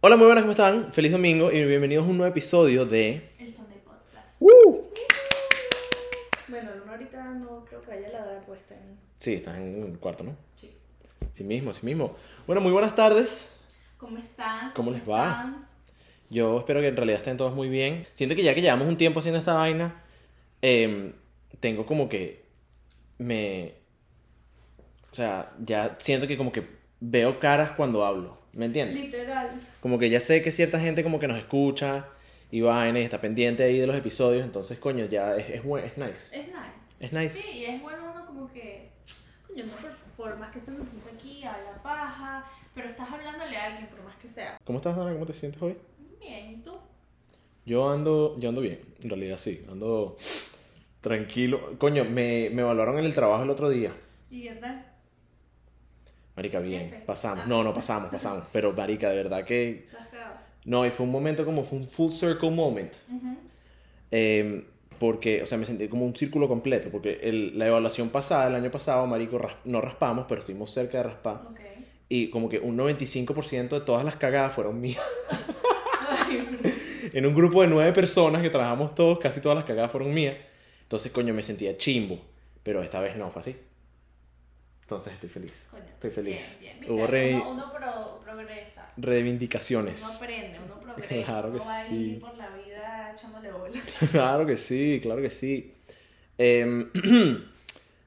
Hola, 0.00 0.16
muy 0.16 0.26
buenas, 0.26 0.44
¿cómo 0.44 0.52
están? 0.52 0.92
Feliz 0.92 1.10
domingo 1.10 1.50
y 1.50 1.64
bienvenidos 1.64 2.06
a 2.06 2.08
un 2.08 2.18
nuevo 2.18 2.30
episodio 2.30 2.86
de... 2.86 3.30
El 3.36 3.52
son 3.52 3.68
de 3.68 3.74
podcast. 3.78 4.28
¡Woo! 4.38 4.92
Bueno, 6.46 6.70
Luna 6.76 6.92
ahorita 6.92 7.24
no 7.34 7.64
creo 7.64 7.82
que 7.82 7.90
haya 7.90 8.08
la 8.10 8.22
hora 8.22 8.40
puesta 8.46 8.76
en. 8.76 8.96
Sí, 9.16 9.34
estás 9.34 9.56
en 9.56 9.82
el 9.82 9.98
cuarto, 9.98 10.22
¿no? 10.22 10.36
Sí. 10.54 10.70
Sí 11.32 11.42
mismo, 11.42 11.72
sí 11.72 11.84
mismo. 11.84 12.14
Bueno, 12.46 12.60
muy 12.60 12.70
buenas 12.70 12.94
tardes. 12.94 13.60
¿Cómo 13.96 14.18
están? 14.18 14.70
¿Cómo 14.70 14.92
les 14.92 15.00
va? 15.00 15.30
están? 15.30 15.68
Yo 16.30 16.60
espero 16.60 16.80
que 16.80 16.86
en 16.86 16.96
realidad 16.96 17.18
estén 17.18 17.36
todos 17.36 17.52
muy 17.52 17.68
bien. 17.68 18.06
Siento 18.14 18.36
que 18.36 18.44
ya 18.44 18.54
que 18.54 18.62
llevamos 18.62 18.86
un 18.86 18.96
tiempo 18.96 19.18
haciendo 19.18 19.40
esta 19.40 19.54
vaina, 19.54 20.04
em, 20.62 21.12
tengo 21.58 21.84
como 21.86 22.08
que 22.08 22.44
me... 23.18 23.74
O 25.10 25.14
sea, 25.16 25.52
ya 25.58 25.96
siento 25.98 26.28
que 26.28 26.36
como 26.36 26.52
que 26.52 26.68
veo 27.00 27.40
caras 27.40 27.72
cuando 27.72 28.04
hablo. 28.04 28.37
¿Me 28.52 28.66
entiendes? 28.66 29.00
Literal. 29.00 29.50
Como 29.80 29.98
que 29.98 30.10
ya 30.10 30.20
sé 30.20 30.42
que 30.42 30.50
cierta 30.50 30.80
gente 30.80 31.02
como 31.02 31.18
que 31.20 31.28
nos 31.28 31.38
escucha 31.38 32.06
y 32.50 32.60
vaina 32.60 33.00
y 33.00 33.04
está 33.04 33.20
pendiente 33.20 33.62
ahí 33.62 33.78
de 33.78 33.86
los 33.86 33.96
episodios. 33.96 34.44
Entonces, 34.44 34.78
coño, 34.78 35.04
ya 35.06 35.36
es, 35.36 35.48
es, 35.50 35.60
es 35.60 35.64
nice. 35.64 35.86
Es 35.86 36.46
nice. 36.48 36.88
Es 37.00 37.12
nice. 37.12 37.30
Sí, 37.30 37.58
y 37.58 37.64
es 37.64 37.82
bueno 37.82 38.12
uno 38.12 38.26
como 38.26 38.52
que. 38.52 38.90
Coño, 39.46 39.64
no 39.66 39.72
por, 39.72 39.92
por 40.16 40.38
más 40.38 40.50
que 40.50 40.60
se 40.60 40.72
necesite 40.72 41.10
aquí, 41.14 41.44
habla 41.44 41.82
paja, 41.82 42.50
pero 42.74 42.88
estás 42.88 43.10
hablándole 43.10 43.56
a 43.56 43.66
alguien, 43.66 43.86
por 43.88 44.02
más 44.02 44.16
que 44.16 44.28
sea. 44.28 44.58
¿Cómo 44.64 44.78
estás, 44.78 44.96
Dana? 44.96 45.12
¿Cómo 45.12 45.26
te 45.26 45.34
sientes 45.34 45.60
hoy? 45.62 45.76
Bien, 46.20 46.50
¿y 46.50 46.56
tú? 46.56 46.72
Yo 47.64 47.90
ando, 47.90 48.36
yo 48.38 48.48
ando 48.48 48.60
bien, 48.62 48.80
en 49.02 49.10
realidad 49.10 49.36
sí, 49.36 49.64
ando 49.70 50.16
tranquilo. 51.00 51.76
Coño, 51.78 52.04
me, 52.04 52.50
me 52.50 52.62
valoraron 52.62 52.98
en 52.98 53.04
el 53.04 53.14
trabajo 53.14 53.44
el 53.44 53.50
otro 53.50 53.68
día. 53.68 53.92
¿Y 54.30 54.42
qué 54.42 54.54
tal? 54.54 54.86
Marica, 56.38 56.60
bien, 56.60 57.02
pasamos. 57.04 57.40
Ah. 57.44 57.48
No, 57.48 57.64
no 57.64 57.74
pasamos, 57.74 58.10
pasamos. 58.12 58.44
Pero, 58.52 58.72
Marica, 58.72 59.10
de 59.10 59.16
verdad 59.16 59.44
que... 59.44 59.86
No, 60.64 60.86
y 60.86 60.90
fue 60.90 61.04
un 61.04 61.10
momento 61.12 61.44
como, 61.44 61.64
fue 61.64 61.78
un 61.78 61.84
full 61.84 62.12
circle 62.12 62.50
moment. 62.50 62.92
Eh, 64.12 64.64
porque, 65.00 65.42
o 65.42 65.46
sea, 65.46 65.58
me 65.58 65.64
sentí 65.64 65.88
como 65.88 66.04
un 66.06 66.14
círculo 66.14 66.46
completo. 66.46 66.90
Porque 66.90 67.18
el- 67.22 67.58
la 67.58 67.66
evaluación 67.66 68.10
pasada, 68.10 68.46
el 68.48 68.54
año 68.54 68.70
pasado, 68.70 69.04
Marico, 69.06 69.38
ras- 69.38 69.56
no 69.64 69.80
raspamos, 69.80 70.26
pero 70.28 70.40
estuvimos 70.40 70.70
cerca 70.70 70.98
de 70.98 71.04
raspar. 71.04 71.40
Y 72.08 72.30
como 72.30 72.48
que 72.48 72.58
un 72.60 72.76
95% 72.76 73.68
de 73.70 73.80
todas 73.84 74.04
las 74.04 74.14
cagadas 74.16 74.52
fueron 74.52 74.80
mías. 74.80 75.02
En 77.12 77.24
un 77.26 77.34
grupo 77.34 77.62
de 77.62 77.68
nueve 77.68 77.92
personas 77.92 78.42
que 78.42 78.50
trabajamos 78.50 78.94
todos, 78.94 79.18
casi 79.18 79.40
todas 79.40 79.56
las 79.56 79.64
cagadas 79.64 79.90
fueron 79.90 80.12
mías. 80.12 80.36
Entonces, 80.82 81.10
coño, 81.10 81.32
me 81.32 81.42
sentía 81.42 81.76
chimbo. 81.76 82.18
Pero 82.62 82.82
esta 82.82 83.00
vez 83.00 83.16
no 83.16 83.30
fue 83.30 83.40
así. 83.40 83.56
Entonces 84.88 85.12
estoy 85.12 85.28
feliz. 85.28 85.66
coño. 85.70 85.84
Estoy 85.84 86.10
feliz. 86.10 86.58
Bien, 86.62 86.80
bien. 86.80 86.90
Hubo 86.92 87.06
re- 87.06 87.34
Uno, 87.34 87.50
uno 87.50 87.70
pro- 87.74 88.20
progresa. 88.24 88.90
reivindicaciones. 88.96 90.00
Uno 90.02 90.12
aprende, 90.14 90.58
uno 90.64 90.80
progresa. 90.94 91.24
Claro 91.26 91.50
que 91.52 91.56
uno 91.58 91.66
va 91.66 91.84
sí. 91.84 92.18
por 92.18 92.34
la 92.38 92.48
vida 92.56 93.12
echándole 93.12 93.52
bola. 93.52 93.78
Claro 94.10 94.46
que 94.46 94.56
sí, 94.56 94.98
claro 95.02 95.20
que 95.20 95.28
sí. 95.28 95.74
Em, 96.38 96.90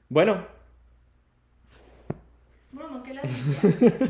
bueno, 0.10 0.44
Bruno, 2.72 3.04
¿qué 3.04 3.14
le? 3.20 3.22
Espero 3.22 4.10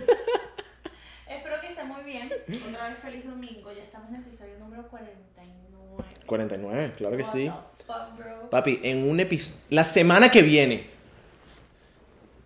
que 1.60 1.68
esté 1.72 1.84
muy 1.84 2.04
bien. 2.04 2.32
Otra 2.70 2.88
vez 2.88 3.00
feliz 3.00 3.26
domingo. 3.26 3.70
Ya 3.74 3.84
estamos 3.84 4.08
en 4.12 4.16
el 4.16 4.22
episodio 4.22 4.58
número 4.60 4.88
49. 4.88 6.06
49, 6.26 6.94
claro 6.98 7.18
que 7.18 7.24
What 7.24 7.32
sí. 7.34 7.52
fuck? 7.86 8.50
Papi, 8.50 8.80
en 8.84 9.10
un 9.10 9.20
episodio... 9.20 9.60
La 9.72 9.84
semana 9.84 10.32
que 10.32 10.42
viene... 10.42 11.01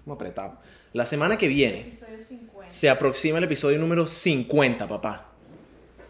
Vamos 0.06 0.18
a 0.18 0.24
apretar. 0.24 0.60
La 0.94 1.06
semana 1.06 1.38
que 1.38 1.48
viene 1.48 1.82
Episodio 1.82 2.20
50. 2.20 2.70
se 2.72 2.90
aproxima 2.90 3.38
el 3.40 3.44
episodio 3.46 3.80
número 3.80 4.08
50, 4.08 4.88
papá. 4.88 5.30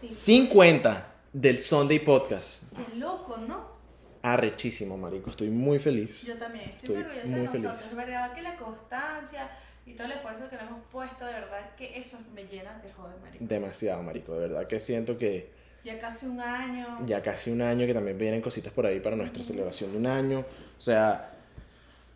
Sí. 0.00 0.08
50 0.08 1.14
del 1.32 1.60
Sunday 1.60 1.98
Podcast. 2.00 2.64
Qué 2.74 2.96
loco, 2.96 3.36
¿no? 3.38 3.74
Arrechísimo, 4.22 4.96
marico. 4.98 5.30
Estoy 5.30 5.48
muy 5.50 5.78
feliz. 5.78 6.22
Yo 6.22 6.36
también 6.36 6.70
estoy, 6.76 6.96
Estoy 6.96 7.02
orgullosa 7.04 7.28
muy 7.28 7.40
de 7.40 7.46
nosotros. 7.46 7.72
feliz. 7.78 7.90
Es 7.90 7.96
verdad 7.96 8.34
que 8.34 8.42
la 8.42 8.56
constancia 8.56 9.50
y 9.86 9.94
todo 9.94 10.06
el 10.08 10.12
esfuerzo 10.14 10.50
que 10.50 10.56
le 10.56 10.62
hemos 10.62 10.82
puesto, 10.92 11.24
de 11.24 11.32
verdad 11.32 11.74
que 11.76 11.98
eso 11.98 12.18
me 12.34 12.44
llena 12.44 12.78
de 12.82 12.92
joder, 12.92 13.16
marico. 13.22 13.44
Demasiado, 13.44 14.02
marico. 14.02 14.34
De 14.34 14.40
verdad 14.48 14.66
que 14.66 14.78
siento 14.80 15.16
que 15.16 15.50
Ya 15.84 15.98
casi 16.00 16.26
un 16.26 16.40
año. 16.40 16.98
ya 17.06 17.22
casi 17.22 17.50
un 17.50 17.62
año 17.62 17.86
que 17.86 17.94
también 17.94 18.18
vienen 18.18 18.42
cositas 18.42 18.72
por 18.72 18.84
ahí 18.84 19.00
para 19.00 19.16
nuestra 19.16 19.42
celebración 19.42 19.92
de 19.92 19.98
un 19.98 20.06
año. 20.06 20.40
O 20.40 20.80
sea, 20.80 21.32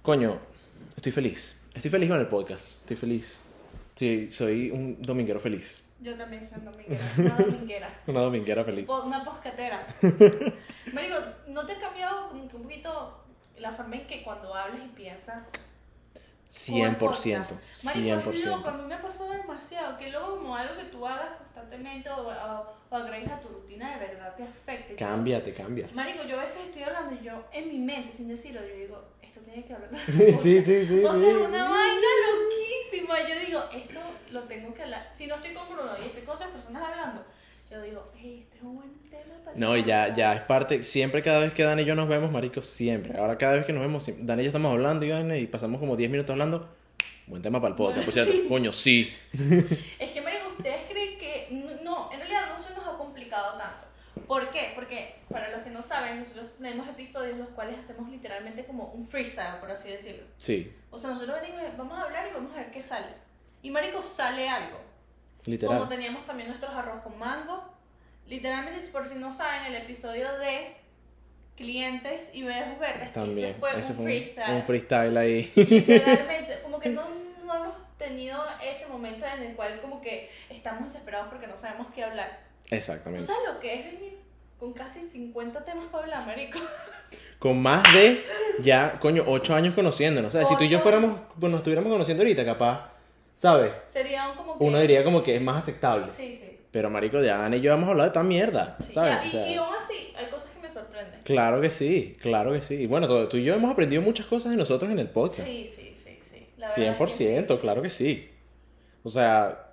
coño, 0.03 0.39
estoy 0.97 1.13
feliz. 1.13 1.57
Estoy 1.75 1.91
feliz 1.91 2.09
con 2.11 2.21
el 2.21 2.27
podcast. 2.27 2.81
Estoy 2.81 2.97
feliz. 2.97 3.41
Sí, 3.95 4.31
soy 4.31 4.71
un 4.71 5.01
dominguero 5.01 5.41
feliz. 5.41 5.85
Yo 6.01 6.17
también 6.17 6.45
soy 6.49 6.61
dominguera. 6.61 7.01
Una 7.19 7.37
dominguera. 7.37 8.01
Una 8.07 8.21
dominguera 8.21 8.65
feliz. 8.65 8.87
Po- 8.87 9.03
Una 9.05 9.25
poscatera. 9.25 9.87
Marico, 10.93 11.17
¿no 11.49 11.67
te 11.67 11.73
ha 11.73 11.81
cambiado 11.81 12.29
como 12.29 12.49
que 12.49 12.57
un 12.57 12.63
poquito 12.63 13.25
la 13.59 13.73
forma 13.73 13.97
en 13.97 14.07
que 14.07 14.23
cuando 14.23 14.55
hablas 14.55 14.81
y 14.85 14.89
piensas? 14.89 15.51
con 16.67 16.79
el 16.79 16.97
100%. 16.97 16.99
podcast? 16.99 17.85
Marico, 17.85 18.31
es 18.33 18.45
loco, 18.45 18.69
a 18.69 18.73
100%. 18.73 18.77
mí 18.83 18.89
me 18.89 18.95
ha 18.95 19.03
pasado 19.03 19.31
demasiado. 19.33 19.97
Que 19.99 20.11
luego 20.11 20.39
como 20.39 20.57
algo 20.57 20.75
que 20.77 20.85
tú 20.85 21.07
hagas 21.07 21.37
constantemente 21.39 22.09
o, 22.11 22.27
o, 22.29 22.67
o 22.91 22.97
agregues 22.97 23.31
a 23.31 23.39
tu 23.41 23.49
rutina 23.49 23.93
de 23.93 24.07
verdad 24.07 24.35
te 24.37 24.43
afecte. 24.43 24.97
Cambia, 24.97 25.45
te 25.45 25.55
cambia. 25.55 25.89
Marico, 25.95 26.25
yo 26.25 26.41
a 26.41 26.43
veces 26.43 26.63
estoy 26.67 26.83
hablando 26.83 27.15
y 27.21 27.25
yo 27.25 27.45
en 27.53 27.69
mi 27.69 27.79
mente, 27.79 28.11
sin 28.11 28.27
decirlo, 28.29 28.63
yo 28.67 28.75
digo, 28.75 29.05
tiene 29.51 29.67
que 29.67 29.73
hablar. 29.75 29.91
Sí, 30.41 30.63
sí, 30.63 30.87
sí. 30.87 31.05
O 31.05 31.15
sí. 31.15 31.21
sea, 31.21 31.39
una 31.39 31.69
vaina 31.69 32.09
loquísima. 32.31 33.17
Yo 33.29 33.47
digo, 33.47 33.65
esto 33.75 34.01
lo 34.33 34.43
tengo 34.45 34.73
que 34.75 34.83
hablar. 34.83 35.11
Si 35.15 35.27
no 35.27 35.35
estoy 35.37 35.55
con 35.55 35.69
Bruno 35.69 35.91
y 36.03 36.07
estoy 36.07 36.23
con 36.23 36.37
otras 36.37 36.51
personas 36.51 36.83
hablando, 36.83 37.25
yo 37.71 37.83
digo, 37.83 38.11
hey, 38.17 38.41
este 38.45 38.57
es 38.59 38.63
un 38.63 38.77
buen 38.77 38.91
tema 39.11 39.35
para 39.45 39.57
No, 39.57 39.77
ya, 39.77 40.15
ya 40.15 40.35
es 40.35 40.43
parte, 40.43 40.83
siempre 40.83 41.23
cada 41.23 41.41
vez 41.41 41.53
que 41.53 41.63
Dani 41.63 41.83
y 41.83 41.85
yo 41.85 41.95
nos 41.95 42.09
vemos, 42.09 42.31
marico, 42.31 42.63
siempre. 42.63 43.19
Ahora 43.19 43.39
cada 43.39 43.55
vez 43.55 43.65
que 43.65 43.73
nos 43.73 43.83
vemos, 43.83 44.09
Dani 44.19 44.43
y 44.43 44.45
yo 44.45 44.49
estamos 44.49 44.73
hablando 44.73 45.05
y, 45.07 45.11
y 45.39 45.47
pasamos 45.47 45.81
como 45.81 45.97
10 45.97 46.11
minutos 46.11 46.31
hablando, 46.31 46.69
buen 47.27 47.43
tema 47.43 47.61
para 47.61 47.71
el 47.73 47.77
podcast. 47.77 48.07
Bueno, 48.07 48.07
Por 48.07 48.15
cierto, 48.15 48.33
sí. 48.43 48.47
coño, 48.49 48.73
sí. 48.73 49.15
Es 49.99 50.11
que, 50.11 50.21
Marico, 50.21 50.49
¿ustedes 50.57 50.81
creen 50.89 51.19
que 51.19 51.49
no, 51.85 52.11
en 52.13 52.19
realidad 52.19 52.43
no 52.55 52.61
se 52.61 52.75
nos 52.75 52.87
ha 52.87 52.97
complicado 52.97 53.57
tanto? 53.59 53.87
¿Por 54.31 54.49
qué? 54.51 54.73
Porque, 54.77 55.17
para 55.29 55.51
los 55.51 55.63
que 55.63 55.71
no 55.71 55.83
saben, 55.83 56.21
nosotros 56.21 56.47
tenemos 56.57 56.89
episodios 56.89 57.33
en 57.33 57.41
los 57.41 57.49
cuales 57.49 57.81
hacemos 57.81 58.09
literalmente 58.09 58.65
como 58.65 58.85
un 58.93 59.09
freestyle, 59.09 59.59
por 59.59 59.69
así 59.73 59.91
decirlo. 59.91 60.23
Sí, 60.37 60.73
O 60.91 60.99
sea, 61.01 61.11
nosotros 61.11 61.41
venimos, 61.41 61.63
vamos 61.77 61.99
a 61.99 62.03
hablar 62.05 62.29
y 62.29 62.35
vamos 62.35 62.53
a 62.55 62.59
ver 62.59 62.71
qué 62.71 62.81
sale. 62.81 63.09
Y, 63.61 63.71
Marico, 63.71 64.01
sale 64.03 64.49
algo. 64.49 64.77
Como 64.79 65.47
literal. 65.47 65.89
teníamos 65.89 66.25
también 66.25 66.49
nuestros 66.49 66.73
arroz 66.73 67.03
con 67.03 67.19
mango. 67.19 67.75
Literalmente, 68.29 68.81
por 68.93 69.05
si 69.09 69.17
no 69.17 69.33
saben, 69.33 69.65
el 69.65 69.75
episodio 69.83 70.33
de 70.39 70.77
clientes 71.57 72.31
y 72.33 72.43
verdes 72.45 72.79
verdes, 72.79 73.13
También. 73.13 73.49
ese 73.49 73.59
fue 73.59 73.81
Ese 73.81 73.91
un 73.91 73.97
fue 73.97 74.05
freestyle. 74.05 74.55
un 74.55 74.63
freestyle 74.63 75.17
ahí. 75.19 75.53
Literalmente, 75.57 76.61
como 76.63 76.79
que 76.79 76.91
no, 76.91 77.03
no 77.45 77.55
hemos 77.57 77.97
tenido 77.99 78.43
ese 78.63 78.87
momento 78.87 79.27
en 79.27 79.43
el 79.43 79.57
cual 79.57 79.81
como 79.81 80.01
que 80.01 80.31
estamos 80.49 80.85
desesperados 80.85 81.29
porque 81.31 81.47
no 81.49 81.57
sabemos 81.57 81.89
qué 81.93 82.05
hablar. 82.05 82.39
¿Tú 82.69 82.77
Exactamente. 82.77 83.27
sabes 83.27 83.43
lo 83.53 83.59
que 83.59 83.75
es 83.75 83.85
venir 83.93 84.20
con 84.61 84.75
casi 84.75 85.01
50 85.01 85.65
temas 85.65 85.87
para 85.91 86.05
hablar, 86.05 86.27
marico? 86.27 86.59
Con 87.39 87.61
más 87.61 87.83
de 87.95 88.23
ya, 88.63 88.93
coño, 89.01 89.25
8 89.27 89.55
años 89.55 89.75
conociéndonos. 89.75 90.35
O 90.35 90.39
sea, 90.39 90.45
si 90.47 90.55
tú 90.57 90.65
y 90.65 90.69
yo 90.69 90.81
fuéramos, 90.81 91.19
pues 91.41 91.51
nos 91.51 91.61
estuviéramos 91.61 91.91
conociendo 91.91 92.23
ahorita, 92.23 92.45
capaz, 92.45 92.91
¿sabes? 93.35 93.73
Sería 93.87 94.29
un 94.29 94.37
como 94.37 94.59
que... 94.59 94.65
Uno 94.65 94.79
diría 94.79 95.03
como 95.03 95.23
que 95.23 95.35
es 95.35 95.41
más 95.43 95.57
aceptable. 95.57 96.13
Sí, 96.13 96.35
sí. 96.35 96.59
Pero, 96.71 96.91
marico, 96.91 97.21
ya 97.23 97.39
Dani 97.39 97.57
y 97.57 97.61
yo 97.63 97.73
hemos 97.73 97.89
hablado 97.89 98.11
de 98.11 98.13
toda 98.13 98.25
mierda, 98.25 98.77
sí. 98.81 98.93
¿sabes? 98.93 99.15
Ya, 99.15 99.23
O 99.23 99.27
y, 99.27 99.31
sea, 99.31 99.51
y 99.51 99.55
aún 99.57 99.75
así, 99.75 100.13
hay 100.15 100.27
cosas 100.27 100.51
que 100.51 100.61
me 100.61 100.69
sorprenden. 100.69 101.21
Claro 101.25 101.61
que 101.63 101.71
sí, 101.71 102.19
claro 102.21 102.53
que 102.53 102.61
sí. 102.61 102.75
Y 102.75 102.87
bueno, 102.87 103.09
tú, 103.09 103.29
tú 103.31 103.39
y 103.39 103.45
yo 103.45 103.55
hemos 103.55 103.73
aprendido 103.73 104.03
muchas 104.03 104.27
cosas 104.27 104.51
de 104.53 104.59
nosotros 104.59 104.91
en 104.91 104.99
el 104.99 105.09
podcast. 105.09 105.49
Sí, 105.49 105.67
sí, 105.67 105.95
sí, 105.97 106.21
sí. 106.23 106.47
La 106.59 106.69
verdad 106.69 107.03
es 107.09 107.17
que 107.17 107.45
100%, 107.47 107.61
claro 107.61 107.81
que 107.81 107.91
sí. 107.91 108.31
O 109.03 109.09
sea. 109.09 109.71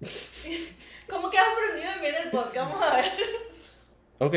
¿Cómo 1.08 1.30
que 1.30 1.38
has 1.38 1.48
aprendido 1.48 1.92
de 1.92 2.00
mí 2.00 2.08
en 2.08 2.26
el 2.26 2.30
podcast? 2.30 2.56
Vamos 2.56 2.84
a 2.84 2.96
ver. 2.96 3.12
Ok. 4.18 4.34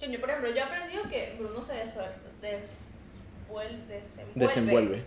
Coño, 0.00 0.20
por 0.20 0.30
ejemplo, 0.30 0.50
yo 0.50 0.56
he 0.56 0.62
aprendido 0.62 1.02
que 1.10 1.34
Bruno 1.38 1.60
se 1.60 1.74
desenvuelve, 1.74 2.62
desenvuelve, 4.36 5.02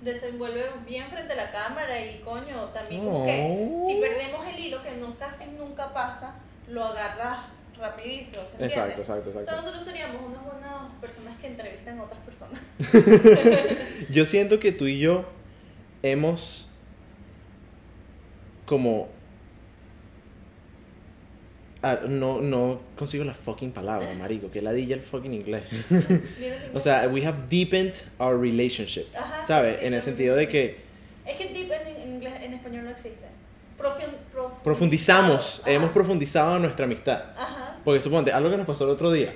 Desenvuelve. 0.00 0.64
bien 0.84 1.06
frente 1.08 1.32
a 1.34 1.36
la 1.36 1.52
cámara 1.52 2.04
y 2.04 2.18
coño, 2.20 2.64
también 2.74 3.04
como 3.04 3.24
que 3.24 3.76
si 3.86 4.00
perdemos 4.00 4.44
el 4.48 4.58
hilo, 4.58 4.82
que 4.82 4.90
no 4.96 5.16
casi 5.16 5.46
nunca 5.52 5.92
pasa, 5.92 6.34
lo 6.68 6.82
agarras 6.84 7.46
rapidito. 7.78 8.40
¿entiendes? 8.40 8.72
Exacto, 8.72 9.00
exacto, 9.02 9.30
O 9.30 9.32
sea, 9.32 9.40
exacto. 9.42 9.60
nosotros 9.60 9.84
seríamos 9.84 10.22
unas 10.22 10.44
buenas 10.44 10.92
personas 11.00 11.38
que 11.40 11.46
entrevistan 11.46 11.98
a 12.00 12.02
otras 12.02 12.20
personas. 12.20 12.60
Yo 14.10 14.24
siento 14.26 14.58
que 14.58 14.72
tú 14.72 14.86
y 14.88 14.98
yo 14.98 15.24
hemos 16.02 16.68
como 18.66 19.08
Ah, 21.84 21.98
no, 22.06 22.40
no 22.40 22.80
consigo 22.96 23.24
la 23.24 23.34
fucking 23.34 23.72
palabra, 23.72 24.06
marico. 24.16 24.50
Que 24.50 24.62
ladilla 24.62 24.94
el 24.94 25.02
fucking 25.02 25.34
inglés. 25.34 25.64
O 26.74 26.80
sea, 26.80 27.08
we 27.08 27.24
have 27.26 27.36
deepened 27.50 27.94
our 28.18 28.38
relationship. 28.40 29.06
Ajá, 29.16 29.42
¿Sabes? 29.42 29.78
sí, 29.78 29.86
en 29.86 29.94
el 29.94 30.02
sentido 30.02 30.36
de 30.36 30.48
que. 30.48 30.80
Es 31.26 31.36
que 31.36 31.48
deep 31.52 31.70
en, 31.72 32.12
inglés, 32.14 32.34
en 32.42 32.54
español 32.54 32.84
no 32.84 32.90
existe. 32.90 33.26
Profun- 33.78 34.14
prof- 34.32 34.62
Profundizamos, 34.62 35.62
hemos 35.66 35.90
profundizado 35.90 36.58
nuestra 36.60 36.84
amistad. 36.84 37.22
Ajá. 37.36 37.76
Porque 37.84 38.00
suponte, 38.00 38.30
algo 38.32 38.48
que 38.50 38.56
nos 38.56 38.66
pasó 38.66 38.84
el 38.84 38.90
otro 38.90 39.10
día, 39.10 39.34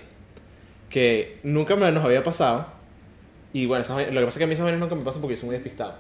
que 0.89 1.39
nunca 1.43 1.75
me 1.75 1.91
nos 1.91 2.05
había 2.05 2.23
pasado, 2.23 2.67
y 3.53 3.67
bueno, 3.67 3.83
esas 3.83 3.99
lo 4.13 4.21
que 4.21 4.25
pasa 4.25 4.29
es 4.29 4.39
que 4.39 4.45
a 4.45 4.47
mí 4.47 4.53
esas 4.55 4.65
vainas 4.65 4.81
nunca 4.81 4.95
me 4.95 5.03
pasan 5.03 5.21
porque 5.21 5.35
yo 5.35 5.41
soy 5.41 5.49
muy 5.49 5.55
despistado. 5.57 5.95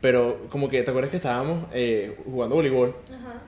Pero 0.00 0.46
como 0.50 0.68
que, 0.68 0.82
¿te 0.82 0.90
acuerdas 0.90 1.10
que 1.10 1.16
estábamos 1.18 1.66
eh, 1.72 2.16
jugando 2.24 2.54
voleibol? 2.56 2.94
Ajá. 3.08 3.42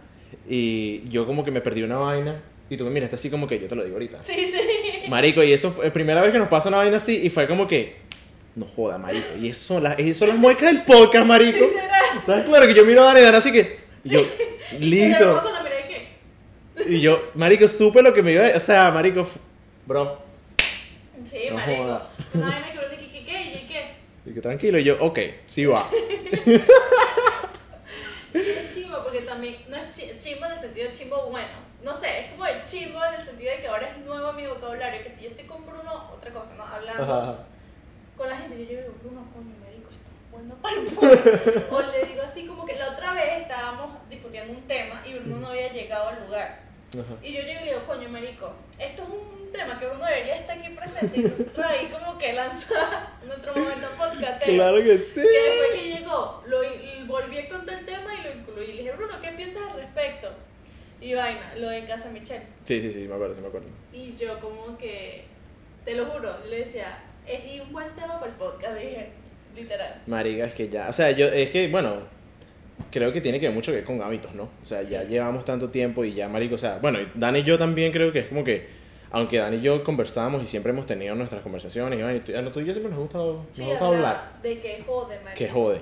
Y 0.49 1.08
yo 1.08 1.26
como 1.26 1.44
que 1.44 1.50
me 1.50 1.61
perdí 1.61 1.82
una 1.82 1.96
vaina, 1.99 2.43
y 2.69 2.76
tú 2.76 2.84
me 2.84 2.90
miraste 2.90 3.17
así 3.17 3.31
como 3.31 3.46
que 3.46 3.61
yo 3.61 3.69
te 3.69 3.75
lo 3.75 3.84
digo 3.84 3.96
ahorita. 3.96 4.23
Sí, 4.23 4.46
sí. 4.49 5.08
Marico, 5.08 5.43
y 5.43 5.52
eso 5.52 5.70
fue 5.70 5.87
la 5.87 5.93
primera 5.93 6.20
vez 6.23 6.32
que 6.32 6.38
nos 6.38 6.49
pasa 6.49 6.69
una 6.69 6.78
vaina 6.78 6.96
así, 6.96 7.20
y 7.25 7.31
fue 7.31 7.46
como 7.46 7.67
que, 7.67 7.96
no 8.55 8.67
joda, 8.67 8.99
marico, 8.99 9.26
y 9.40 9.49
eso 9.49 9.75
son 9.75 9.82
las, 9.82 9.99
esas 9.99 10.17
son 10.17 10.28
las 10.28 10.38
muecas 10.38 10.73
del 10.73 10.82
podcast, 10.82 11.26
marico. 11.26 11.64
¿Estás 12.19 12.44
claro 12.44 12.67
que 12.67 12.75
yo 12.75 12.84
miro 12.84 13.02
a 13.06 13.12
Dani 13.14 13.37
así 13.37 13.52
que, 13.52 13.78
yo, 14.05 14.20
lo 14.73 14.78
listo. 14.78 15.43
Y 16.88 17.00
yo, 17.00 17.31
marico, 17.34 17.67
supe 17.69 18.02
lo 18.02 18.12
que 18.12 18.23
me 18.23 18.32
iba 18.32 18.46
a... 18.46 18.56
O 18.56 18.61
sea, 18.61 18.90
marico, 18.90 19.26
bro, 19.87 20.20
Sí, 21.25 21.38
No 21.50 21.56
marico. 21.56 21.82
joda. 21.82 22.11
Una 22.34 22.46
vaina 22.49 22.73
que 22.73 22.78
uno 22.78 22.88
que, 22.90 22.96
que, 23.11 23.25
que, 23.25 23.43
y 23.43 23.67
que. 23.67 24.31
y 24.31 24.34
que 24.34 24.40
tranquilo, 24.40 24.78
y 24.78 24.84
yo, 24.84 24.96
ok, 25.00 25.19
sí 25.46 25.64
va. 25.67 25.88
Es 28.36 28.74
chimbo 28.74 29.02
porque 29.02 29.22
también 29.22 29.56
no 29.68 29.76
es 29.76 29.90
chi- 29.96 30.12
chimbo 30.18 30.46
en 30.46 30.52
el 30.52 30.60
sentido 30.60 30.90
chimbo 30.92 31.26
bueno. 31.30 31.66
No 31.82 31.92
sé, 31.94 32.20
es 32.20 32.30
como 32.32 32.46
el 32.46 32.64
chimbo 32.64 33.04
en 33.04 33.14
el 33.14 33.24
sentido 33.24 33.52
de 33.52 33.60
que 33.60 33.68
ahora 33.68 33.90
es 33.90 33.98
nuevo 33.98 34.32
mi 34.32 34.46
vocabulario. 34.46 35.02
Que 35.02 35.10
si 35.10 35.24
yo 35.24 35.30
estoy 35.30 35.44
con 35.46 35.64
Bruno, 35.66 36.10
otra 36.14 36.32
cosa, 36.32 36.54
¿no? 36.54 36.64
Hablando 36.64 37.02
Ajá. 37.04 37.38
con 38.16 38.28
la 38.28 38.36
gente, 38.38 38.58
yo 38.66 38.80
digo, 38.80 38.94
Bruno, 39.02 39.26
coño, 39.32 39.54
médico, 39.64 39.90
esto 39.90 40.10
es 40.10 40.30
bueno 40.30 40.54
para 40.56 40.76
el. 40.76 41.66
O 41.70 41.80
le 41.80 42.04
digo 42.06 42.22
así 42.24 42.46
como 42.46 42.66
que 42.66 42.76
la 42.76 42.90
otra 42.90 43.12
vez 43.14 43.42
estábamos 43.42 44.08
discutiendo 44.08 44.52
un 44.52 44.62
tema 44.66 45.02
y 45.06 45.14
Bruno 45.14 45.38
no 45.38 45.48
había 45.48 45.72
llegado 45.72 46.08
al 46.08 46.24
lugar. 46.26 46.60
Ajá. 46.92 47.14
Y 47.22 47.32
yo 47.34 47.42
llego 47.42 47.60
y 47.60 47.64
le 47.64 47.72
digo, 47.72 47.86
coño, 47.86 48.08
marico, 48.08 48.52
esto 48.78 49.02
es 49.02 49.08
un 49.08 49.45
tema 49.56 49.78
que 49.78 49.86
Bruno 49.86 50.04
debería 50.04 50.36
estar 50.36 50.58
aquí 50.58 50.68
presente. 50.70 51.20
Y 51.20 51.22
nosotros 51.22 51.66
ahí 51.66 51.86
como 51.86 52.18
que 52.18 52.32
lanza 52.32 53.10
nuestro 53.26 53.54
momento 53.54 53.88
podcastero. 53.98 54.52
Claro 54.54 54.82
que 54.82 54.98
sí. 54.98 55.22
Que 55.22 55.50
después 55.50 55.70
que 55.74 55.98
llegó, 55.98 56.42
lo, 56.46 56.58
volví 57.06 57.38
a 57.38 57.48
contar 57.48 57.78
el 57.78 57.86
tema 57.86 58.14
y 58.14 58.22
lo 58.24 58.40
incluí. 58.40 58.66
Le 58.68 58.82
dije, 58.82 58.92
Bruno, 58.92 59.14
¿qué 59.20 59.28
piensas 59.32 59.62
al 59.70 59.80
respecto? 59.80 60.28
Y 61.00 61.14
vaina, 61.14 61.54
lo 61.56 61.68
de 61.68 61.84
Casa 61.84 62.10
Michelle. 62.10 62.44
Sí, 62.64 62.80
sí, 62.80 62.92
sí, 62.92 63.00
me 63.00 63.14
acuerdo, 63.14 63.34
sí 63.34 63.40
me 63.40 63.48
acuerdo. 63.48 63.68
Y 63.92 64.14
yo 64.16 64.40
como 64.40 64.76
que, 64.78 65.24
te 65.84 65.94
lo 65.94 66.06
juro, 66.06 66.32
le 66.48 66.58
decía, 66.60 66.98
es 67.26 67.60
un 67.60 67.72
buen 67.72 67.94
tema 67.94 68.18
para 68.18 68.32
el 68.32 68.38
podcast, 68.38 68.78
dije, 68.78 69.10
literal. 69.54 70.02
Marica, 70.06 70.46
es 70.46 70.54
que 70.54 70.68
ya, 70.68 70.88
o 70.88 70.92
sea, 70.92 71.10
yo, 71.10 71.26
es 71.26 71.50
que, 71.50 71.68
bueno, 71.68 71.98
creo 72.90 73.12
que 73.12 73.20
tiene 73.20 73.38
que 73.40 73.46
ver 73.46 73.54
mucho 73.54 73.72
que 73.72 73.76
ver 73.76 73.84
con 73.84 74.00
hábitos, 74.02 74.34
¿no? 74.34 74.44
O 74.44 74.64
sea, 74.64 74.82
ya 74.82 75.02
Sí. 75.02 75.12
llevamos 75.12 75.44
tanto 75.44 75.68
tiempo 75.68 76.04
y 76.04 76.14
ya, 76.14 76.28
marico, 76.28 76.54
o 76.54 76.58
sea, 76.58 76.78
bueno, 76.78 77.00
y 77.00 77.08
Dani 77.14 77.40
y 77.40 77.42
yo 77.42 77.58
también 77.58 77.92
creo 77.92 78.12
que 78.12 78.20
es 78.20 78.26
como 78.26 78.42
que, 78.42 78.66
aunque 79.10 79.38
Dani 79.38 79.56
y 79.56 79.60
yo 79.62 79.82
conversamos 79.84 80.42
y 80.42 80.46
siempre 80.46 80.72
hemos 80.72 80.86
tenido 80.86 81.14
nuestras 81.14 81.42
conversaciones, 81.42 81.98
y 81.98 82.02
bueno, 82.02 82.16
y 82.16 82.20
tú- 82.20 82.36
a 82.36 82.42
lo 82.42 82.50
tuyo 82.52 82.72
siempre 82.72 82.90
nos 82.90 82.98
ha 82.98 83.02
gustado, 83.02 83.32
nos 83.34 83.56
Sí, 83.56 83.62
habla 83.70 83.86
hablar. 83.86 84.32
de 84.42 84.60
que 84.60 84.82
jode, 84.86 85.16
marico. 85.20 85.38
que 85.38 85.48
jode. 85.48 85.80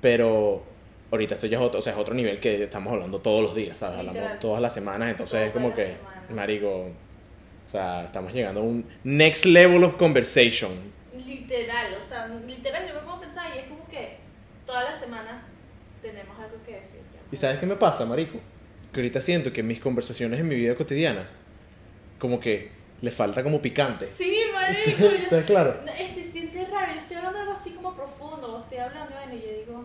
Pero 0.00 0.62
ahorita 1.10 1.34
esto 1.34 1.46
ya 1.46 1.58
es 1.58 1.64
otro, 1.64 1.78
o 1.78 1.82
sea, 1.82 1.92
es 1.94 1.98
otro 1.98 2.14
nivel 2.14 2.38
que 2.40 2.62
estamos 2.62 2.92
hablando 2.92 3.18
todos 3.20 3.42
los 3.42 3.54
días, 3.54 3.78
¿sabes? 3.78 3.98
Literal. 3.98 4.16
Hablamos 4.18 4.40
todas 4.40 4.60
las 4.62 4.72
semanas, 4.74 5.10
entonces 5.10 5.32
Todas 5.32 5.46
es 5.48 5.52
como 5.52 5.74
que, 5.74 5.96
marico, 6.34 6.68
o 6.86 6.92
sea, 7.70 8.04
estamos 8.04 8.32
llegando 8.32 8.60
a 8.60 8.62
un 8.64 8.86
next 9.04 9.44
level 9.44 9.82
of 9.84 9.94
conversation. 9.96 10.70
Literal, 11.26 11.94
o 11.98 12.02
sea, 12.02 12.28
literal, 12.46 12.86
yo 12.88 12.94
me 12.94 13.00
pongo 13.00 13.14
a 13.14 13.20
pensar 13.20 13.50
y 13.54 13.58
es 13.58 13.66
como 13.66 13.86
que 13.88 14.16
todas 14.66 14.84
las 14.84 15.00
semanas 15.00 15.42
tenemos 16.00 16.38
algo 16.38 16.56
que 16.64 16.72
decir. 16.72 17.00
¿Y 17.30 17.36
sabes 17.36 17.58
qué 17.58 17.66
me 17.66 17.76
pasa, 17.76 18.06
marico? 18.06 18.38
Que 18.92 19.00
ahorita 19.00 19.20
siento 19.20 19.52
que 19.52 19.62
mis 19.62 19.80
conversaciones 19.80 20.40
en 20.40 20.48
mi 20.48 20.54
vida 20.54 20.74
cotidiana, 20.74 21.28
como 22.18 22.40
que 22.40 22.70
le 23.00 23.10
falta 23.10 23.42
como 23.42 23.60
picante. 23.62 24.10
Sí, 24.10 24.38
marico. 24.52 25.06
¿Estás 25.22 25.44
claro? 25.44 25.80
Se 26.08 26.22
siente 26.22 26.66
raro, 26.66 26.92
yo 26.92 27.00
estoy 27.00 27.16
hablando 27.16 27.40
algo 27.40 27.52
así 27.52 27.70
como 27.70 27.94
profundo, 27.94 28.60
estoy 28.62 28.78
hablando 28.78 29.14
bueno, 29.14 29.34
y 29.34 29.46
yo 29.46 29.58
digo... 29.58 29.84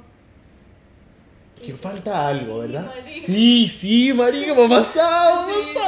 Que 1.63 1.74
falta 1.74 2.27
algo, 2.27 2.59
¿verdad? 2.59 2.91
Sí, 3.21 3.69
sí, 3.69 4.12
marico, 4.12 4.53
me 4.53 4.65
ha 4.65 4.80
pasado. 4.80 5.47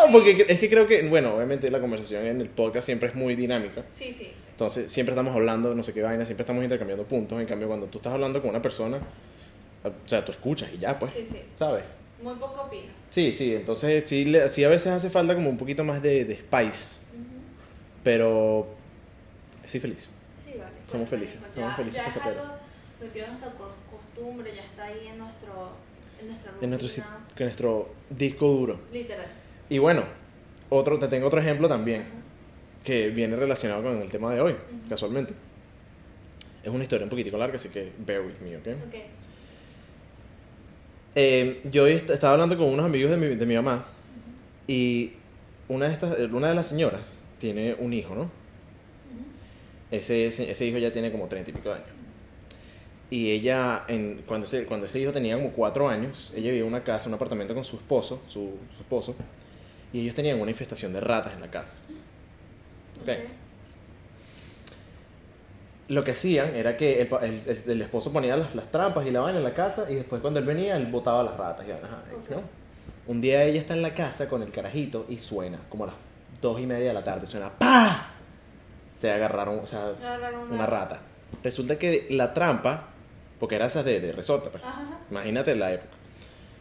Porque 0.09 0.45
es 0.47 0.59
que 0.59 0.69
creo 0.69 0.88
que, 0.88 1.01
bueno, 1.09 1.36
obviamente 1.36 1.69
la 1.69 1.81
conversación 1.81 2.25
en 2.25 2.39
el 2.39 2.47
podcast 2.47 2.86
siempre 2.86 3.09
es 3.09 3.15
muy 3.15 3.36
dinámica. 3.36 3.83
Sí, 3.92 4.06
sí, 4.06 4.13
sí. 4.13 4.31
Entonces, 4.51 4.89
siempre 4.89 5.12
estamos 5.12 5.36
hablando, 5.36 5.75
no 5.75 5.83
sé 5.83 5.94
qué 5.94 6.01
vaina, 6.01 6.24
siempre 6.24 6.44
estamos 6.44 6.63
intercambiando 6.63 7.03
puntos. 7.03 7.42
En 7.42 7.45
cambio, 7.45 7.68
cuando 7.68 7.88
tú 7.88 7.97
estás 7.97 8.13
hablando 8.13 8.39
con 8.39 8.51
una 8.51 8.62
persona, 8.62 9.00
o 9.83 10.07
sea, 10.07 10.24
tú 10.24 10.31
escuchas 10.31 10.69
y 10.74 10.77
ya, 10.77 10.97
pues, 10.97 11.12
Sí, 11.12 11.25
sí. 11.25 11.42
¿sabes? 11.56 11.83
Muy 12.25 12.36
poco 12.36 12.62
opino. 12.63 12.92
Sí, 13.12 13.31
sí, 13.31 13.54
entonces 13.54 14.04
sí, 14.07 14.25
le- 14.25 14.50
sí 14.50 14.63
a 14.63 14.69
veces 14.69 14.88
hace 14.92 15.10
falta 15.12 15.36
como 15.36 15.50
un 15.50 15.57
poquito 15.57 15.83
más 15.83 16.01
de, 16.01 16.25
de 16.25 16.36
spice, 16.38 17.01
pero 18.04 18.68
estoy 19.63 19.80
feliz. 19.80 20.07
Sí, 20.44 20.51
vale. 20.57 20.72
Somos 20.88 21.07
Bueno, 21.10 21.25
felices, 21.25 21.39
marico, 21.39 21.54
somos 21.54 21.69
ya- 21.72 21.75
felices 21.75 22.04
ya 22.04 22.10
es 22.10 22.16
algo 22.18 22.42
metido 23.01 23.25
en 23.25 23.31
nuestra 23.31 23.51
co- 23.51 23.75
costumbre, 23.92 24.56
ya 24.56 24.63
está 24.63 24.86
ahí 24.86 25.07
en 25.07 25.18
nuestro... 25.19 25.72
En 26.19 26.27
nuestra 26.27 26.51
En 26.62 26.69
nuestro, 26.72 27.04
que 27.36 27.44
nuestro 27.44 27.89
disco 28.10 28.48
duro. 28.48 28.80
Literal. 28.92 29.28
Y 29.69 29.78
bueno, 29.78 30.04
otro, 30.69 30.98
te 30.98 31.07
tengo 31.07 31.28
otro 31.28 31.39
ejemplo 31.39 31.68
también, 31.68 32.06
que 32.83 33.10
viene 33.10 33.36
relacionado 33.36 33.83
con 33.83 34.01
el 34.01 34.10
tema 34.10 34.33
de 34.33 34.42
hoy, 34.42 34.56
casualmente. 34.89 35.33
Es 36.63 36.69
una 36.71 36.83
historia 36.83 37.04
un 37.04 37.10
poquitico 37.12 37.38
larga, 37.38 37.57
así 37.57 37.69
que 37.69 37.92
bear 38.00 38.21
with 38.21 38.39
me, 38.42 38.57
¿ok? 38.57 38.68
Ok. 38.88 38.95
Eh, 41.15 41.62
yo 41.71 41.88
est- 41.88 42.09
estaba 42.09 42.33
hablando 42.33 42.57
con 42.57 42.67
unos 42.67 42.85
amigos 42.85 43.12
de 43.12 43.17
mi, 43.17 43.27
de 43.35 43.45
mi 43.45 43.56
mamá 43.56 43.85
y 44.67 45.13
una 45.69 45.88
de, 45.88 45.94
estas, 45.94 46.19
una 46.31 46.50
de 46.50 46.56
las 46.56 46.67
señoras 46.67 47.01
tiene 47.39 47.75
un 47.79 47.94
hijo, 47.94 48.15
¿no? 48.15 48.29
Ese, 49.91 50.27
ese, 50.27 50.65
hijo 50.65 50.77
ya 50.77 50.91
tiene 50.91 51.12
como 51.12 51.27
treinta 51.27 51.51
y 51.51 51.53
pico 51.53 51.69
de 51.69 51.75
años. 51.75 51.88
Y 53.09 53.31
ella, 53.31 53.83
en, 53.88 54.23
cuando, 54.25 54.45
ese, 54.47 54.65
cuando 54.65 54.88
ese 54.88 55.00
hijo 55.00 55.12
tenía 55.12 55.35
como 55.35 55.51
cuatro 55.51 55.88
años, 55.88 56.33
ella 56.35 56.47
vivía 56.50 56.62
en 56.62 56.67
una 56.67 56.83
casa, 56.83 57.07
un 57.07 57.13
apartamento 57.13 57.53
con 57.53 57.63
su 57.63 57.77
esposo, 57.77 58.21
su, 58.27 58.57
su 58.75 58.81
esposo, 58.81 59.15
y 59.94 60.01
ellos 60.01 60.15
tenían 60.15 60.41
una 60.41 60.51
infestación 60.51 60.91
de 60.91 61.00
ratas 61.00 61.33
en 61.33 61.41
la 61.41 61.51
casa. 61.51 61.75
Ok. 63.01 63.09
Lo 65.87 66.03
que 66.03 66.11
hacían 66.11 66.55
era 66.55 66.75
que 66.77 67.01
el, 67.01 67.09
el- 67.45 67.63
el- 67.67 67.81
esposo 67.83 68.11
ponía 68.11 68.35
las, 68.35 68.55
las 68.55 68.71
trampas 68.71 69.05
y 69.05 69.11
la 69.11 69.19
vaina 69.21 69.37
en 69.37 69.43
la 69.43 69.53
casa 69.53 69.85
y 69.89 69.95
después 69.95 70.19
cuando 70.21 70.39
él 70.39 70.45
venía, 70.45 70.75
él 70.77 70.87
botaba 70.87 71.21
las 71.23 71.37
ratas. 71.37 71.65
Y, 71.67 71.71
ajá, 71.71 72.01
Ok. 72.15 72.29
¿no? 72.31 72.41
Un 73.07 73.21
día 73.21 73.43
ella 73.43 73.59
está 73.61 73.75
en 73.75 73.83
la 73.83 73.94
casa 73.94 74.27
con 74.27 74.42
el 74.42 74.51
carajito 74.51 75.06
y 75.09 75.19
suena, 75.19 75.59
como 75.69 75.83
a 75.83 75.87
las 75.87 75.95
dos 76.42 76.59
y 76.59 76.65
media 76.65 76.87
de 76.87 76.94
la 76.95 77.04
tarde, 77.04 77.27
suena 77.27 77.51
¡pa! 77.51 78.09
Se 78.95 79.11
agarraron, 79.11 79.59
o 79.59 79.68
sea, 79.68 79.89
Agarraron 80.01 80.51
una 80.51 80.65
rata. 80.65 80.99
Resulta 81.44 81.77
que 81.77 82.07
la 82.09 82.33
trampa, 82.33 82.87
porque 83.39 83.56
era 83.56 83.68
esas 83.68 83.85
de, 83.85 83.99
de 83.99 84.11
resorte, 84.11 84.49
pues. 84.49 84.63
Imagínate 85.11 85.54
la 85.56 85.73
época. 85.73 85.94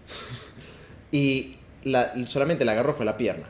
y 1.12 1.57
la, 1.85 2.12
solamente 2.26 2.64
la 2.64 2.73
agarró 2.73 2.93
fue 2.93 3.07
la 3.07 3.16
pierna. 3.16 3.47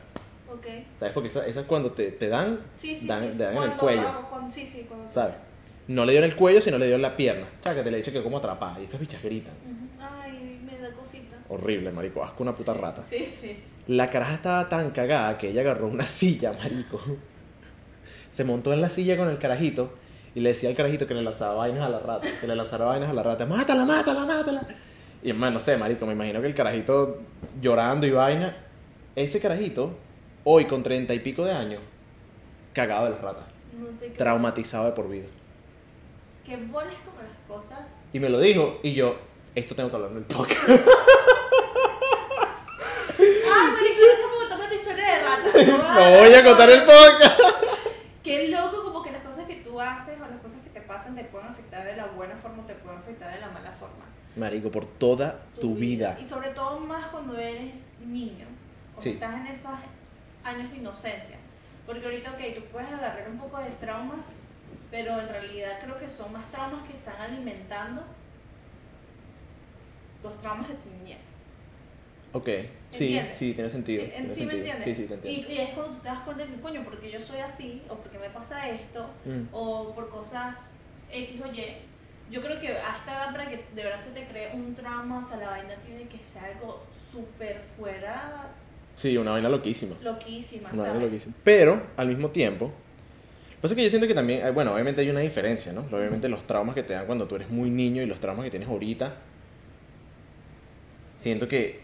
Ok. 0.51 0.67
¿Sabes? 0.99 1.13
Porque 1.13 1.29
esas 1.29 1.47
esas 1.47 1.65
cuando 1.65 1.91
te, 1.91 2.11
te 2.11 2.29
dan, 2.29 2.59
Sí, 2.77 2.95
sí, 2.95 3.07
dan, 3.07 3.23
sí. 3.31 3.37
te 3.37 3.43
dan 3.43 3.57
en 3.57 3.63
el 3.63 3.71
cuello. 3.77 4.25
cuando- 4.29 4.49
sí, 4.51 4.65
sí, 4.65 4.85
cuando... 4.87 5.09
¿Sabes? 5.11 5.35
No 5.87 6.05
le 6.05 6.13
dio 6.13 6.19
en 6.23 6.29
el 6.31 6.35
cuello, 6.35 6.61
sino 6.61 6.77
le 6.77 6.87
dio 6.87 6.95
en 6.95 7.01
la 7.01 7.15
pierna. 7.15 7.45
Que 7.63 7.81
te 7.83 7.91
le 7.91 7.97
dice 7.97 8.11
que 8.11 8.23
como 8.23 8.37
atrapada. 8.37 8.79
Y 8.79 8.85
esas 8.85 8.99
bichas 8.99 9.21
gritan. 9.21 9.53
Ay, 9.99 10.59
me 10.65 10.77
da 10.79 10.91
cosita. 10.93 11.37
Horrible, 11.49 11.91
marico. 11.91 12.23
Asco 12.23 12.41
una 12.43 12.53
puta 12.53 12.73
Sí, 12.73 12.79
rata. 12.79 13.03
Sí, 13.07 13.25
sí. 13.41 13.59
La 13.87 14.09
caraja 14.09 14.33
estaba 14.35 14.67
tan 14.67 14.89
cagada 14.91 15.37
que 15.37 15.49
ella 15.49 15.61
agarró 15.61 15.87
una 15.87 16.05
silla, 16.07 16.53
marico. 16.53 16.99
Se 18.29 18.43
montó 18.43 18.73
en 18.73 18.81
la 18.81 18.89
silla 18.89 19.15
con 19.15 19.29
el 19.29 19.37
carajito 19.37 19.93
y 20.33 20.39
le 20.39 20.49
decía 20.49 20.69
al 20.69 20.75
carajito 20.75 21.07
que 21.07 21.13
le 21.13 21.21
lanzaba 21.21 21.53
vainas 21.55 21.83
a 21.83 21.89
la 21.89 21.99
rata. 21.99 22.27
Que 22.41 22.47
le 22.47 22.55
lanzara 22.55 22.85
vainas 22.85 23.09
a 23.09 23.13
la 23.13 23.23
rata. 23.23 23.45
¡Mátala, 23.45 23.85
mátala, 23.85 24.25
mátala! 24.25 24.67
Y 25.23 25.29
hermano, 25.29 25.53
no 25.53 25.59
sé, 25.59 25.77
marico, 25.77 26.05
me 26.05 26.13
imagino 26.13 26.41
que 26.41 26.47
el 26.47 26.55
carajito 26.55 27.21
llorando 27.61 28.05
y 28.07 28.11
vaina. 28.11 28.57
Ese 29.15 29.39
carajito, 29.39 29.95
hoy 30.43 30.65
con 30.65 30.83
treinta 30.83 31.13
y 31.13 31.19
pico 31.19 31.45
de 31.45 31.51
años, 31.51 31.81
cagado 32.73 33.05
de 33.05 33.11
las 33.11 33.21
ratas. 33.21 33.43
No. 33.79 33.87
Traumatizado 34.17 34.85
de 34.85 34.91
por 34.91 35.09
vida. 35.09 35.25
Qué 36.45 36.57
bolas 36.57 36.93
como 37.05 37.21
las 37.21 37.37
cosas. 37.47 37.85
Y 38.13 38.19
me 38.19 38.29
lo 38.29 38.39
dijo 38.39 38.79
y 38.83 38.93
yo, 38.93 39.15
esto 39.55 39.75
tengo 39.75 39.89
que 39.89 39.95
hablar 39.95 40.11
en 40.11 40.17
el 40.17 40.23
podcast. 40.25 40.69
Ah, 43.17 43.71
marico, 43.73 44.01
eso 44.03 44.27
me 44.29 44.37
contame 44.49 44.67
tu 44.67 44.73
historia 44.75 45.05
de 45.05 45.23
rata. 45.23 45.93
No 46.11 46.19
voy 46.19 46.33
a 46.33 46.43
contar 46.43 46.69
el 46.69 46.83
podcast. 46.83 47.39
Qué 48.23 48.47
loco 48.49 48.83
como 48.83 49.01
que 49.03 49.11
las 49.11 49.23
cosas 49.23 49.45
que 49.47 49.55
tú 49.57 49.79
haces 49.79 50.15
o 50.19 50.27
las 50.29 50.41
cosas 50.41 50.59
que 50.61 50.69
te 50.71 50.81
pasan 50.81 51.15
te 51.15 51.23
pueden 51.23 51.47
afectar 51.47 51.85
de 51.85 51.95
la 51.95 52.07
buena 52.07 52.35
forma 52.35 52.63
o 52.63 52.65
te 52.65 52.73
pueden 52.75 52.99
afectar 52.99 53.33
de 53.33 53.39
la 53.39 53.47
mala 53.49 53.71
forma. 53.71 54.03
Marico, 54.35 54.69
por 54.71 54.85
toda 54.85 55.45
tu 55.61 55.75
vida. 55.75 56.17
Y 56.21 56.25
sobre 56.25 56.49
todo 56.49 56.79
más 56.79 57.05
cuando 57.07 57.37
eres 57.37 57.87
niño. 58.05 58.45
O 58.97 59.01
Sí. 59.01 59.11
estás 59.11 59.35
en 59.35 59.47
esos 59.47 59.71
años 60.43 60.71
de 60.71 60.77
inocencia. 60.77 61.37
Porque 61.85 62.03
ahorita, 62.05 62.31
ok, 62.31 62.55
tú 62.55 62.61
puedes 62.71 62.91
agarrar 62.91 63.29
un 63.29 63.37
poco 63.37 63.59
de 63.59 63.69
traumas, 63.79 64.25
pero 64.91 65.19
en 65.19 65.27
realidad 65.29 65.79
creo 65.83 65.97
que 65.99 66.07
son 66.09 66.31
más 66.33 66.49
traumas 66.51 66.83
que 66.87 66.93
están 66.97 67.15
alimentando 67.19 68.03
los 70.23 70.37
traumas 70.39 70.67
de 70.67 70.75
tu 70.75 70.89
niñez. 70.89 71.19
Ok, 72.33 72.49
sí, 72.89 73.05
¿Entiendes? 73.05 73.37
sí, 73.37 73.53
tiene 73.53 73.69
sentido. 73.69 74.03
Sí, 74.03 74.09
tiene 74.09 74.27
en- 74.27 74.33
sí 74.35 74.45
me 74.45 74.51
sentido. 74.51 74.57
entiendes. 74.73 74.83
Sí, 74.83 74.95
sí, 75.03 75.07
te 75.07 75.13
entiendo. 75.13 75.41
Y, 75.49 75.53
y 75.53 75.57
es 75.59 75.69
cuando 75.69 75.93
tú 75.93 75.99
te 76.01 76.07
das 76.09 76.19
cuenta 76.19 76.43
de 76.45 76.51
que, 76.51 76.59
coño, 76.61 76.83
porque 76.83 77.09
yo 77.11 77.21
soy 77.21 77.39
así, 77.39 77.81
o 77.89 77.95
porque 77.95 78.17
me 78.19 78.29
pasa 78.29 78.69
esto, 78.69 79.09
Mm. 79.25 79.43
o 79.53 79.93
por 79.93 80.09
cosas 80.09 80.55
X 81.11 81.41
o 81.41 81.47
Y. 81.53 81.77
Yo 82.31 82.41
creo 82.41 82.59
que 82.59 82.69
a 82.69 82.97
esta 82.97 83.13
edad, 83.13 83.31
para 83.31 83.47
que 83.49 83.63
de 83.73 83.83
verdad 83.83 83.99
se 83.99 84.09
te 84.11 84.25
cree 84.27 84.51
un 84.53 84.73
trauma, 84.75 85.19
o 85.19 85.21
sea, 85.21 85.37
la 85.37 85.49
vaina 85.51 85.75
tiene 85.75 86.07
que 86.07 86.17
ser 86.23 86.43
algo 86.43 86.83
súper 87.11 87.61
fuera, 87.77 88.47
Sí, 88.97 89.15
una 89.17 89.31
vaina 89.31 89.47
loquísima. 89.49 89.95
loquísima, 90.01 90.69
Una 90.71 90.81
vaina 90.83 90.93
¿sabes? 90.95 91.03
loquísima. 91.03 91.35
Pero, 91.43 91.83
al 91.95 92.07
mismo 92.07 92.29
tiempo, 92.31 92.71
pasa 93.65 93.75
que 93.75 93.83
yo 93.83 93.89
siento 93.89 94.07
que 94.07 94.13
también, 94.13 94.45
eh, 94.45 94.51
bueno, 94.51 94.73
obviamente 94.73 95.01
hay 95.01 95.09
una 95.09 95.21
diferencia, 95.21 95.73
¿no? 95.73 95.81
Obviamente 95.91 96.29
los 96.29 96.45
traumas 96.45 96.75
que 96.75 96.83
te 96.83 96.93
dan 96.93 97.07
cuando 97.07 97.27
tú 97.27 97.35
eres 97.35 97.49
muy 97.49 97.71
niño 97.71 98.03
y 98.03 98.05
los 98.05 98.19
traumas 98.19 98.43
que 98.43 98.51
tienes 98.51 98.69
ahorita, 98.69 99.15
siento 101.17 101.47
que, 101.47 101.81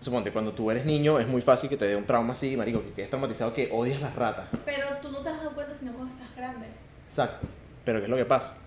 suponte, 0.00 0.32
cuando 0.32 0.52
tú 0.52 0.72
eres 0.72 0.84
niño 0.84 1.20
es 1.20 1.28
muy 1.28 1.40
fácil 1.40 1.70
que 1.70 1.76
te 1.76 1.86
dé 1.86 1.94
un 1.94 2.04
trauma 2.04 2.32
así, 2.32 2.56
marico, 2.56 2.82
que 2.82 2.90
quedes 2.90 3.10
traumatizado 3.10 3.54
que 3.54 3.68
odias 3.70 4.00
las 4.02 4.16
ratas. 4.16 4.48
Pero 4.64 4.86
tú 5.00 5.12
no 5.12 5.22
te 5.22 5.28
has 5.28 5.36
dado 5.36 5.52
cuenta 5.52 5.72
sino 5.72 5.92
cuando 5.92 6.12
estás 6.14 6.34
grande. 6.34 6.66
Exacto. 7.08 7.46
Pero 7.84 8.00
¿qué 8.00 8.04
es 8.04 8.10
lo 8.10 8.16
que 8.16 8.24
pasa? 8.24 8.58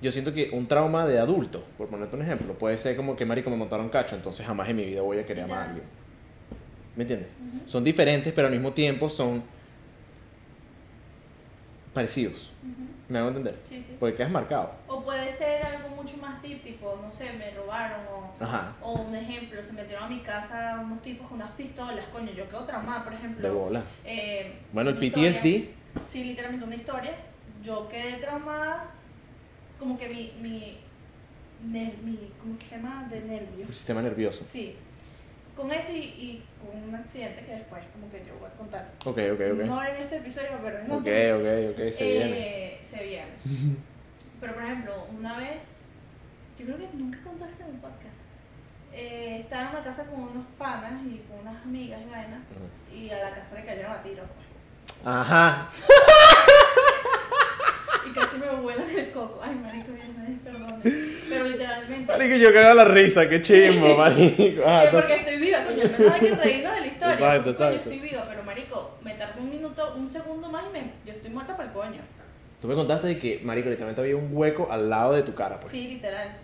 Yo 0.00 0.10
siento 0.10 0.34
que 0.34 0.50
un 0.52 0.66
trauma 0.66 1.06
de 1.06 1.20
adulto, 1.20 1.64
por 1.78 1.86
ponerte 1.86 2.16
un 2.16 2.22
ejemplo, 2.22 2.54
puede 2.54 2.76
ser 2.76 2.96
como 2.96 3.14
que, 3.14 3.24
marico, 3.24 3.50
me 3.50 3.56
montaron 3.56 3.88
cacho, 3.88 4.16
entonces 4.16 4.44
jamás 4.44 4.68
en 4.68 4.76
mi 4.76 4.84
vida 4.84 5.02
voy 5.02 5.20
a 5.20 5.24
querer 5.24 5.44
amar 5.44 5.58
a 5.58 5.64
alguien. 5.66 5.84
¿Me 6.96 7.04
entiendes? 7.04 7.28
Ujú. 7.38 7.68
Son 7.70 7.84
diferentes, 7.84 8.32
pero 8.32 8.48
al 8.48 8.52
mismo 8.52 8.72
tiempo 8.72 9.08
son 9.08 9.44
parecidos. 11.92 12.50
¿Me 13.08 13.18
hago 13.18 13.28
entender? 13.28 13.58
Sí, 13.64 13.82
sí. 13.82 13.96
Porque 14.00 14.16
quedas 14.16 14.30
marcado. 14.30 14.72
O 14.86 15.02
puede 15.04 15.30
ser 15.30 15.62
algo 15.66 15.88
mucho 15.90 16.16
más 16.16 16.40
deep, 16.40 16.62
tipo, 16.62 16.98
no 17.02 17.12
sé, 17.12 17.32
me 17.34 17.50
robaron 17.50 18.00
o... 18.06 18.32
Ajá. 18.42 18.74
O 18.80 18.92
un 19.02 19.14
ejemplo, 19.14 19.62
se 19.62 19.72
metieron 19.74 20.04
a 20.04 20.08
mi 20.08 20.20
casa 20.20 20.80
unos 20.82 21.02
tipos 21.02 21.26
con 21.28 21.36
unas 21.36 21.50
pistolas, 21.52 22.04
coño, 22.12 22.30
yo 22.32 22.48
quedo 22.48 22.64
traumada, 22.64 23.04
por 23.04 23.12
ejemplo. 23.12 23.42
De 23.46 23.50
bola. 23.54 23.82
eh, 24.04 24.60
Bueno, 24.72 24.90
el 24.90 25.02
historia- 25.02 25.30
PTSD. 25.32 25.68
Sí, 26.06 26.24
literalmente 26.24 26.64
una 26.64 26.76
historia. 26.76 27.14
Yo 27.62 27.88
quedé 27.88 28.14
traumada, 28.18 28.90
como 29.78 29.98
que 29.98 30.08
mi, 30.08 30.32
mi, 30.40 30.78
ner- 31.70 31.98
mi 32.02 32.30
¿cómo 32.40 32.54
se 32.54 32.76
llama? 32.76 33.06
De 33.10 33.18
El 33.18 33.26
nervios. 33.28 33.76
sistema 33.76 34.00
nervioso. 34.00 34.42
Sí. 34.46 34.76
Con 35.56 35.70
eso 35.70 35.92
y, 35.92 35.96
y 35.98 36.44
con 36.64 36.82
un 36.88 36.94
accidente 36.94 37.44
que 37.44 37.52
después 37.56 37.82
como 37.92 38.10
que 38.10 38.24
yo 38.26 38.34
voy 38.38 38.48
a 38.48 38.52
contar. 38.56 38.90
Ok, 39.04 39.18
ok, 39.34 39.40
ok. 39.54 39.64
No 39.66 39.84
en 39.84 39.96
este 39.96 40.16
episodio, 40.16 40.48
pero 40.62 40.78
en 40.78 40.90
Ok, 40.90 41.00
otro. 41.00 41.38
ok, 41.38 41.70
ok, 41.86 41.92
se 41.92 42.04
viene. 42.10 42.38
Eh, 42.74 42.80
Se 42.82 43.02
viene. 43.04 43.30
Pero 44.40 44.54
por 44.54 44.62
ejemplo, 44.64 45.06
una 45.16 45.36
vez, 45.38 45.82
yo 46.58 46.64
creo 46.64 46.78
que 46.78 46.88
nunca 46.94 47.18
contaste 47.22 47.62
en 47.62 47.68
el 47.70 47.76
podcast. 47.76 48.16
Eh, 48.92 49.38
estaba 49.40 49.62
en 49.64 49.68
una 49.76 49.84
casa 49.84 50.06
con 50.10 50.20
unos 50.20 50.44
panas 50.58 50.94
y 51.06 51.18
con 51.28 51.38
unas 51.46 51.62
amigas 51.62 52.00
y 52.04 52.10
vaina, 52.10 52.42
y 52.92 53.10
a 53.10 53.22
la 53.22 53.30
casa 53.34 53.54
le 53.54 53.64
cayeron 53.64 53.92
a 53.92 54.02
tiro. 54.02 54.24
pues. 54.24 55.06
Ajá. 55.06 55.68
Y 58.08 58.12
casi 58.12 58.36
me 58.38 58.48
vuelan 58.60 58.88
el 58.90 59.10
coco. 59.10 59.40
Ay, 59.42 59.54
marico, 59.54 59.92
Dios 59.92 60.06
me 60.16 60.36
perdone. 60.38 60.82
Pero 61.28 61.44
literalmente. 61.44 62.12
Marico, 62.12 62.36
yo 62.36 62.52
cago 62.52 62.74
la 62.74 62.84
risa, 62.84 63.28
qué 63.28 63.40
chimbo, 63.40 63.96
marico. 63.96 64.62
Ah, 64.66 64.84
que 64.84 64.96
porque 64.96 65.14
estoy 65.16 65.36
viva, 65.38 65.64
coño, 65.64 65.82
al 65.82 65.90
menos 65.92 66.12
hay 66.12 66.20
que 66.20 66.34
reírnos 66.34 66.74
de 66.74 66.80
la 66.80 66.86
historia. 66.86 67.14
Exacto, 67.14 67.44
porque, 67.44 67.58
coño, 67.58 67.70
exacto. 67.70 67.90
estoy 67.90 68.08
viva, 68.10 68.26
pero 68.28 68.42
marico, 68.42 68.98
me 69.02 69.14
tardé 69.14 69.40
un 69.40 69.50
minuto, 69.50 69.94
un 69.96 70.08
segundo 70.08 70.48
más 70.48 70.64
y 70.68 70.72
me, 70.72 70.92
yo 71.04 71.12
estoy 71.12 71.30
muerta 71.30 71.56
para 71.56 71.68
el 71.68 71.74
coño. 71.74 72.00
Tú 72.60 72.68
me 72.68 72.74
contaste 72.74 73.08
de 73.08 73.18
que, 73.18 73.40
marico, 73.42 73.68
literalmente 73.68 74.00
había 74.00 74.16
un 74.16 74.28
hueco 74.32 74.68
al 74.70 74.88
lado 74.88 75.14
de 75.14 75.22
tu 75.22 75.34
cara, 75.34 75.58
pues. 75.58 75.72
Sí, 75.72 75.88
literal. 75.88 76.36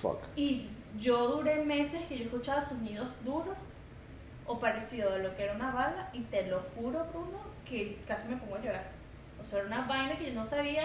Fuck. 0.00 0.18
Y 0.36 0.68
yo 0.98 1.28
duré 1.28 1.64
meses 1.64 2.00
que 2.08 2.18
yo 2.18 2.24
escuchaba 2.24 2.62
sonidos 2.62 3.08
duros 3.24 3.56
o 4.46 4.58
parecido 4.58 5.12
a 5.12 5.18
lo 5.18 5.34
que 5.34 5.44
era 5.44 5.54
una 5.54 5.70
bala 5.72 6.10
y 6.12 6.20
te 6.20 6.46
lo 6.46 6.60
juro, 6.74 7.06
Bruno, 7.12 7.38
que 7.68 7.98
casi 8.06 8.28
me 8.28 8.36
pongo 8.36 8.56
a 8.56 8.62
llorar. 8.62 9.01
O 9.42 9.44
sea, 9.44 9.58
era 9.58 9.68
una 9.68 9.86
vaina 9.86 10.16
que 10.16 10.26
yo 10.26 10.34
no 10.34 10.44
sabía 10.44 10.84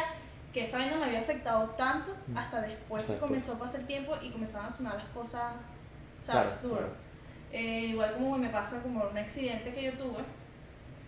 que 0.53 0.63
esa 0.63 0.77
vaina 0.79 0.97
me 0.97 1.05
había 1.05 1.19
afectado 1.21 1.65
tanto 1.77 2.13
hasta 2.35 2.61
después 2.61 3.05
que 3.05 3.17
comenzó 3.17 3.53
a 3.53 3.59
pasar 3.59 3.81
el 3.81 3.87
tiempo 3.87 4.15
y 4.21 4.29
comenzaban 4.31 4.67
a 4.67 4.71
sonar 4.71 4.95
las 4.95 5.05
cosas, 5.09 5.53
Claro, 6.25 6.49
¿sabes? 6.49 6.61
Duro. 6.63 6.75
claro. 6.77 6.93
Eh, 7.51 7.85
igual 7.91 8.13
como 8.13 8.37
me 8.37 8.49
pasa 8.49 8.81
como 8.81 9.03
un 9.09 9.17
accidente 9.17 9.71
que 9.73 9.83
yo 9.83 9.93
tuve 9.93 10.23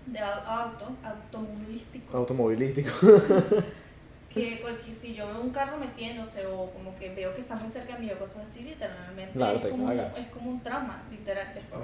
de 0.06 0.20
au- 0.20 0.46
auto, 0.46 0.92
automovilístico, 1.04 2.16
Automovilístico. 2.18 2.90
que 4.34 4.62
cualquier, 4.62 4.96
si 4.96 5.16
yo 5.16 5.28
veo 5.28 5.42
un 5.42 5.50
carro 5.50 5.78
metiéndose 5.78 6.46
o 6.46 6.70
como 6.72 6.96
que 6.98 7.14
veo 7.16 7.34
que 7.36 7.42
está 7.42 7.56
muy 7.56 7.70
cerca 7.72 7.98
mío, 7.98 8.18
cosas 8.20 8.48
así, 8.50 8.62
literalmente 8.64 9.34
Claro, 9.34 9.58
es, 9.60 9.68
como 9.68 9.86
un, 9.86 10.00
es 10.00 10.28
como 10.32 10.50
un 10.52 10.60
trauma, 10.62 11.02
literal. 11.10 11.48
después 11.54 11.82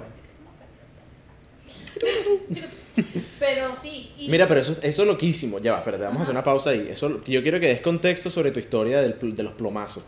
Pero 3.38 3.74
sí, 3.74 4.12
y 4.18 4.28
Mira, 4.28 4.48
pero 4.48 4.60
eso, 4.60 4.76
eso 4.82 5.02
es 5.02 5.08
loquísimo. 5.08 5.58
Ya 5.58 5.72
va, 5.72 5.78
espérate, 5.78 6.04
vamos 6.04 6.20
a 6.20 6.22
hacer 6.22 6.34
una 6.34 6.44
pausa 6.44 6.70
ahí. 6.70 6.88
Eso, 6.90 7.22
yo 7.24 7.42
quiero 7.42 7.60
que 7.60 7.68
des 7.68 7.80
contexto 7.82 8.30
sobre 8.30 8.50
tu 8.50 8.58
historia 8.58 9.02
del 9.02 9.36
de 9.36 9.42
los 9.42 9.52
plomazos. 9.54 10.02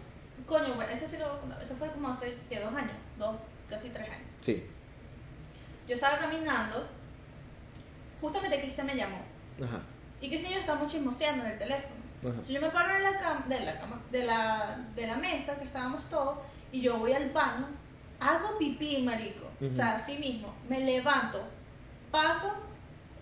coño, 0.47 0.75
bueno, 0.75 0.91
eso 0.91 1.07
sí 1.07 1.17
lo 1.19 1.29
voy 1.29 1.37
a 1.37 1.41
contar. 1.41 1.63
Eso 1.63 1.75
fue 1.77 1.89
como 1.89 2.09
hace 2.09 2.35
¿qué? 2.49 2.61
dos 2.61 2.75
años, 2.75 2.93
dos, 3.19 3.37
casi 3.69 3.91
tres 3.91 4.09
años. 4.09 4.27
Sí. 4.41 4.65
Yo 5.87 5.95
estaba 5.95 6.19
caminando, 6.19 6.87
justamente 8.21 8.61
Cristian 8.61 8.87
me 8.87 8.97
llamó. 8.97 9.19
Ajá. 9.63 9.81
Y 10.21 10.29
Cristian 10.29 10.53
y 10.53 10.55
yo 10.55 10.61
estábamos 10.61 10.91
chismoseando 10.91 11.45
en 11.45 11.53
el 11.53 11.59
teléfono. 11.59 11.95
Ajá. 12.21 12.29
Entonces 12.31 12.55
yo 12.55 12.61
me 12.61 12.71
paro 12.71 12.95
de 12.95 13.01
la 13.01 13.19
cama, 13.19 13.45
de 13.49 13.61
la 13.61 13.81
cama, 13.81 14.01
de 14.11 14.25
la, 14.25 14.87
de 14.97 15.07
la 15.07 15.17
mesa 15.17 15.59
que 15.59 15.65
estábamos 15.65 16.09
todos, 16.09 16.39
y 16.73 16.81
yo 16.81 16.99
voy 16.99 17.13
al 17.13 17.31
baño, 17.31 17.67
hago 18.21 18.59
pipí, 18.59 19.03
marico. 19.03 19.47
Ujú. 19.61 19.71
O 19.71 19.75
sea, 19.75 19.97
así 19.97 20.19
mismo, 20.19 20.55
me 20.69 20.81
levanto, 20.81 21.43
paso, 22.11 22.53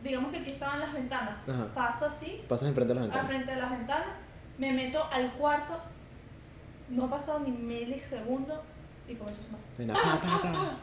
digamos 0.02 0.30
que 0.32 0.38
aquí 0.38 0.50
estaban 0.52 0.80
las 0.80 0.92
ventanas, 0.92 1.36
Ajá. 1.48 1.68
paso 1.74 2.06
así, 2.06 2.42
Pasas 2.48 2.68
enfrente 2.68 2.94
de 2.94 3.00
las 3.00 3.04
al 3.04 3.10
ventanas. 3.10 3.26
frente 3.28 3.50
de 3.52 3.60
las 3.60 3.70
ventanas, 3.70 4.08
me 4.58 4.72
meto 4.72 5.04
al 5.12 5.32
cuarto, 5.32 5.80
no 6.88 7.04
ha 7.04 7.10
pasado 7.10 7.40
ni 7.40 7.50
medio 7.50 7.96
segundo, 8.08 8.62
y 9.08 9.14
comenzó 9.14 9.40
a 9.40 9.44
sonar. 9.44 9.60
Venga, 9.78 9.94
pa, 9.94 10.20
pa, 10.20 10.42
pa. 10.52 10.76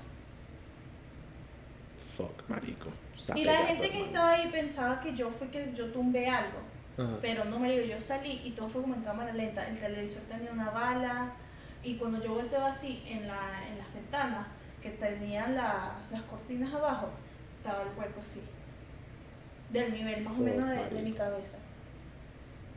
Fuck, 2.15 2.47
marico. 2.47 2.89
Sape 3.15 3.39
Y 3.39 3.45
la 3.45 3.57
gente 3.65 3.89
que 3.89 4.01
estaba 4.05 4.31
ahí 4.31 4.49
pensaba 4.51 5.01
que 5.01 5.15
yo 5.15 5.29
fue 5.31 5.47
que 5.49 5.73
yo 5.75 5.91
tumbé 5.91 6.27
algo. 6.27 6.59
Ajá. 6.97 7.17
Pero 7.21 7.45
no, 7.45 7.59
marico, 7.59 7.85
yo 7.85 7.99
salí 7.99 8.41
y 8.43 8.51
todo 8.51 8.69
fue 8.69 8.81
como 8.81 8.93
en 8.93 9.01
cámara 9.01 9.33
lenta. 9.33 9.67
El 9.67 9.79
televisor 9.79 10.21
tenía 10.23 10.51
una 10.51 10.69
bala 10.69 11.33
y 11.83 11.95
cuando 11.95 12.23
yo 12.23 12.33
volteo 12.35 12.65
así 12.65 13.03
en, 13.07 13.27
la, 13.27 13.67
en 13.69 13.77
las 13.77 13.93
ventanas 13.93 14.47
que 14.81 14.89
tenían 14.91 15.55
la- 15.55 15.95
las 16.11 16.21
cortinas 16.23 16.73
abajo, 16.73 17.09
estaba 17.57 17.83
el 17.83 17.89
cuerpo 17.89 18.21
así. 18.23 18.41
Del 19.69 19.91
nivel 19.93 20.23
más 20.23 20.33
o 20.33 20.37
Oh, 20.37 20.39
menos 20.39 20.69
de, 20.69 20.89
de 20.95 21.01
mi 21.01 21.11
cabeza. 21.13 21.57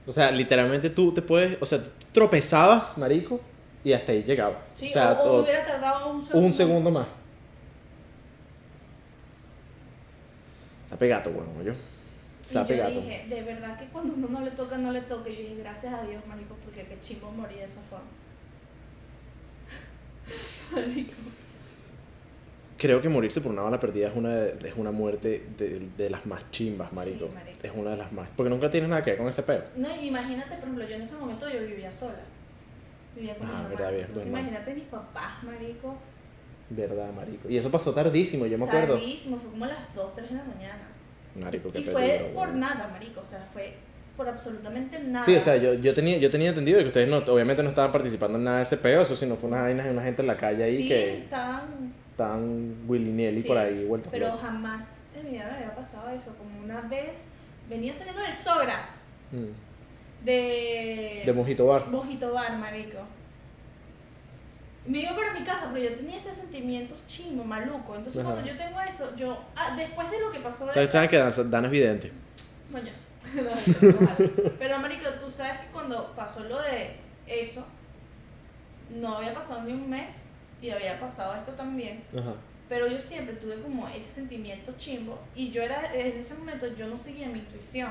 O 0.06 0.12
sea, 0.12 0.30
literalmente 0.30 0.88
tú 0.90 1.12
te 1.12 1.20
puedes. 1.22 1.60
O 1.60 1.66
sea, 1.66 1.78
tú 1.82 1.90
tropezabas, 2.12 2.96
marico, 2.96 3.40
y 3.84 3.92
hasta 3.92 4.12
ahí 4.12 4.22
llegabas. 4.22 4.72
Sí, 4.76 4.88
o 4.88 4.92
sea, 4.92 5.12
o, 5.12 5.24
o 5.30 5.36
o- 5.38 5.42
hubiera 5.42 5.64
tardado 5.66 6.12
un 6.12 6.22
segundo. 6.24 6.46
un 6.46 6.52
segundo 6.52 6.90
más. 6.90 7.06
Sape 10.86 11.08
gato, 11.08 11.30
bueno, 11.30 11.50
yo. 11.64 11.72
Y 11.72 12.44
Sape 12.44 12.76
yo 12.76 12.82
gato. 12.84 13.00
dije, 13.00 13.26
de 13.28 13.42
verdad 13.42 13.76
que 13.78 13.86
cuando 13.86 14.14
uno 14.14 14.28
no 14.28 14.40
le 14.42 14.52
toca, 14.52 14.78
no 14.78 14.92
le 14.92 15.00
toca. 15.02 15.28
Y 15.28 15.34
yo 15.36 15.42
dije, 15.42 15.56
gracias 15.56 15.92
a 15.92 16.02
Dios, 16.02 16.24
marico, 16.26 16.54
porque 16.64 16.84
qué 16.86 16.98
chimbo 17.00 17.30
morí 17.32 17.56
de 17.56 17.64
esa 17.64 17.80
forma. 17.90 18.06
Creo 22.78 23.00
que 23.00 23.08
morirse 23.08 23.40
por 23.40 23.52
una 23.52 23.62
bala 23.62 23.80
perdida 23.80 24.08
es 24.08 24.14
una, 24.14 24.34
de- 24.36 24.68
es 24.68 24.74
una 24.76 24.90
muerte 24.90 25.46
de, 25.56 25.88
de 25.96 26.10
las 26.10 26.26
más 26.26 26.50
chimbas, 26.50 26.92
marico. 26.92 27.26
Sí, 27.26 27.32
marico. 27.34 27.58
Es 27.62 27.72
una 27.74 27.90
de 27.92 27.96
las 27.96 28.12
más. 28.12 28.28
Porque 28.36 28.50
nunca 28.50 28.70
tienes 28.70 28.90
nada 28.90 29.02
que 29.02 29.10
ver 29.12 29.18
con 29.18 29.28
ese 29.28 29.42
peo. 29.42 29.62
No, 29.76 29.88
imagínate, 29.96 30.50
por 30.56 30.58
ejemplo, 30.64 30.86
yo 30.86 30.96
en 30.96 31.02
ese 31.02 31.16
momento 31.16 31.48
yo 31.48 31.60
vivía 31.60 31.92
sola. 31.94 32.20
Vivía 33.16 33.34
con 33.36 33.46
Ah, 33.46 33.50
mi 33.50 33.56
hermana. 33.74 33.90
verdad, 33.90 34.00
Entonces 34.00 34.28
imagínate 34.28 34.74
mis 34.74 34.84
papás, 34.84 35.42
marico. 35.42 35.96
Verdad, 36.68 37.12
marico. 37.14 37.48
Y 37.48 37.56
eso 37.56 37.70
pasó 37.70 37.94
tardísimo, 37.94 38.44
yo 38.44 38.58
me 38.58 38.66
acuerdo. 38.66 38.94
Tardísimo, 38.98 39.38
fue 39.38 39.50
como 39.52 39.64
a 39.64 39.68
las 39.68 39.94
2, 39.94 40.14
3 40.14 40.28
de 40.30 40.36
la 40.36 40.44
mañana. 40.44 40.88
Marico, 41.34 41.72
qué 41.72 41.78
Y 41.78 41.82
peligro, 41.82 41.98
fue 41.98 42.30
por 42.34 42.48
nada, 42.50 42.88
marico. 42.88 43.20
O 43.22 43.24
sea, 43.24 43.48
fue 43.54 43.74
por 44.16 44.28
absolutamente 44.28 44.98
nada. 45.00 45.24
Sí, 45.24 45.34
o 45.36 45.40
sea, 45.40 45.56
yo, 45.56 45.74
yo, 45.74 45.92
tenía, 45.94 46.16
yo 46.18 46.30
tenía 46.30 46.48
entendido 46.48 46.78
que 46.80 46.86
ustedes 46.86 47.08
no, 47.08 47.18
obviamente 47.18 47.62
no 47.62 47.68
estaban 47.68 47.92
participando 47.92 48.38
en 48.38 48.44
nada 48.44 48.56
de 48.58 48.62
ese 48.62 48.76
peo, 48.78 49.02
eso 49.02 49.14
sino 49.14 49.36
fue 49.36 49.48
unas 49.50 49.62
vainas 49.62 49.84
de 49.86 49.92
una 49.92 50.02
gente 50.02 50.22
en 50.22 50.28
la 50.28 50.36
calle 50.36 50.64
ahí 50.64 50.76
sí, 50.78 50.88
que 50.88 51.18
estaban. 51.18 51.92
estaban 52.10 52.74
willy 52.88 53.10
nilly 53.12 53.42
sí, 53.42 53.48
por 53.48 53.58
ahí 53.58 53.84
vueltos 53.84 54.10
Pero 54.10 54.36
jamás 54.38 55.00
en 55.14 55.24
mi 55.26 55.30
vida 55.32 55.44
me 55.50 55.56
había 55.56 55.74
pasado 55.74 56.08
eso. 56.10 56.34
Como 56.38 56.64
una 56.64 56.80
vez 56.82 57.28
venía 57.68 57.92
saliendo 57.92 58.22
del 58.22 58.36
Sogras 58.36 58.88
Mm. 59.32 60.24
de. 60.24 61.22
De 61.26 61.32
Mojito 61.32 61.66
Bar. 61.66 61.80
Mojito 61.90 62.32
Bar, 62.32 62.56
marico. 62.58 62.98
Me 64.86 65.00
iba 65.00 65.16
para 65.16 65.32
mi 65.32 65.44
casa, 65.44 65.68
pero 65.72 65.88
yo 65.90 65.96
tenía 65.96 66.16
este 66.18 66.30
sentimiento 66.30 66.94
chimo, 67.08 67.42
maluco. 67.44 67.96
Entonces, 67.96 68.22
Ajá. 68.22 68.32
cuando 68.34 68.48
yo 68.50 68.56
tengo 68.56 68.80
eso, 68.80 69.14
yo. 69.16 69.42
Ah, 69.56 69.74
después 69.76 70.08
de 70.12 70.20
lo 70.20 70.30
que 70.30 70.38
pasó 70.38 70.64
de 70.66 70.72
¿Sabes, 70.74 70.88
eso- 70.88 70.92
sabes 70.98 71.10
que 71.10 71.42
Dan, 71.50 71.64
es 71.64 71.70
vidente? 71.72 72.12
Coño. 72.70 72.92
No, 73.34 73.42
no, 73.42 73.50
ojalá. 73.50 74.16
Pero, 74.58 74.78
marico, 74.78 75.08
tú 75.20 75.30
sabes 75.30 75.60
que 75.60 75.66
cuando 75.72 76.12
pasó 76.14 76.40
lo 76.40 76.60
de 76.62 76.96
eso, 77.26 77.64
no 78.90 79.18
había 79.18 79.34
pasado 79.34 79.62
ni 79.62 79.72
un 79.72 79.88
mes 79.88 80.16
y 80.60 80.70
había 80.70 80.98
pasado 81.00 81.34
esto 81.34 81.52
también. 81.52 82.02
Ajá. 82.16 82.34
Pero 82.68 82.88
yo 82.88 82.98
siempre 82.98 83.36
tuve 83.36 83.60
como 83.60 83.86
ese 83.88 84.10
sentimiento 84.10 84.74
chimbo 84.76 85.20
y 85.34 85.50
yo 85.50 85.62
era, 85.62 85.94
en 85.94 86.18
ese 86.18 86.34
momento 86.34 86.66
yo 86.74 86.88
no 86.88 86.98
seguía 86.98 87.28
mi 87.28 87.38
intuición. 87.38 87.90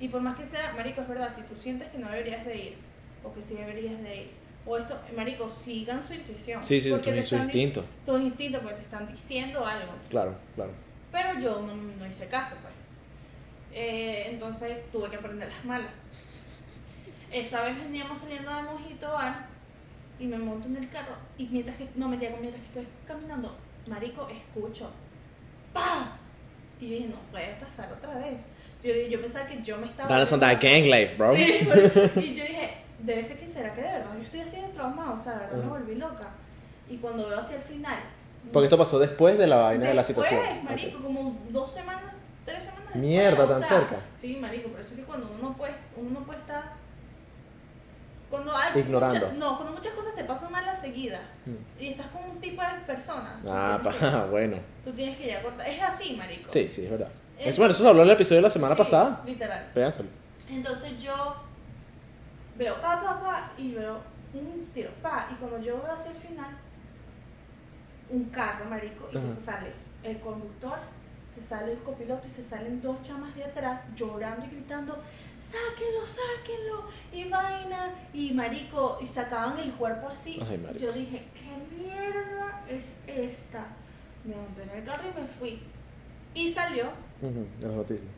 Y 0.00 0.08
por 0.08 0.20
más 0.20 0.38
que 0.38 0.44
sea, 0.44 0.72
marico, 0.74 1.02
es 1.02 1.08
verdad, 1.08 1.32
si 1.34 1.42
tú 1.42 1.54
sientes 1.54 1.88
que 1.90 1.98
no 1.98 2.08
deberías 2.08 2.44
de 2.46 2.56
ir, 2.56 2.76
o 3.22 3.34
que 3.34 3.42
sí 3.42 3.54
deberías 3.54 4.00
de 4.02 4.22
ir, 4.22 4.30
o 4.64 4.78
esto, 4.78 4.98
marico, 5.14 5.50
sigan 5.50 6.02
su 6.02 6.14
intuición. 6.14 6.64
Sí, 6.64 6.80
sí, 6.80 6.90
porque 6.90 7.20
tu, 7.20 7.26
su 7.26 7.36
instinto. 7.36 7.84
Tu 8.06 8.16
instinto, 8.16 8.60
porque 8.60 8.76
te 8.76 8.82
están 8.82 9.10
diciendo 9.10 9.66
algo. 9.66 9.92
Claro, 10.08 10.36
claro. 10.54 10.70
Pero 11.10 11.40
yo 11.40 11.62
no, 11.62 11.74
no 11.74 12.06
hice 12.06 12.28
caso, 12.28 12.56
pues. 12.62 12.77
Eh, 13.80 14.30
entonces 14.30 14.90
tuve 14.90 15.08
que 15.08 15.14
aprender 15.16 15.48
las 15.48 15.64
malas. 15.64 15.92
Esa 17.30 17.62
vez 17.62 17.76
veníamos 17.78 18.18
saliendo 18.18 18.52
de 18.52 18.62
Mojito 18.62 19.08
Bar 19.12 19.46
y 20.18 20.26
me 20.26 20.36
monto 20.36 20.66
en 20.66 20.78
el 20.78 20.88
carro 20.90 21.14
y 21.36 21.46
mientras 21.46 21.76
que, 21.76 21.88
no, 21.94 22.08
mentira, 22.08 22.34
mientras 22.40 22.60
que 22.62 22.80
estoy 22.80 22.86
caminando, 23.06 23.56
marico, 23.86 24.26
escucho. 24.28 24.90
¡Pa! 25.72 26.16
Y 26.80 26.88
yo 26.88 26.94
dije, 26.96 27.08
no 27.08 27.20
puede 27.30 27.54
pasar 27.54 27.92
otra 27.92 28.14
vez. 28.14 28.48
Yo, 28.82 28.92
yo 29.08 29.20
pensaba 29.20 29.46
que 29.46 29.62
yo 29.62 29.78
me 29.78 29.86
estaba... 29.86 30.08
That 30.08 30.22
is 30.22 30.32
on 30.32 30.40
that 30.40 30.60
gang 30.60 30.86
life, 30.86 31.14
bro. 31.16 31.34
Sí, 31.36 31.68
pero- 31.68 32.20
y 32.20 32.34
yo 32.34 32.42
dije, 32.44 32.78
debe 32.98 33.22
ser 33.22 33.38
que 33.38 33.48
será 33.48 33.72
que 33.74 33.82
de 33.82 33.86
verdad 33.92 34.10
yo 34.16 34.22
estoy 34.24 34.40
así 34.40 34.56
de 34.56 34.68
traumado, 34.68 35.12
o 35.14 35.16
sea, 35.16 35.34
de 35.34 35.38
verdad 35.40 35.56
me 35.56 35.62
Ajá. 35.64 35.70
volví 35.78 35.94
loca. 35.94 36.28
Y 36.90 36.96
cuando 36.96 37.28
veo 37.28 37.38
hacia 37.38 37.56
el 37.58 37.62
final... 37.62 37.98
Porque 38.52 38.64
esto 38.66 38.78
pasó 38.78 38.98
después 38.98 39.38
de 39.38 39.46
la 39.46 39.56
vaina 39.56 39.88
de 39.88 39.94
la 39.94 40.02
Después, 40.02 40.26
situación. 40.28 40.64
marico, 40.64 40.96
Ok. 40.98 41.04
como 41.04 41.38
dos 41.50 41.70
semanas, 41.72 42.14
tres 42.48 42.64
semanas 42.64 42.84
después, 42.86 43.04
Mierda, 43.04 43.44
o 43.44 43.48
tan 43.48 43.60
sea, 43.60 43.68
cerca. 43.68 43.96
Sí, 44.14 44.36
marico, 44.36 44.68
por 44.70 44.80
eso 44.80 44.90
es 44.94 45.00
que 45.00 45.04
cuando 45.06 45.26
uno 45.30 45.48
no 45.50 45.56
puede, 45.56 45.74
uno 45.96 46.20
no 46.20 46.26
puede 46.26 46.38
estar... 46.40 46.62
Cuando 48.30 48.54
hay 48.54 48.78
Ignorando. 48.80 49.14
muchas- 49.14 49.32
no, 49.34 49.56
cuando 49.56 49.72
muchas 49.74 49.92
cosas 49.94 50.14
te 50.14 50.24
pasan 50.24 50.52
mal 50.52 50.68
a 50.68 50.74
seguida 50.74 51.18
Mm. 51.46 51.80
y 51.82 51.88
estás 51.92 52.08
con 52.08 52.24
un 52.24 52.38
tipo 52.40 52.60
de 52.60 52.68
personas, 52.86 53.40
Ah, 53.48 53.80
pa, 53.82 54.24
bueno. 54.30 54.56
que- 54.56 54.90
tú 54.90 54.92
tienes 54.94 55.16
que 55.16 55.28
ya 55.28 55.42
cortar. 55.42 55.66
Es 55.68 55.82
así, 55.82 56.14
marico. 56.16 56.50
Sí, 56.50 56.68
sí, 56.72 56.84
es 56.84 56.90
verdad. 56.90 57.08
Eh, 57.38 57.48
Eso, 57.48 57.58
bueno, 57.62 57.72
eso 57.72 57.82
se 57.82 57.88
habló 57.88 58.02
en 58.02 58.08
el 58.08 58.14
episodio 58.14 58.36
de 58.38 58.42
la 58.42 58.50
semana 58.50 58.74
Sí, 58.74 58.78
pasada. 58.78 59.22
Literal. 59.24 59.70
Véanselo. 59.74 60.08
Entonces 60.50 60.98
yo 61.02 61.36
veo 62.58 62.74
pa, 62.82 63.00
pa, 63.02 63.20
pa 63.20 63.52
y 63.56 63.72
veo 63.72 63.98
un 64.34 64.66
tiro 64.74 64.90
pa. 65.00 65.28
Y 65.32 65.34
cuando 65.36 65.58
yo 65.60 65.80
veo 65.82 65.92
hacia 65.92 66.10
el 66.10 66.16
final, 66.18 66.50
un 68.10 68.24
carro, 68.26 68.64
marico, 68.66 69.08
y 69.12 69.16
Ajá. 69.16 69.26
se 69.36 69.40
sale 69.40 69.72
el 70.02 70.18
conductor, 70.20 70.78
se 71.28 71.42
sale 71.42 71.72
el 71.72 71.78
copiloto 71.80 72.26
y 72.26 72.30
se 72.30 72.42
salen 72.42 72.80
dos 72.80 73.02
chamas 73.02 73.34
de 73.36 73.44
atrás 73.44 73.82
llorando 73.94 74.46
y 74.46 74.48
gritando, 74.48 74.96
sáquenlo, 75.40 76.06
sáquenlo, 76.06 76.84
y 77.12 77.28
vaina, 77.28 77.90
y 78.14 78.32
marico, 78.32 78.98
y 79.00 79.06
sacaban 79.06 79.58
el 79.58 79.72
cuerpo 79.74 80.08
así. 80.08 80.40
Ay, 80.48 80.64
yo 80.80 80.90
dije, 80.92 81.26
¿qué 81.34 81.76
mierda 81.76 82.64
es 82.68 82.86
esta? 83.06 83.66
Me 84.24 84.34
monté 84.34 84.62
en 84.62 84.70
el 84.70 84.84
carro 84.84 85.02
y 85.16 85.20
me 85.20 85.26
fui. 85.26 85.62
Y 86.34 86.48
salió 86.48 86.86
Ujú, 87.20 87.46
Las 87.60 87.72
noticias. 87.72 88.10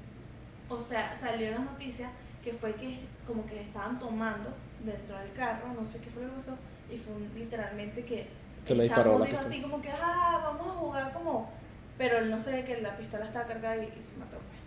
o 0.69 0.79
sea, 0.79 1.17
salió 1.17 1.51
las 1.51 1.61
noticias 1.61 2.11
que 2.45 2.53
fue 2.53 2.75
que 2.75 3.01
como 3.27 3.45
que 3.47 3.61
estaban 3.61 3.99
tomando 3.99 4.51
dentro 4.85 5.19
del 5.19 5.33
carro, 5.33 5.69
no 5.79 5.87
sé 5.87 5.99
qué 6.01 6.11
fue 6.11 6.23
lo 6.23 6.29
que 6.31 6.35
pasó, 6.37 6.57
y 6.91 6.97
fue 6.97 7.15
literalmente 7.35 8.05
que 8.05 8.29
Se 8.65 8.75
le 8.75 8.83
el 8.83 8.89
disparó 8.89 9.13
chamo 9.13 9.19
la 9.21 9.27
dijo 9.27 9.39
así 9.41 9.63
como 9.63 9.81
que, 9.83 9.91
ah, 9.91 10.41
vamos 10.45 10.67
a 10.77 10.79
jugar 10.79 11.13
como... 11.13 11.60
Pero 12.01 12.17
él 12.17 12.31
no 12.31 12.39
se 12.39 12.51
ve 12.51 12.65
que 12.65 12.81
la 12.81 12.97
pistola 12.97 13.27
estaba 13.27 13.45
cargada 13.45 13.77
y, 13.77 13.81
y 13.81 14.03
se 14.03 14.17
mató. 14.17 14.39
pues. 14.39 14.59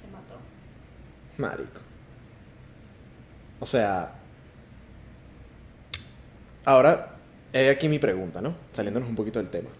Se 0.00 0.06
mató. 0.06 0.38
Marico. 1.36 1.80
O 3.58 3.66
sea. 3.66 4.12
Ahora, 6.64 7.16
he 7.52 7.68
aquí 7.70 7.88
mi 7.88 7.98
pregunta, 7.98 8.40
¿no? 8.40 8.54
Saliéndonos 8.72 9.08
un 9.08 9.16
poquito 9.16 9.40
del 9.40 9.50
tema. 9.50 9.70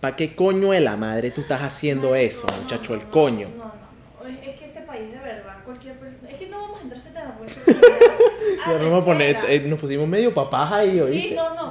¿Para 0.00 0.16
qué 0.16 0.34
coño 0.34 0.72
de 0.72 0.80
la 0.80 0.96
madre 0.96 1.30
tú 1.30 1.42
estás 1.42 1.62
haciendo 1.62 2.16
eso, 2.16 2.48
no, 2.50 2.56
muchacho? 2.56 2.96
no, 2.96 3.00
el 3.00 3.08
coño. 3.10 3.48
No, 3.50 3.66
no, 3.66 3.74
no. 4.22 4.26
Es, 4.26 4.48
es 4.48 4.58
que 4.60 4.69
país 4.90 5.12
de 5.12 5.18
verdad, 5.18 5.64
cualquier 5.64 5.98
persona... 5.98 6.28
Es 6.30 6.36
que 6.36 6.48
no 6.48 6.60
vamos 6.60 6.80
a 6.80 6.82
entrar 6.82 6.98
a 7.00 7.02
ese 7.02 7.10
tema 7.12 7.34
porque... 7.38 7.52
eso 7.52 7.70
es 7.70 8.56
Ya 8.66 8.72
nos, 8.78 8.82
vamos 8.82 9.02
a 9.02 9.06
poner, 9.06 9.36
eh, 9.48 9.60
nos 9.68 9.80
pusimos 9.80 10.08
medio 10.08 10.34
papás 10.34 10.72
ahí, 10.72 11.00
¿oíste? 11.00 11.28
Sí, 11.28 11.34
no, 11.34 11.54
no. 11.54 11.66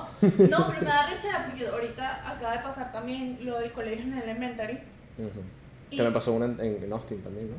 No, 0.47 0.67
pero 0.69 0.81
me 0.81 0.87
da 0.87 1.07
rechera 1.09 1.45
porque 1.47 1.67
ahorita 1.67 2.31
acaba 2.31 2.53
de 2.53 2.59
pasar 2.63 2.91
también 2.91 3.37
lo 3.41 3.59
del 3.59 3.71
colegio 3.71 4.03
en 4.03 4.13
elementary. 4.17 4.79
Ujú. 5.17 5.41
Y- 5.91 5.97
También 5.97 6.13
pasó 6.13 6.33
una 6.33 6.45
en, 6.45 6.83
en 6.83 6.93
Austin 6.93 7.21
también, 7.21 7.49
¿no? 7.51 7.57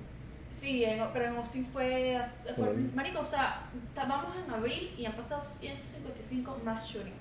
Sí, 0.50 0.84
en- 0.84 1.02
pero 1.12 1.26
en 1.26 1.36
Austin 1.36 1.64
fue, 1.66 2.20
fue 2.56 2.74
marico, 2.94 3.20
o 3.20 3.26
sea, 3.26 3.62
estábamos 3.88 4.34
en 4.36 4.52
abril 4.52 4.92
y 4.96 5.04
han 5.04 5.12
pasado 5.12 5.42
155 5.44 6.60
más 6.64 6.84
shooting 6.88 7.12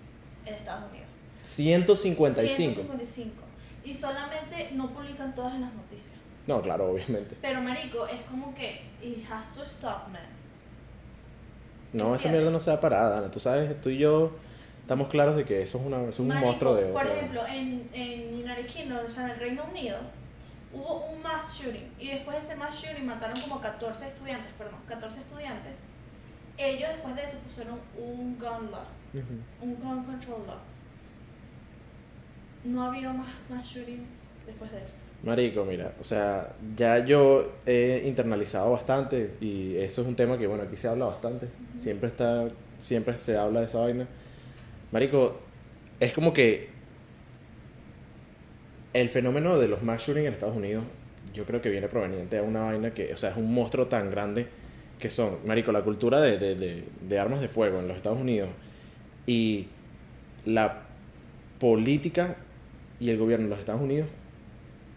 en 0.46 0.54
Estados 0.54 0.90
Unidos. 0.90 1.08
155. 1.44 2.56
155. 2.56 3.32
Y 3.84 3.94
solamente 3.94 4.70
no 4.74 4.90
publican 4.92 5.34
todas 5.36 5.54
en 5.56 5.62
las 5.62 5.74
noticias. 5.74 6.19
No, 6.50 6.64
claro, 6.64 6.92
obviamente. 6.92 7.38
Pero 7.40 7.62
marico, 7.62 8.08
es 8.08 8.22
como 8.24 8.56
que 8.56 8.82
it 9.04 9.24
has 9.30 9.54
to 9.54 9.62
stop, 9.62 10.08
man. 10.08 10.24
No, 11.94 12.16
esa 12.16 12.30
mierda 12.30 12.50
no 12.50 12.60
se 12.60 12.72
va 12.72 12.78
a 12.78 12.82
parar, 12.82 13.14
Ana. 13.14 13.30
Tú 13.30 13.40
sabes, 13.40 13.80
tú 13.82 13.90
y 13.92 14.00
yo 14.00 14.32
estamos 14.82 15.10
claros 15.10 15.36
de 15.36 15.46
que 15.46 15.62
eso 15.62 15.78
es, 15.78 15.86
una, 15.86 15.98
eso 16.02 16.10
es 16.10 16.20
un 16.20 16.28
Marico, 16.30 16.46
monstruo 16.48 16.74
de 16.76 16.86
Por 16.92 17.04
otra- 17.06 17.16
ejemplo, 17.18 17.46
en, 17.46 17.88
en 17.94 18.34
United 18.34 18.66
Kingdom, 18.66 19.06
o 19.06 19.10
sea, 19.10 19.26
en 19.26 19.30
el 19.30 19.40
Reino 19.40 19.64
Unido, 19.70 19.98
hubo 20.74 21.06
un 21.06 21.22
mass 21.22 21.60
shooting 21.62 21.88
y 22.00 22.08
después 22.10 22.38
de 22.38 22.44
ese 22.46 22.56
mass 22.56 22.76
shooting 22.82 23.06
mataron 23.06 23.40
como 23.42 23.62
14 23.62 24.08
estudiantes, 24.08 24.52
perdón, 24.58 24.80
14 24.88 25.20
estudiantes. 25.20 25.74
Ellos 26.58 26.90
después 26.90 27.16
de 27.16 27.24
eso 27.26 27.38
pusieron 27.48 27.80
un 27.96 28.40
gun 28.40 28.72
law, 28.72 28.86
un 29.62 29.76
gun 29.76 30.04
control 30.04 30.48
law. 30.48 30.58
No 32.66 32.84
ha 32.84 32.88
habido 32.88 33.14
más 33.14 33.30
mass 33.50 33.66
shooting 33.68 34.04
después 34.48 34.72
de 34.72 34.82
eso. 34.82 34.96
Marico, 35.22 35.66
mira, 35.66 35.94
o 36.00 36.04
sea, 36.04 36.54
ya 36.78 37.04
yo 37.04 37.52
he 37.66 38.04
internalizado 38.06 38.72
bastante 38.72 39.32
y 39.42 39.76
eso 39.76 40.02
es 40.02 40.08
un 40.08 40.16
tema 40.16 40.38
que, 40.38 40.48
bueno, 40.48 40.64
aquí 40.64 40.78
se 40.78 40.88
habla 40.88 41.06
bastante. 41.06 41.48
Siempre 41.78 42.08
está, 42.08 42.48
siempre 42.78 43.18
se 43.18 43.36
habla 43.36 43.60
de 43.60 43.66
esa 43.66 43.80
vaina. 43.80 44.08
Marico, 44.94 45.38
es 46.00 46.14
como 46.14 46.34
que 46.34 46.70
el 48.94 49.10
fenómeno 49.10 49.60
de 49.60 49.68
los 49.68 49.84
mass 49.84 50.04
shooting 50.08 50.26
en 50.26 50.34
Estados 50.34 50.56
Unidos, 50.56 50.86
yo 51.34 51.44
creo 51.44 51.62
que 51.62 51.70
viene 51.70 51.90
proveniente 51.90 52.38
de 52.38 52.42
una 52.42 52.62
vaina 52.62 52.94
que, 52.94 53.14
o 53.14 53.18
sea, 53.18 53.32
es 53.32 53.38
un 53.38 53.54
monstruo 53.54 53.88
tan 53.88 54.10
grande 54.10 54.48
que 55.00 55.10
son, 55.10 55.40
Marico, 55.46 55.74
la 55.74 55.82
cultura 55.82 56.22
de, 56.22 56.38
de, 56.38 56.56
de, 56.56 56.84
de 57.02 57.20
armas 57.20 57.42
de 57.42 57.50
fuego 57.50 57.80
en 57.80 57.90
los 57.90 57.98
Estados 57.98 58.20
Unidos 58.20 58.50
y 59.28 59.68
la 60.46 60.84
política 61.60 62.38
y 63.02 63.10
el 63.10 63.18
gobierno 63.18 63.46
de 63.46 63.50
los 63.50 63.60
Estados 63.60 63.82
Unidos 63.82 64.08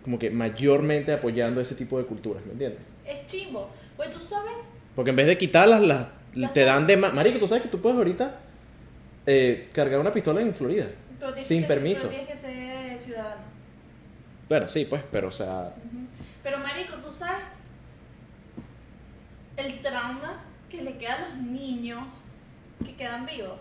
como 0.03 0.19
que 0.19 0.31
mayormente 0.31 1.12
apoyando 1.12 1.61
ese 1.61 1.75
tipo 1.75 1.99
de 1.99 2.05
culturas, 2.05 2.45
¿me 2.47 2.53
entiendes? 2.53 2.81
Es 3.07 3.27
chimbo. 3.27 3.69
Pues 3.97 4.12
tú 4.12 4.21
sabes, 4.21 4.53
Porque 4.97 5.11
en 5.11 5.17
vez 5.17 5.27
de 5.27 5.38
quitarlas, 5.38 5.81
las, 5.83 6.09
Las- 6.35 6.53
te 6.53 6.65
dan 6.65 6.87
de 6.87 6.97
más. 6.97 7.12
Marico, 7.15 7.38
tú 7.38 7.47
sabes 7.47 7.62
que 7.62 7.69
tú 7.69 7.81
puedes 7.81 7.97
ahorita 7.99 8.38
eh, 9.27 9.71
cargar 9.73 10.01
una 10.01 10.12
pistola 10.12 10.41
en 10.41 10.55
Florida. 10.55 10.87
pero 11.21 11.35
Sin 11.37 11.61
ser- 11.61 11.69
permiso. 11.69 12.03
pero 12.09 12.15
tienes 12.15 12.29
que 12.29 12.37
ser 12.37 12.99
ciudadano. 12.99 13.43
Bueno, 14.49 14.67
sí, 14.69 14.85
pues, 14.85 15.03
pero 15.11 15.29
o 15.29 15.31
sea. 15.33 15.73
Pero 16.43 16.59
marico, 16.59 16.97
tú 16.97 17.12
sabes 17.12 17.62
el 19.57 19.81
trauma 19.83 20.43
que 20.71 20.83
le 20.83 20.97
queda 20.99 21.15
a 21.15 21.29
los 21.29 21.38
niños 21.38 22.03
que 22.85 22.95
quedan 22.97 23.27
vivos. 23.27 23.59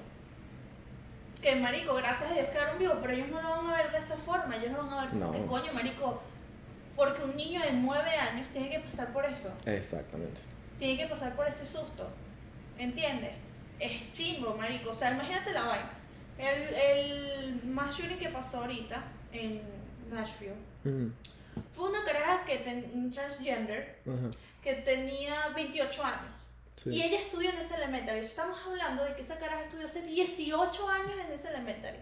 Que 1.42 1.56
marico, 1.56 1.94
gracias 1.96 2.32
a 2.32 2.34
Dios 2.34 2.48
quedaron 2.52 2.78
vivos, 2.80 2.98
pero 3.02 3.14
ellos 3.14 3.28
no 3.30 3.42
lo 3.42 3.50
van 3.50 3.70
a 3.72 3.78
ver 3.78 3.92
de 3.92 3.98
esa 3.98 4.16
forma, 4.16 4.56
ellos 4.56 4.72
no 4.72 4.78
van 4.86 4.94
a 4.94 5.02
ver 5.02 5.10
como 5.12 5.26
No. 5.26 5.32
que 5.32 5.46
coño, 5.46 5.74
marico, 5.74 6.22
porque 6.96 7.24
un 7.24 7.36
niño 7.36 7.62
de 7.62 7.72
9 7.74 8.10
años 8.12 8.48
tiene 8.52 8.70
que 8.70 8.80
pasar 8.80 9.12
por 9.14 9.26
eso, 9.26 9.52
exactamente. 9.66 10.40
tiene 10.80 10.98
que 11.02 11.08
pasar 11.08 11.36
por 11.36 11.48
ese 11.48 11.66
susto, 11.66 12.10
¿entiendes? 12.78 13.32
Es 13.80 14.12
chimbo, 14.12 14.56
marico, 14.56 14.92
o 14.92 14.94
sea, 14.94 15.12
imagínate 15.14 15.52
la 15.54 15.64
vaina. 15.64 15.92
El, 16.38 16.74
el 16.76 17.64
mass 17.66 17.98
shooting 17.98 18.18
que 18.18 18.30
pasó 18.30 18.62
ahorita 18.62 19.04
en 19.32 19.62
Nashville 20.12 20.56
Ujú, 20.86 21.12
fue 21.76 21.90
una 21.90 22.04
caraja 22.04 22.44
que 22.46 22.58
ten, 22.60 22.90
un 22.94 23.12
transgender 23.12 24.00
ajá, 24.08 24.32
que 24.64 24.74
tenía 24.76 25.50
28 25.56 26.04
años. 26.04 26.32
sí. 26.76 26.90
Y 26.92 27.02
ella 27.04 27.20
estudió 27.20 27.50
en 27.52 27.58
ese 27.58 27.76
elementary. 27.76 28.20
Estamos 28.20 28.58
hablando 28.68 29.04
de 29.04 29.14
que 29.16 29.22
esa 29.22 29.38
caraja 29.40 29.64
estudió 29.64 29.86
hace 29.86 30.02
18 30.04 30.90
años 30.90 31.12
en 31.28 31.32
ese 31.34 31.50
elementary. 31.50 31.98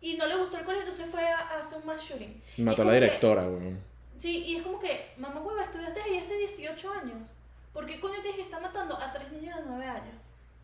Y 0.00 0.16
no 0.16 0.26
le 0.26 0.36
gustó 0.36 0.58
el 0.58 0.64
colegio, 0.64 0.86
entonces 0.88 1.08
fue 1.10 1.26
a, 1.26 1.38
a 1.38 1.58
hacer 1.60 1.78
un 1.80 1.86
mass 1.86 2.02
shooting. 2.02 2.42
Mató 2.58 2.82
a 2.82 2.84
la 2.84 2.90
como 2.90 2.90
que- 2.90 3.00
directora, 3.00 3.42
weón. 3.48 3.80
Sí, 4.18 4.44
y 4.46 4.56
es 4.56 4.62
como 4.62 4.78
que, 4.80 5.10
mamá 5.16 5.40
hueva, 5.40 5.62
estudiaste 5.64 6.00
ahí 6.02 6.18
hace 6.18 6.36
18 6.38 6.92
años. 6.92 7.30
¿Por 7.72 7.86
qué 7.86 8.00
coño 8.00 8.14
tienes 8.22 8.36
que 8.36 8.42
estar 8.42 8.60
matando 8.62 8.96
a 8.96 9.10
tres 9.12 9.30
niños 9.32 9.56
de 9.56 9.62
9 9.66 9.86
años? 9.86 10.14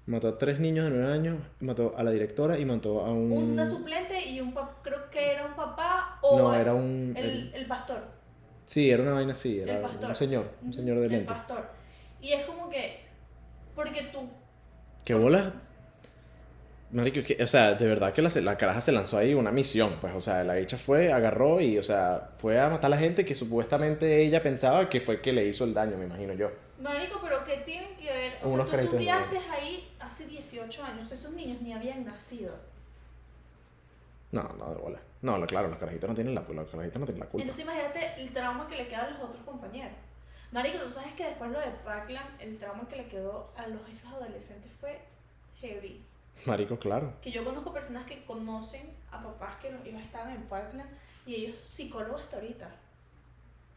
Mató 0.06 0.28
a 0.28 0.38
tres 0.38 0.58
niños 0.58 0.86
de 0.86 0.90
nueve 0.90 1.12
años, 1.12 1.38
mató 1.60 1.94
a 1.96 2.02
la 2.02 2.10
directora 2.10 2.58
y 2.58 2.64
mató 2.64 3.04
a 3.04 3.12
un... 3.12 3.30
Una 3.52 3.68
suplente 3.68 4.28
y 4.28 4.40
un 4.40 4.52
papá, 4.52 4.78
creo 4.82 5.08
que 5.10 5.32
era 5.34 5.46
un 5.46 5.54
papá 5.54 6.18
o 6.22 6.36
No, 6.38 6.54
el, 6.54 6.60
era 6.62 6.74
un... 6.74 7.12
el, 7.16 7.24
el- 7.24 7.54
el 7.54 7.66
pastor. 7.66 8.02
Sí, 8.66 8.90
era 8.90 9.02
una 9.02 9.12
vaina 9.12 9.32
así, 9.32 9.60
era 9.60 9.76
el 9.76 9.82
pastor. 9.82 10.10
un 10.10 10.16
señor, 10.16 10.50
un 10.64 10.72
señor 10.74 10.98
de 11.00 11.04
El 11.06 11.12
lente. 11.12 11.26
pastor. 11.32 11.68
Y 12.20 12.32
es 12.32 12.44
como 12.46 12.68
que, 12.70 13.04
porque 13.76 14.02
tú 14.12 14.28
¿Qué 15.04 15.14
bola? 15.14 15.52
Marico, 16.92 17.20
que, 17.24 17.42
o 17.42 17.46
sea, 17.46 17.74
de 17.74 17.86
verdad 17.86 18.12
que 18.12 18.20
la, 18.20 18.30
la 18.40 18.58
caraja 18.58 18.80
se 18.80 18.90
lanzó 18.90 19.18
ahí 19.18 19.32
una 19.32 19.52
misión, 19.52 19.98
pues, 20.00 20.12
o 20.14 20.20
sea, 20.20 20.42
la 20.42 20.58
hecha 20.58 20.76
fue, 20.76 21.12
agarró 21.12 21.60
y, 21.60 21.78
o 21.78 21.82
sea, 21.82 22.30
fue 22.38 22.58
a 22.60 22.68
matar 22.68 22.86
a 22.86 22.96
la 22.96 22.98
gente 22.98 23.24
que 23.24 23.34
supuestamente 23.36 24.22
ella 24.24 24.42
pensaba 24.42 24.88
que 24.88 25.00
fue 25.00 25.20
que 25.20 25.32
le 25.32 25.44
hizo 25.46 25.62
el 25.64 25.72
daño, 25.72 25.96
me 25.96 26.06
imagino 26.06 26.32
yo. 26.34 26.50
Marico, 26.80 27.20
pero 27.22 27.44
¿qué 27.44 27.58
tienen 27.58 27.94
que 27.96 28.10
ver? 28.10 28.32
O 28.42 28.48
Unos 28.48 28.68
sea, 28.68 28.80
tú 28.80 28.84
estudiaste 28.86 29.38
ahí 29.52 29.88
hace 30.00 30.26
18 30.26 30.82
años, 30.82 31.12
esos 31.12 31.32
niños 31.32 31.62
ni 31.62 31.72
habían 31.72 32.04
nacido. 32.04 32.54
No, 34.32 34.42
no, 34.58 34.70
de 34.74 34.80
bola. 34.80 34.98
No, 35.22 35.38
lo- 35.38 35.46
claro, 35.46 35.68
los 35.68 35.78
carajitos 35.78 36.08
no 36.08 36.14
tienen 36.14 36.34
la, 36.34 36.40
los 36.48 36.68
carajitos 36.70 36.98
no 37.00 37.06
tienen 37.06 37.20
la 37.20 37.26
culpa. 37.26 37.42
Entonces 37.42 37.64
imagínate 37.64 38.20
el 38.20 38.32
trauma 38.32 38.66
que 38.68 38.76
le 38.76 38.88
queda 38.88 39.04
a 39.06 39.10
los 39.10 39.20
otros 39.20 39.44
compañeros. 39.44 39.92
Marico, 40.52 40.78
tú 40.78 40.90
sabes 40.90 41.12
que 41.14 41.24
después 41.26 41.50
lo 41.50 41.60
de 41.60 41.66
Parkland, 41.84 42.40
el 42.40 42.58
trauma 42.58 42.88
que 42.88 42.96
le 42.96 43.06
quedó 43.06 43.52
a 43.56 43.66
los 43.68 43.80
esos 43.88 44.12
adolescentes 44.12 44.72
fue 44.80 44.98
heavy. 45.60 46.02
Marico, 46.46 46.78
claro. 46.78 47.12
Que 47.22 47.30
yo 47.30 47.44
conozco 47.44 47.72
personas 47.72 48.06
que 48.06 48.24
conocen 48.24 48.82
a 49.10 49.22
papás 49.22 49.56
que 49.60 49.68
ellos 49.68 50.00
estaban 50.02 50.34
en 50.34 50.42
Parkland 50.42 50.88
y 51.26 51.34
ellos 51.34 51.56
psicólogos 51.68 52.22
hasta 52.22 52.36
ahorita. 52.36 52.68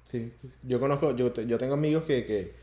Sí, 0.06 0.34
yo 0.64 0.80
conozco, 0.80 1.16
yo, 1.16 1.34
yo 1.34 1.58
tengo 1.58 1.74
amigos 1.74 2.04
que, 2.04 2.26
que, 2.26 2.54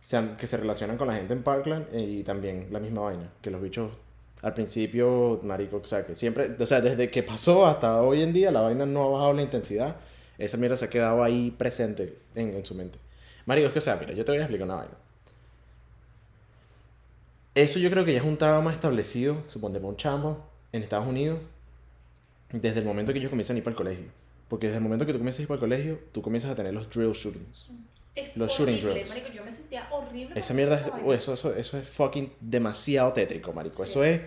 se 0.00 0.16
han- 0.16 0.36
que 0.36 0.46
se 0.46 0.56
relacionan 0.56 0.96
con 0.96 1.08
la 1.08 1.14
gente 1.14 1.32
en 1.32 1.42
Parkland 1.42 1.86
eh, 1.92 2.00
y 2.00 2.22
también 2.24 2.68
la 2.70 2.80
misma 2.80 3.02
vaina, 3.02 3.28
que 3.42 3.50
los 3.50 3.60
bichos 3.62 3.90
al 4.42 4.54
principio, 4.54 5.40
marico, 5.42 5.78
o 5.82 5.86
sea, 5.86 6.06
que 6.06 6.14
siempre, 6.14 6.56
o 6.58 6.66
sea, 6.66 6.80
desde 6.80 7.10
que 7.10 7.22
pasó 7.22 7.66
hasta 7.66 8.00
hoy 8.02 8.22
en 8.22 8.32
día, 8.32 8.50
la 8.50 8.60
vaina 8.60 8.86
no 8.86 9.04
ha 9.04 9.10
bajado 9.12 9.32
la 9.34 9.42
intensidad, 9.42 9.96
esa 10.38 10.56
mierda 10.58 10.76
se 10.76 10.84
ha 10.86 10.90
quedado 10.90 11.22
ahí 11.24 11.50
presente 11.56 12.18
en, 12.34 12.54
en 12.54 12.64
su 12.66 12.74
mente. 12.74 12.98
Marico, 13.46 13.68
es 13.68 13.72
que, 13.72 13.78
o 13.78 13.82
sea, 13.82 13.96
mira, 13.96 14.12
yo 14.12 14.24
te 14.24 14.32
voy 14.32 14.38
a 14.38 14.42
explicar 14.42 14.66
una 14.66 14.76
vaina. 14.76 14.94
Eso 17.56 17.78
yo 17.80 17.90
creo 17.90 18.04
que 18.04 18.12
ya 18.12 18.18
es 18.18 18.24
un 18.24 18.36
trauma 18.36 18.72
establecido, 18.72 19.38
suponte 19.48 19.78
para 19.80 19.88
un 19.88 19.96
chamo 19.96 20.44
en 20.72 20.82
Estados 20.82 21.08
Unidos, 21.08 21.38
desde 22.52 22.78
el 22.80 22.84
momento 22.84 23.12
que 23.12 23.18
ellos 23.18 23.30
comienzan 23.30 23.56
a 23.56 23.58
ir 23.58 23.64
para 23.64 23.72
el 23.72 23.76
colegio. 23.76 24.04
Porque 24.48 24.66
desde 24.66 24.76
el 24.76 24.82
momento 24.84 25.04
que 25.06 25.12
tú 25.12 25.18
comienzas 25.18 25.40
a 25.40 25.42
ir 25.42 25.48
para 25.48 25.56
el 25.56 25.60
colegio, 25.60 25.98
tú 26.12 26.22
comienzas 26.22 26.50
a 26.50 26.54
tener 26.54 26.72
los 26.74 26.88
drill 26.90 27.12
shootings. 27.12 27.66
Es 28.14 28.36
Los 28.36 28.52
shooting 28.52 28.78
drills. 28.80 29.08
marico, 29.08 29.28
yo 29.34 29.42
me 29.44 29.50
sentía 29.50 29.88
horrible. 29.90 30.38
Esa 30.38 30.54
mierda 30.54 30.76
es, 30.76 30.90
vaina. 30.90 31.14
eso, 31.14 31.32
eso, 31.34 31.54
eso 31.54 31.78
es 31.78 31.88
fucking 31.88 32.30
demasiado 32.40 33.12
tétrico, 33.12 33.52
marico. 33.52 33.84
Sí. 33.84 33.90
Eso 33.90 34.04
es, 34.04 34.20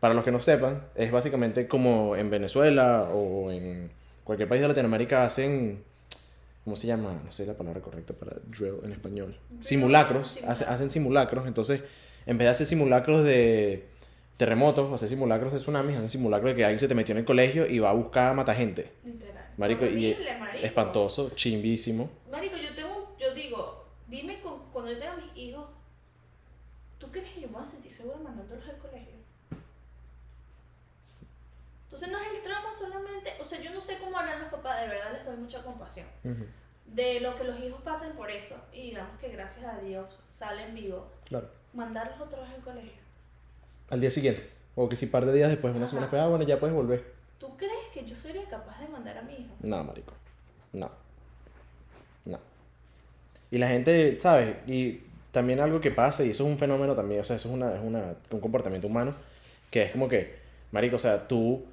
para 0.00 0.14
los 0.14 0.24
que 0.24 0.30
no 0.32 0.38
sepan, 0.40 0.80
es 0.94 1.10
básicamente 1.12 1.66
como 1.68 2.14
en 2.16 2.30
Venezuela 2.30 3.08
o 3.12 3.50
en 3.50 3.90
cualquier 4.24 4.48
país 4.48 4.62
de 4.62 4.68
Latinoamérica 4.68 5.24
hacen, 5.24 5.82
¿cómo 6.64 6.76
se 6.76 6.86
llama? 6.86 7.20
No 7.24 7.30
sé 7.32 7.46
la 7.46 7.54
palabra 7.54 7.80
correcta 7.80 8.14
para 8.14 8.36
drill 8.46 8.74
en 8.84 8.92
español. 8.92 9.36
Simulacros, 9.60 10.28
simulacro. 10.32 10.52
hace- 10.52 10.64
hacen 10.64 10.90
simulacros, 10.90 11.46
entonces 11.46 11.82
en 12.26 12.38
vez 12.38 12.46
de 12.46 12.50
hacer 12.50 12.66
simulacros 12.66 13.24
de 13.24 13.86
terremotos 14.36 14.90
o 14.90 14.94
hacer 14.94 15.08
simulacros 15.08 15.52
de 15.52 15.58
tsunamis, 15.58 15.96
hacen 15.96 16.08
simulacros 16.08 16.50
de 16.52 16.56
que 16.56 16.64
alguien 16.64 16.78
se 16.78 16.88
te 16.88 16.94
metió 16.94 17.12
en 17.12 17.18
el 17.18 17.24
colegio 17.24 17.66
y 17.66 17.78
va 17.78 17.90
a 17.90 17.94
buscar 17.94 18.30
a 18.30 18.34
matar 18.34 18.56
gente. 18.56 18.90
Literal. 19.04 19.44
Marico, 19.56 19.84
y 19.86 20.12
Horrible, 20.12 20.38
marico. 20.38 20.66
espantoso, 20.66 21.30
chimbísimo. 21.36 22.10
Marico, 22.30 22.56
yo 22.56 22.74
tengo, 22.74 23.14
yo 23.20 23.32
digo, 23.34 23.84
dime 24.08 24.40
cu- 24.40 24.58
cuando 24.72 24.90
yo 24.90 24.98
tenga 24.98 25.16
mis 25.16 25.36
hijos, 25.36 25.66
¿tú 26.98 27.06
crees 27.12 27.28
que 27.30 27.42
yo 27.42 27.46
me 27.48 27.54
voy 27.54 27.62
a 27.62 27.66
sentir 27.66 27.90
segura 27.92 28.16
mandándolos 28.22 28.68
al 28.68 28.78
colegio? 28.78 29.14
Entonces 31.84 32.10
no 32.10 32.18
es 32.18 32.26
el 32.36 32.42
trauma 32.42 32.70
solamente, 32.76 33.30
o 33.40 33.44
sea, 33.44 33.60
yo 33.60 33.72
no 33.72 33.80
sé 33.80 33.98
cómo 33.98 34.18
harán 34.18 34.40
los 34.40 34.50
papás, 34.50 34.80
de 34.80 34.88
verdad 34.88 35.12
les 35.12 35.24
doy 35.24 35.36
mucha 35.36 35.62
compasión. 35.62 36.06
De 36.86 37.20
lo 37.20 37.34
que 37.36 37.44
los 37.44 37.58
hijos 37.60 37.80
pasen 37.82 38.12
por 38.16 38.30
eso, 38.30 38.56
y 38.72 38.90
digamos 38.90 39.18
que 39.20 39.28
gracias 39.28 39.64
a 39.66 39.78
Dios 39.78 40.06
salen 40.28 40.74
vivos, 40.74 41.04
Claro. 41.26 41.48
Mandarlos 41.74 42.20
otra 42.20 42.40
vez 42.40 42.50
al 42.50 42.62
colegio. 42.62 43.02
Al 43.90 44.00
día 44.00 44.10
siguiente. 44.10 44.48
O 44.74 44.88
que 44.88 44.96
si 44.96 45.06
par 45.06 45.24
de 45.24 45.32
días 45.32 45.50
después, 45.50 45.74
una 45.74 45.84
Ajá. 45.84 45.90
semana 45.90 46.06
después, 46.06 46.22
ah, 46.22 46.28
bueno, 46.28 46.44
ya 46.44 46.58
puedes 46.58 46.74
volver. 46.74 47.12
¿Tú 47.38 47.56
crees 47.56 47.86
que 47.92 48.04
yo 48.04 48.16
sería 48.16 48.44
capaz 48.48 48.80
de 48.80 48.88
mandar 48.88 49.18
a 49.18 49.22
mi 49.22 49.34
hijo? 49.34 49.54
No, 49.60 49.84
marico. 49.84 50.12
No. 50.72 50.90
No. 52.24 52.38
Y 53.50 53.58
la 53.58 53.68
gente, 53.68 54.18
¿sabes? 54.20 54.56
Y 54.66 55.02
también 55.30 55.60
algo 55.60 55.80
que 55.80 55.90
pasa, 55.90 56.24
y 56.24 56.30
eso 56.30 56.44
es 56.44 56.50
un 56.50 56.58
fenómeno 56.58 56.94
también, 56.94 57.20
o 57.20 57.24
sea, 57.24 57.36
eso 57.36 57.48
es, 57.48 57.54
una, 57.54 57.74
es 57.74 57.82
una, 57.82 58.14
un 58.30 58.40
comportamiento 58.40 58.86
humano, 58.86 59.14
que 59.70 59.82
es 59.82 59.92
como 59.92 60.08
que, 60.08 60.36
marico, 60.72 60.96
o 60.96 60.98
sea, 61.00 61.26
tú... 61.28 61.64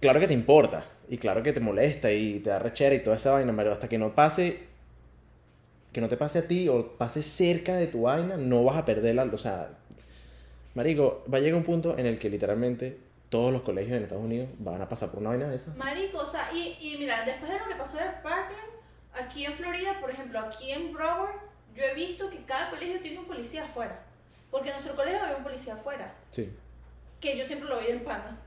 Claro 0.00 0.20
que 0.20 0.28
te 0.28 0.34
importa, 0.34 0.84
y 1.08 1.18
claro 1.18 1.42
que 1.42 1.52
te 1.52 1.60
molesta, 1.60 2.12
y 2.12 2.38
te 2.40 2.50
da 2.50 2.58
rechera 2.58 2.94
y 2.94 3.02
toda 3.02 3.16
esa 3.16 3.32
vaina, 3.32 3.52
pero 3.56 3.72
hasta 3.72 3.88
que 3.88 3.98
no 3.98 4.14
pase, 4.14 4.67
que 5.98 6.02
no 6.02 6.08
te 6.08 6.16
pase 6.16 6.38
a 6.38 6.46
ti, 6.46 6.68
o 6.68 6.92
pase 6.96 7.24
cerca 7.24 7.74
de 7.74 7.88
tu 7.88 8.02
vaina, 8.02 8.36
no 8.36 8.62
vas 8.62 8.76
a 8.76 8.84
perderla, 8.84 9.24
o 9.24 9.36
sea... 9.36 9.70
Marico, 10.74 11.24
va 11.32 11.38
a 11.38 11.40
llegar 11.40 11.56
un 11.56 11.64
punto 11.64 11.98
en 11.98 12.06
el 12.06 12.20
que 12.20 12.30
literalmente 12.30 12.98
todos 13.30 13.52
los 13.52 13.62
colegios 13.62 13.96
en 13.96 14.04
Estados 14.04 14.24
Unidos 14.24 14.48
van 14.60 14.80
a 14.80 14.88
pasar 14.88 15.10
por 15.10 15.18
una 15.18 15.30
vaina 15.30 15.48
de 15.48 15.56
esa. 15.56 15.74
Marico, 15.74 16.18
o 16.18 16.26
sea, 16.26 16.52
y, 16.54 16.76
y 16.80 16.98
mira, 17.00 17.24
después 17.24 17.50
de 17.50 17.58
lo 17.58 17.66
que 17.66 17.74
pasó 17.74 17.98
en 17.98 18.12
Parkland, 18.22 18.70
aquí 19.12 19.44
en 19.44 19.54
Florida, 19.54 19.98
por 20.00 20.08
ejemplo, 20.12 20.38
aquí 20.38 20.70
en 20.70 20.92
Broward, 20.92 21.34
yo 21.74 21.82
he 21.82 21.94
visto 21.94 22.30
que 22.30 22.44
cada 22.44 22.70
colegio 22.70 23.00
tiene 23.00 23.18
un 23.18 23.26
policía 23.26 23.64
afuera. 23.64 24.00
Porque 24.52 24.68
en 24.68 24.76
nuestro 24.76 24.94
colegio 24.94 25.20
había 25.20 25.36
un 25.36 25.42
policía 25.42 25.74
afuera, 25.74 26.14
Sí. 26.30 26.48
que 27.20 27.36
yo 27.36 27.44
siempre 27.44 27.68
lo 27.68 27.80
vi 27.80 27.88
en 27.88 28.04
pana. 28.04 28.38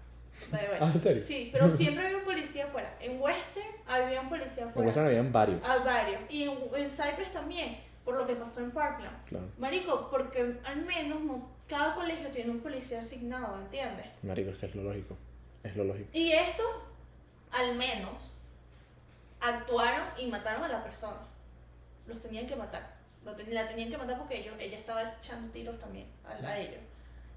Ah, 0.80 0.92
¿en 0.94 1.02
serio? 1.02 1.24
Sí, 1.24 1.50
pero 1.52 1.70
siempre 1.78 2.06
había 2.06 2.18
un 2.18 2.24
policía 2.26 2.66
afuera. 2.66 2.96
En 3.00 3.22
Western 3.22 3.68
había 3.88 4.22
un 4.22 4.30
policía 4.30 4.64
En 4.64 4.70
afuera. 4.70 4.88
Western 4.88 5.08
habían 5.08 5.32
varios. 5.32 5.62
Hay 5.64 5.80
varios. 5.84 6.22
Y 6.30 6.44
en, 6.44 6.58
en 6.76 6.90
Cypress 6.92 7.32
también, 7.34 7.78
por 8.06 8.16
lo 8.16 8.26
que 8.26 8.36
pasó 8.36 8.62
en 8.62 8.72
Parkland. 8.72 9.24
Claro. 9.26 9.46
Marico, 9.58 10.10
porque 10.10 10.58
al 10.64 10.82
menos 10.86 11.22
no, 11.22 11.50
cada 11.68 11.96
colegio 11.96 12.30
tiene 12.30 12.52
un 12.52 12.60
policía 12.60 13.02
asignado, 13.02 13.60
¿entiendes? 13.62 14.08
Marico, 14.24 14.50
es 14.52 14.58
que 14.58 14.66
es 14.68 14.76
lo 14.76 14.84
lógico. 14.84 15.16
Es 15.64 15.76
lo 15.76 15.84
lógico. 15.84 16.10
Y 16.14 16.32
esto, 16.32 16.64
al 17.52 17.76
menos, 17.76 18.32
actuaron 19.40 20.08
y 20.18 20.28
mataron 20.28 20.64
a 20.64 20.68
la 20.68 20.84
persona. 20.84 21.18
Los 22.08 22.20
tenían 22.22 22.48
que 22.48 22.56
matar. 22.56 22.96
Lo 23.24 23.36
ten- 23.36 23.54
la 23.54 23.68
tenían 23.68 23.90
que 23.92 23.98
matar 23.98 24.18
porque 24.18 24.40
ellos, 24.40 24.56
ella 24.60 24.78
estaba 24.80 25.04
echando 25.18 25.52
tiros 25.52 25.78
también 25.80 26.08
a, 26.26 26.32
a 26.48 26.58
ellos. 26.60 26.82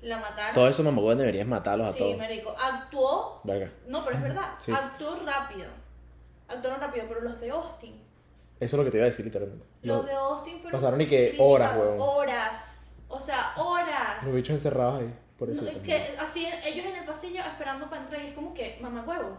La 0.04 0.18
mataron. 0.18 0.54
Todos 0.54 0.70
esos 0.70 0.84
mamagüeyes 0.84 1.18
deberías 1.18 1.46
matarlos 1.46 1.88
a 1.88 1.92
sí, 1.92 1.98
todos. 1.98 2.18
marico. 2.18 2.54
Actuó. 2.58 3.40
Verga. 3.44 3.70
No, 3.86 4.04
pero 4.04 4.16
es 4.16 4.22
verdad. 4.22 4.52
Sí. 4.60 4.70
Actuó 4.72 5.16
rápido. 5.24 5.66
Actuaron 6.48 6.80
rápido, 6.80 7.06
pero 7.08 7.20
los 7.22 7.40
de 7.40 7.50
Austin. 7.50 8.02
Eso 8.60 8.76
es 8.76 8.78
lo 8.78 8.84
que 8.84 8.90
te 8.90 8.98
iba 8.98 9.04
a 9.04 9.08
decir 9.08 9.24
literalmente. 9.24 9.64
Los 9.82 9.96
Los, 9.98 10.06
de 10.06 10.12
Austin 10.12 10.60
fueron. 10.60 10.80
Pasaron 10.80 11.00
y 11.00 11.06
que 11.06 11.34
horas, 11.38 11.76
huevón. 11.76 11.96
Horas. 12.00 13.02
O 13.08 13.20
sea, 13.20 13.52
horas. 13.56 14.22
los 14.24 14.34
bichos 14.34 14.50
encerrados 14.54 15.00
ahí. 15.00 15.14
Por 15.38 15.50
eso. 15.50 15.62
No, 15.62 15.68
es 15.68 15.78
que 15.78 16.14
así 16.18 16.46
ellos 16.64 16.86
en 16.86 16.96
el 16.96 17.04
pasillo 17.04 17.40
esperando 17.40 17.88
para 17.90 18.02
entrar 18.02 18.22
y 18.22 18.28
es 18.28 18.34
como 18.34 18.54
que, 18.54 18.78
mamá 18.80 19.02
huevo. 19.06 19.36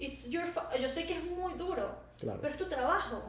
Yo 0.00 0.88
sé 0.88 1.06
que 1.06 1.14
es 1.18 1.24
muy 1.24 1.54
duro, 1.54 1.94
Claro. 2.18 2.38
pero 2.40 2.52
es 2.52 2.58
tu 2.58 2.66
trabajo. 2.66 3.22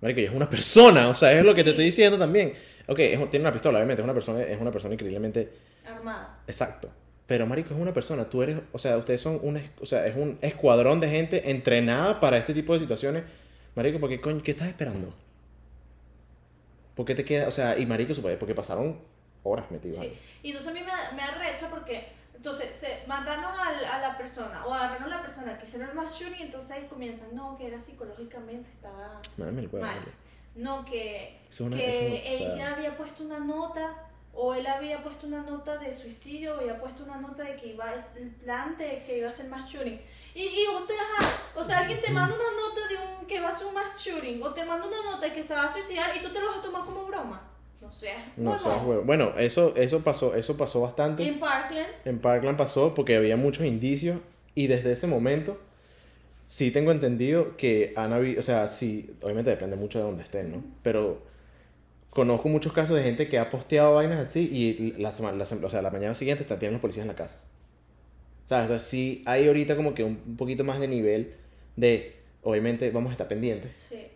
Marico, 0.00 0.20
y 0.20 0.24
es 0.24 0.32
una 0.32 0.48
persona. 0.50 1.08
O 1.08 1.14
sea, 1.14 1.32
es 1.32 1.44
lo 1.44 1.54
que 1.54 1.62
te 1.62 1.70
Sí. 1.70 1.70
estoy 1.70 1.84
diciendo 1.86 2.18
también. 2.18 2.52
Ok, 2.86 2.98
es- 2.98 3.30
tiene 3.30 3.44
una 3.44 3.52
pistola, 3.52 3.78
obviamente. 3.78 4.02
Es 4.02 4.04
una 4.04 4.14
persona, 4.14 4.42
es 4.42 4.60
una 4.60 4.70
persona 4.70 4.94
increíblemente 4.94 5.52
Armada. 5.86 6.38
Exacto. 6.46 6.90
Pero, 7.26 7.46
marico, 7.46 7.74
es 7.74 7.80
una 7.80 7.94
persona. 7.94 8.24
Tú 8.24 8.42
eres, 8.42 8.58
o 8.72 8.78
sea, 8.78 8.96
ustedes 8.96 9.20
son 9.20 9.38
un, 9.42 9.60
o 9.80 9.86
sea, 9.86 10.06
es 10.06 10.16
un 10.16 10.38
escuadrón 10.42 11.00
de 11.00 11.08
gente 11.08 11.50
entrenada 11.50 12.20
para 12.20 12.36
este 12.38 12.52
tipo 12.54 12.74
de 12.74 12.80
situaciones. 12.80 13.24
Marico, 13.74 13.98
¿por 13.98 14.08
qué 14.08 14.20
coño? 14.20 14.42
¿Qué 14.42 14.50
estás 14.50 14.68
esperando? 14.68 15.14
¿Por 16.94 17.06
qué 17.06 17.14
te 17.14 17.24
queda, 17.24 17.48
o 17.48 17.50
sea, 17.50 17.78
y 17.78 17.86
marico, 17.86 18.12
porque 18.38 18.54
pasaron 18.54 18.98
horas 19.44 19.70
metidos 19.70 19.98
Sí. 19.98 20.12
Y 20.42 20.50
entonces 20.50 20.70
a 20.70 20.74
mí 20.74 20.80
me, 20.80 21.16
me 21.16 21.22
arrecha 21.22 21.68
porque 21.70 22.06
entonces 22.36 22.74
se 22.74 23.06
mataron 23.06 23.44
a, 23.44 23.98
la 24.00 24.18
persona 24.18 24.66
o 24.66 24.74
agarraron 24.74 25.04
a 25.12 25.16
la 25.16 25.22
persona 25.22 25.56
que 25.58 25.64
hicieron 25.64 25.88
el 25.90 25.94
mass 25.94 26.18
shooting 26.18 26.40
y 26.40 26.42
entonces 26.42 26.72
ahí 26.72 26.86
comienzan, 26.88 27.34
no, 27.34 27.56
que 27.56 27.68
era 27.68 27.78
psicológicamente, 27.78 28.68
estaba 28.74 29.20
huevo, 29.38 29.52
mal. 29.52 29.80
vale. 29.80 30.12
No, 30.54 30.84
que, 30.84 31.38
una- 31.60 31.76
que 31.76 31.82
una- 32.26 32.34
o 32.34 32.38
sea- 32.38 32.54
ella 32.54 32.74
había 32.74 32.96
puesto 32.96 33.24
una 33.24 33.38
nota 33.38 33.94
o 34.34 34.54
él 34.54 34.66
había 34.66 35.02
puesto 35.02 35.26
una 35.26 35.42
nota 35.42 35.76
de 35.78 35.92
suicidio, 35.92 36.54
había 36.54 36.78
puesto 36.80 37.04
una 37.04 37.16
nota 37.20 37.42
de 37.44 37.56
que 37.56 37.68
iba 37.68 37.84
a, 37.88 37.94
el 38.16 38.30
plan 38.42 38.76
de 38.78 39.02
que 39.06 39.18
iba 39.18 39.28
a 39.28 39.30
hacer 39.30 39.46
mass 39.48 39.70
shooting. 39.70 40.00
Y, 40.34 40.42
y 40.44 40.64
usted, 40.74 40.94
ajá, 40.94 41.28
o 41.54 41.62
sea, 41.62 41.80
alguien 41.80 42.00
te 42.00 42.10
manda 42.12 42.34
una 42.34 42.44
nota 42.44 42.88
de 42.88 42.96
un 43.20 43.26
que 43.26 43.40
va 43.40 43.48
a 43.48 43.50
hacer 43.50 43.66
un 43.66 43.74
mass 43.74 43.92
shooting 43.98 44.42
o 44.42 44.50
te 44.54 44.64
manda 44.64 44.86
una 44.86 45.02
nota 45.02 45.26
de 45.26 45.32
que 45.34 45.44
se 45.44 45.54
va 45.54 45.64
a 45.68 45.72
suicidar 45.72 46.10
y 46.16 46.20
tú 46.20 46.30
te 46.32 46.40
lo 46.40 46.46
vas 46.46 46.58
a 46.58 46.62
tomar 46.62 46.84
como 46.84 47.04
broma. 47.06 47.42
No 47.80 47.90
sé, 47.90 48.14
No 48.36 48.56
seas 48.56 48.76
huevo. 48.84 49.02
Bueno, 49.02 49.32
eso, 49.36 49.74
eso 49.76 50.00
pasó, 50.00 50.34
eso 50.36 50.56
pasó 50.56 50.80
bastante. 50.82 51.24
En 51.26 51.40
Parkland, 51.40 51.88
En 52.04 52.18
Parkland 52.20 52.56
pasó 52.56 52.94
porque 52.94 53.16
había 53.16 53.36
muchos 53.36 53.64
indicios 53.66 54.18
y 54.54 54.68
desde 54.68 54.92
ese 54.92 55.06
momento 55.08 55.60
sí 56.44 56.70
tengo 56.70 56.92
entendido 56.92 57.56
que 57.56 57.92
han 57.96 58.12
habido, 58.12 58.40
o 58.40 58.42
sea, 58.42 58.68
sí, 58.68 59.14
obviamente 59.22 59.50
depende 59.50 59.76
mucho 59.76 59.98
de 59.98 60.04
dónde 60.04 60.22
estén, 60.22 60.52
¿no? 60.52 60.64
Pero 60.82 61.22
conozco 62.10 62.48
muchos 62.48 62.72
casos 62.72 62.96
de 62.96 63.02
gente 63.02 63.28
que 63.28 63.38
ha 63.38 63.48
posteado 63.48 63.94
vainas 63.94 64.18
así 64.18 64.48
y 64.52 64.92
la 65.00 65.12
semana, 65.12 65.36
la, 65.36 65.44
o 65.44 65.70
sea, 65.70 65.82
la 65.82 65.90
mañana 65.90 66.14
siguiente 66.14 66.42
están 66.42 66.58
tienen 66.58 66.74
los 66.74 66.80
policías 66.80 67.04
en 67.04 67.08
la 67.08 67.14
casa. 67.14 67.42
¿Sabes? 68.44 68.66
O 68.66 68.68
sea, 68.68 68.78
sí 68.80 69.22
hay 69.24 69.46
ahorita 69.46 69.76
como 69.76 69.94
que 69.94 70.04
un, 70.04 70.36
poquito 70.36 70.64
más 70.64 70.80
de 70.80 70.88
nivel 70.88 71.34
de, 71.76 72.16
obviamente 72.42 72.90
vamos 72.90 73.10
a 73.10 73.12
estar 73.12 73.28
pendientes, 73.28 73.78
sí. 73.88 74.08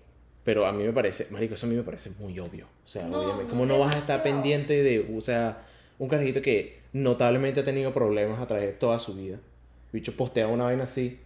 pero 0.44 0.66
a 0.66 0.72
mí 0.72 0.84
me 0.84 0.92
parece, 0.92 1.28
marico, 1.30 1.54
eso 1.54 1.66
a 1.66 1.70
mí 1.70 1.76
me 1.76 1.84
parece 1.84 2.10
muy 2.18 2.38
obvio. 2.38 2.66
O 2.84 2.86
sea, 2.86 3.06
No, 3.06 3.20
obviamente, 3.20 3.44
no, 3.44 3.50
¿cómo 3.50 3.66
no 3.66 3.78
vas 3.78 3.96
a 3.96 3.98
estar 3.98 4.22
pendiente 4.22 4.82
de, 4.82 5.14
o 5.16 5.20
sea, 5.20 5.64
un 5.98 6.08
carajito 6.08 6.42
que 6.42 6.80
notablemente 6.92 7.60
ha 7.60 7.64
tenido 7.64 7.92
problemas 7.94 8.40
a 8.40 8.46
través 8.46 8.66
de 8.66 8.72
toda 8.72 8.98
su 8.98 9.14
vida. 9.14 9.38
Bicho 9.92 10.16
postea 10.16 10.48
una 10.48 10.64
vaina 10.64 10.84
así 10.84 11.20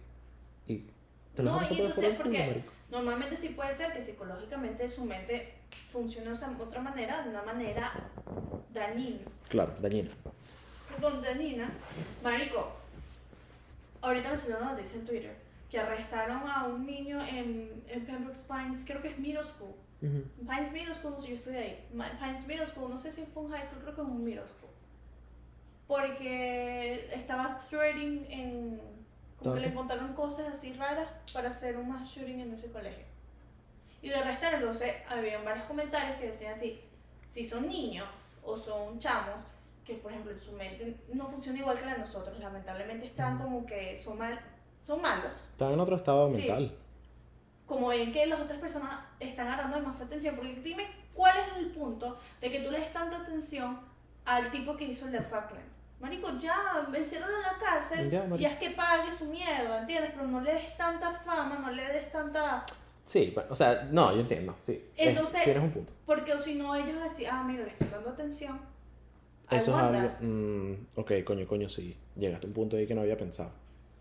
te 1.35 1.43
lo 1.43 1.51
No, 1.51 1.61
y 1.61 1.65
por 1.65 1.77
entonces, 1.77 2.15
porque 2.15 2.63
normalmente 2.89 3.35
sí 3.35 3.49
puede 3.49 3.73
ser 3.73 3.93
que 3.93 4.01
psicológicamente 4.01 4.87
su 4.89 5.05
mente 5.05 5.53
funcione 5.91 6.29
de 6.31 6.63
otra 6.63 6.81
manera, 6.81 7.23
de 7.23 7.29
una 7.29 7.43
manera 7.43 7.93
dañina. 8.73 9.25
Claro, 9.49 9.73
dañino. 9.79 10.11
Perdón, 10.89 11.21
dañina. 11.21 11.71
Marico, 12.23 12.73
ahorita 14.01 14.29
me 14.29 14.37
salió 14.37 14.57
una 14.57 14.73
noticia 14.73 14.99
en 14.99 15.05
Twitter 15.05 15.35
que 15.69 15.79
arrestaron 15.79 16.41
a 16.49 16.65
un 16.65 16.85
niño 16.85 17.25
en, 17.25 17.83
en 17.87 18.05
Pembroke 18.05 18.39
Pines, 18.47 18.83
creo 18.85 19.01
que 19.01 19.09
es 19.09 19.19
Middle 19.19 19.43
School. 19.43 19.73
Pines 20.01 20.71
Middle 20.71 20.93
School, 20.95 21.13
no 21.13 21.19
sé, 21.19 21.29
yo 21.29 21.35
estudié 21.35 21.59
ahí. 21.59 21.87
Pines 22.19 22.47
Middle 22.47 22.65
School, 22.65 22.89
no 22.89 22.97
sé 22.97 23.11
si 23.11 23.23
fue 23.25 23.43
un 23.43 23.51
high 23.51 23.63
school, 23.63 23.81
creo 23.81 23.95
que 23.95 24.01
es 24.01 24.07
un 24.07 24.23
middle 24.23 24.47
school. 24.47 24.71
Porque 25.87 27.09
estaba 27.13 27.59
threading 27.69 28.25
en... 28.29 28.81
Como 29.41 29.55
que 29.55 29.61
le 29.61 29.67
encontraron 29.67 30.13
cosas 30.13 30.47
así 30.53 30.73
raras 30.73 31.07
para 31.33 31.49
hacer 31.49 31.77
un 31.77 31.89
mass 31.89 32.07
shooting 32.09 32.39
en 32.41 32.53
ese 32.53 32.71
colegio. 32.71 33.05
Y 34.01 34.09
lo 34.09 34.17
arrestaron, 34.17 34.59
entonces 34.59 34.95
había 35.09 35.41
varios 35.41 35.65
comentarios 35.65 36.17
que 36.17 36.27
decían 36.27 36.53
así, 36.53 36.79
si 37.27 37.43
son 37.43 37.67
niños 37.67 38.07
o 38.43 38.57
son 38.57 38.97
chamos, 38.99 39.35
que 39.85 39.95
por 39.95 40.11
ejemplo 40.11 40.31
en 40.31 40.39
su 40.39 40.51
mente 40.53 40.95
no 41.13 41.27
funciona 41.27 41.59
igual 41.59 41.77
que 41.77 41.85
la 41.85 41.93
de 41.93 41.99
nosotros, 41.99 42.37
lamentablemente 42.39 43.05
están 43.07 43.35
Ujú. 43.35 43.43
como 43.43 43.65
que 43.65 43.97
son, 43.97 44.17
mal, 44.17 44.39
son 44.83 45.01
malos 45.01 45.31
Estaba 45.51 45.73
en 45.73 45.79
otro 45.79 45.95
estado 45.95 46.29
Sí. 46.29 46.37
mental. 46.37 46.77
como 47.65 47.87
ven 47.87 48.11
que 48.11 48.25
las 48.25 48.41
otras 48.41 48.59
personas 48.59 48.99
están 49.19 49.47
agarrando 49.47 49.77
demasiada 49.77 50.07
atención, 50.07 50.35
porque 50.35 50.55
dime 50.55 50.87
cuál 51.13 51.37
es 51.39 51.55
el 51.57 51.71
punto 51.71 52.19
de 52.41 52.51
que 52.51 52.59
tú 52.59 52.69
le 52.69 52.79
des 52.79 52.91
tanta 52.93 53.17
atención 53.17 53.79
al 54.25 54.51
tipo 54.51 54.75
que 54.75 54.83
hizo 54.85 55.05
el 55.05 55.13
de 55.13 55.21
Parkland. 55.21 55.65
Marico, 56.01 56.29
ya, 56.39 56.87
vencieron 56.91 57.29
en 57.29 57.41
la 57.41 57.57
cárcel 57.63 58.09
Ya, 58.09 58.25
y 58.37 58.45
es 58.45 58.57
que 58.57 58.71
pague 58.71 59.11
su 59.11 59.25
mierda, 59.25 59.81
¿entiendes? 59.81 60.11
Pero 60.15 60.27
no 60.27 60.41
le 60.41 60.53
des 60.53 60.75
tanta 60.77 61.11
fama, 61.19 61.59
no 61.59 61.69
le 61.71 61.87
des 61.93 62.11
tanta... 62.11 62.65
Sí, 63.05 63.35
o 63.49 63.55
sea, 63.55 63.87
no, 63.91 64.11
yo 64.13 64.21
entiendo, 64.21 64.55
sí. 64.59 64.83
Es- 64.97 65.09
Entonces- 65.09 65.43
tienes 65.43 65.61
un 65.63 65.71
punto. 65.71 65.93
Porque 66.05 66.33
o 66.33 66.39
si 66.39 66.55
no, 66.55 66.75
ellos 66.75 66.97
así, 67.03 67.25
ah, 67.25 67.43
mira, 67.45 67.63
le 67.65 67.71
están 67.71 67.91
dando 67.91 68.09
atención. 68.09 68.59
Eso 69.49 69.71
es 69.77 69.83
algo. 69.83 70.09
mm, 70.21 70.73
ok, 70.95 71.11
coño, 71.25 71.45
coño, 71.45 71.67
sí. 71.69 71.97
Llegaste 72.15 72.47
a 72.47 72.49
un 72.49 72.53
punto 72.53 72.77
ahí 72.77 72.87
que 72.87 72.95
no 72.95 73.01
había 73.01 73.17
pensado. 73.17 73.51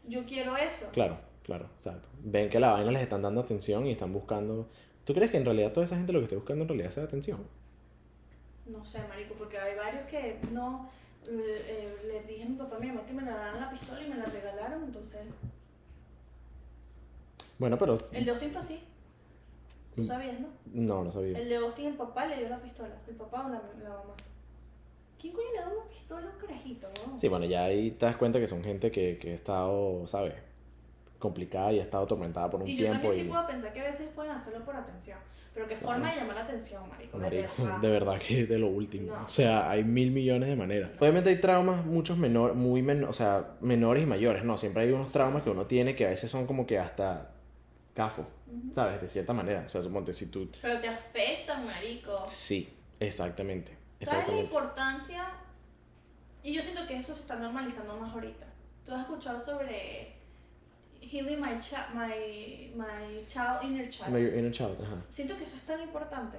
Yo 0.07 0.25
quiero 0.25 0.57
eso. 0.57 0.89
Claro, 0.93 1.19
claro, 1.43 1.67
exacto. 1.75 2.09
Ven 2.23 2.49
que 2.49 2.61
la 2.61 2.71
vaina 2.73 2.93
les 2.93 3.03
están 3.03 3.21
dando 3.23 3.41
atención 3.41 3.87
y 3.87 3.93
están 3.93 4.13
buscando. 4.13 4.69
¿Tú 5.05 5.13
crees 5.13 5.31
que 5.31 5.39
en 5.39 5.45
realidad 5.45 5.73
toda 5.73 5.87
esa 5.87 5.97
gente 5.97 6.13
lo 6.13 6.21
que 6.21 6.25
esté 6.27 6.37
buscando 6.37 6.63
en 6.63 6.69
realidad 6.69 6.91
es 6.91 6.99
atención? 6.99 7.45
No 8.67 8.85
sé, 8.85 9.01
marico, 9.09 9.35
porque 9.35 9.59
hay 9.59 9.77
varios 9.77 10.05
que 10.09 10.39
no... 10.53 10.89
eh, 11.29 11.97
le 12.07 12.23
dije 12.25 12.43
a 12.45 12.49
mi 12.49 12.57
papá 12.57 12.75
y 12.75 12.79
a 12.79 12.81
mi 12.81 12.87
mamá 12.89 13.07
que 13.07 13.13
me 13.13 13.23
le 13.23 13.29
dieran 13.31 13.61
la 13.61 13.71
pistola 13.71 14.03
y 14.03 14.09
me 14.09 14.17
la 14.17 14.25
regalaron, 14.25 14.85
entonces... 14.85 15.21
Bueno, 17.59 17.77
pero. 17.79 17.99
El 18.13 18.25
de 18.25 18.31
Austin 18.31 18.51
fue 18.53 18.61
así. 18.61 18.81
Tú 19.95 20.01
Mm. 20.01 20.05
sabías, 20.05 20.41
¿no? 20.41 20.49
No, 20.73 21.05
no 21.05 21.13
sabía. 21.13 21.39
El 21.39 21.49
de 21.49 21.57
Austin, 21.57 21.87
el 21.89 21.95
papá 21.95 22.27
le 22.27 22.39
dio 22.39 22.49
la 22.49 22.61
pistola. 22.63 22.95
El 23.07 23.15
papá 23.17 23.47
o 23.47 23.49
la, 23.51 23.61
la 23.83 23.89
mamá. 23.91 24.15
¿Quién 25.21 25.35
coño 25.35 25.47
le 25.55 25.61
da 25.61 25.69
una 25.69 25.85
pistola 25.91 26.27
a 26.27 26.31
un 26.33 26.39
carajito, 26.41 26.89
no? 27.07 27.19
Sí, 27.19 27.29
bueno, 27.29 27.45
ya 27.45 27.65
ahí 27.65 27.91
te 27.91 28.07
das 28.07 28.17
cuenta 28.17 28.41
que 28.41 28.47
son 28.49 28.65
gente 28.65 28.91
que, 28.91 29.19
que 29.19 29.33
ha 29.33 29.35
estado, 29.35 30.07
¿sabes? 30.07 30.33
Complicada 31.21 31.73
y 31.73 31.79
ha 31.79 31.83
estado 31.83 32.03
atormentada 32.05 32.51
por 32.51 32.63
un 32.63 32.67
y 32.69 32.73
yo 32.77 32.87
tiempo. 32.87 33.03
también 33.03 33.15
sí 33.23 33.27
y... 33.27 33.29
puedo 33.29 33.47
pensar 33.47 33.73
que 33.73 33.81
a 33.81 33.85
veces 33.85 34.09
pueden 34.15 34.33
hacerlo 34.33 34.65
por 34.65 34.75
atención. 34.75 35.19
Pero 35.55 35.69
qué 35.69 35.77
forma 35.77 35.99
Claro. 35.99 36.15
de 36.15 36.21
llamar 36.23 36.37
la 36.37 36.43
atención, 36.45 36.89
marico. 36.89 37.19
de 37.19 37.25
Marico, 37.25 37.63
verdad. 37.65 37.79
de 37.79 37.91
verdad 37.91 38.19
que 38.19 38.47
de 38.47 38.59
lo 38.59 38.69
último. 38.69 39.15
No. 39.15 39.25
O 39.25 39.29
sea, 39.29 39.71
hay 39.71 39.85
mil 39.85 40.11
millones 40.13 40.49
de 40.49 40.57
maneras. 40.57 40.91
Obviamente 40.99 41.31
hay 41.31 41.37
traumas 41.41 41.85
muchos 41.85 42.17
menores, 42.19 42.57
muy 42.57 42.83
men 42.83 43.05
o 43.05 43.13
sea, 43.13 43.51
menores 43.61 44.03
y 44.03 44.07
mayores, 44.07 44.45
¿no? 44.45 44.57
Siempre 44.57 44.85
hay 44.85 44.93
unos 44.93 45.13
traumas 45.13 45.43
que 45.43 45.51
uno 45.51 45.67
tiene 45.67 45.95
que 45.95 46.07
a 46.07 46.11
veces 46.11 46.31
son 46.31 46.47
como 46.47 46.67
que 46.67 46.79
hasta 46.79 47.31
gafos, 47.95 48.25
Ujú. 48.47 48.73
¿sabes? 48.75 49.01
De 49.03 49.09
cierta 49.09 49.33
manera. 49.35 49.65
O 49.67 49.69
sea, 49.69 49.83
suponte 49.83 50.15
si 50.15 50.31
tú... 50.31 50.49
Pero 50.63 50.81
te 50.81 50.89
afectan, 50.89 51.67
marico. 51.67 52.23
Sí, 52.27 52.73
exactamente. 52.99 53.73
¿Sabes 53.73 53.81
la 54.01 54.13
Exactamente. 54.21 54.45
importancia? 54.45 55.25
Y 56.43 56.55
yo 56.55 56.63
siento 56.63 56.87
que 56.87 56.97
eso 56.97 57.15
se 57.15 57.21
está 57.23 57.37
normalizando 57.37 57.97
más 57.99 58.15
ahorita. 58.15 58.47
¿Tú 58.87 58.95
has 58.95 59.01
escuchado 59.03 59.45
sobre 59.45 60.15
healing 61.01 61.41
my, 61.41 61.59
cha- 61.59 61.89
my, 61.95 62.73
my 62.77 63.25
child 63.27 63.63
inner 63.65 63.89
child? 63.91 64.11
My 64.13 64.21
inner 64.21 64.51
child, 64.53 64.79
ajá. 64.83 65.03
Siento 65.11 65.37
que 65.37 65.45
eso 65.45 65.57
es 65.57 65.63
tan 65.67 65.81
importante. 65.83 66.39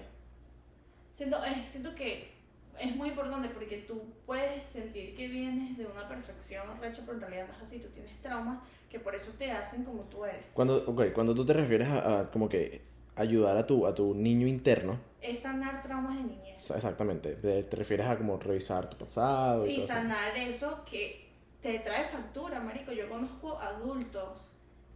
Siento, 1.11 1.37
eh, 1.43 1.63
siento 1.67 1.93
que 1.95 2.31
es 2.79 2.95
muy 2.95 3.09
importante 3.09 3.49
porque 3.49 3.77
tú 3.87 4.01
puedes 4.25 4.63
sentir 4.63 5.15
que 5.15 5.27
vienes 5.27 5.77
de 5.77 5.85
una 5.85 6.07
perfección 6.07 6.63
recha, 6.79 7.01
pero 7.05 7.15
en 7.15 7.21
realidad 7.21 7.47
no 7.47 7.53
es 7.55 7.61
así. 7.63 7.79
Tú 7.79 7.89
tienes 7.89 8.11
traumas 8.21 8.59
que 8.89 8.99
por 8.99 9.13
eso 9.15 9.31
te 9.37 9.51
hacen 9.51 9.83
como 9.83 10.03
tú 10.03 10.25
eres. 10.25 10.45
Cuando, 10.53 10.77
ok, 10.87 11.11
cuando 11.13 11.35
tú 11.35 11.45
te 11.45 11.53
refieres 11.53 11.87
a, 11.89 12.21
a 12.21 12.31
como 12.31 12.47
que 12.49 12.81
ayudar 13.15 13.57
a 13.57 13.67
tu, 13.67 13.85
a 13.85 13.93
tu 13.93 14.15
niño 14.15 14.47
interno, 14.47 14.97
Es 15.21 15.39
sanar 15.41 15.83
traumas 15.83 16.15
de 16.17 16.23
niñez. 16.23 16.53
Ex- 16.55 16.71
Exactamente, 16.71 17.33
te, 17.35 17.75
refieres 17.75 18.07
a 18.07 18.17
como 18.17 18.37
revisar 18.37 18.89
tu 18.89 18.97
pasado 18.97 19.67
y, 19.67 19.71
Y 19.73 19.75
todo 19.75 19.85
eso. 19.85 19.93
sanar 19.93 20.37
eso 20.37 20.83
que 20.89 21.29
te 21.61 21.79
trae 21.79 22.09
factura, 22.09 22.59
marico. 22.59 22.91
Yo 22.91 23.09
conozco 23.09 23.59
adultos 23.59 24.49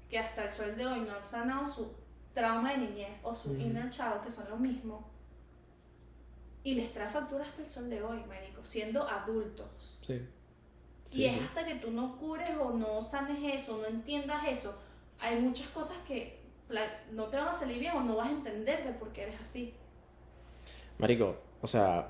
que 0.09 0.19
hasta 0.19 0.45
el 0.45 0.53
sol 0.53 0.75
de 0.75 0.85
hoy 0.85 1.01
no 1.01 1.15
han 1.15 1.23
sanado 1.23 1.67
su 1.67 1.93
trauma 2.33 2.71
de 2.71 2.77
niñez 2.79 3.19
o 3.23 3.35
su 3.35 3.51
Ujú. 3.51 3.59
inner 3.61 3.89
child, 3.89 4.21
que 4.23 4.31
son 4.31 4.49
lo 4.49 4.57
mismo. 4.57 5.09
Y 6.63 6.73
les 6.75 6.91
trae 6.93 7.09
factura 7.09 7.45
hasta 7.45 7.61
el 7.61 7.69
sol 7.69 7.89
de 7.89 8.01
hoy, 8.01 8.23
marico, 8.25 8.65
siendo 8.65 9.07
adultos. 9.07 9.99
Sí. 10.01 10.27
Y 11.11 11.25
es 11.25 11.37
sí. 11.37 11.39
hasta 11.45 11.65
que 11.65 11.75
tú 11.75 11.91
no 11.91 12.17
cures 12.17 12.57
o 12.59 12.71
no 12.71 13.01
sanes 13.01 13.61
eso, 13.61 13.77
no 13.77 13.85
entiendas 13.85 14.43
eso. 14.47 14.75
Hay 15.21 15.39
muchas 15.39 15.67
cosas 15.69 15.95
que 16.07 16.43
no 17.11 17.25
te 17.25 17.37
van 17.37 17.49
a 17.49 17.53
salir 17.53 17.79
bien 17.79 17.95
o 17.95 18.01
no 18.01 18.15
vas 18.15 18.27
a 18.27 18.31
entender 18.31 18.83
de 18.83 18.91
por 18.93 19.13
qué 19.13 19.23
eres 19.23 19.39
así. 19.39 19.75
Marico, 20.97 21.37
o 21.61 21.67
sea, 21.67 22.09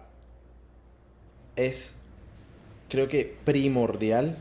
es 1.55 2.01
creo 2.89 3.07
que 3.07 3.37
primordial 3.43 4.37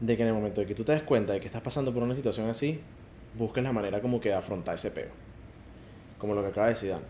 de 0.00 0.16
que 0.16 0.22
en 0.22 0.28
el 0.28 0.34
momento 0.34 0.60
de 0.60 0.66
que 0.66 0.74
tú 0.74 0.84
te 0.84 0.92
des 0.92 1.02
cuenta 1.02 1.32
de 1.32 1.40
que 1.40 1.46
estás 1.46 1.62
pasando 1.62 1.92
por 1.92 2.02
una 2.02 2.14
situación 2.14 2.48
así, 2.48 2.80
busques 3.36 3.62
la 3.62 3.72
manera 3.72 4.00
como 4.00 4.20
que 4.20 4.30
de 4.30 4.34
afrontar 4.34 4.74
ese 4.74 4.90
peo. 4.90 5.08
Como 6.18 6.34
lo 6.34 6.42
que 6.42 6.48
acaba 6.48 6.66
de 6.66 6.74
decir 6.74 6.90
Dan. 6.90 7.02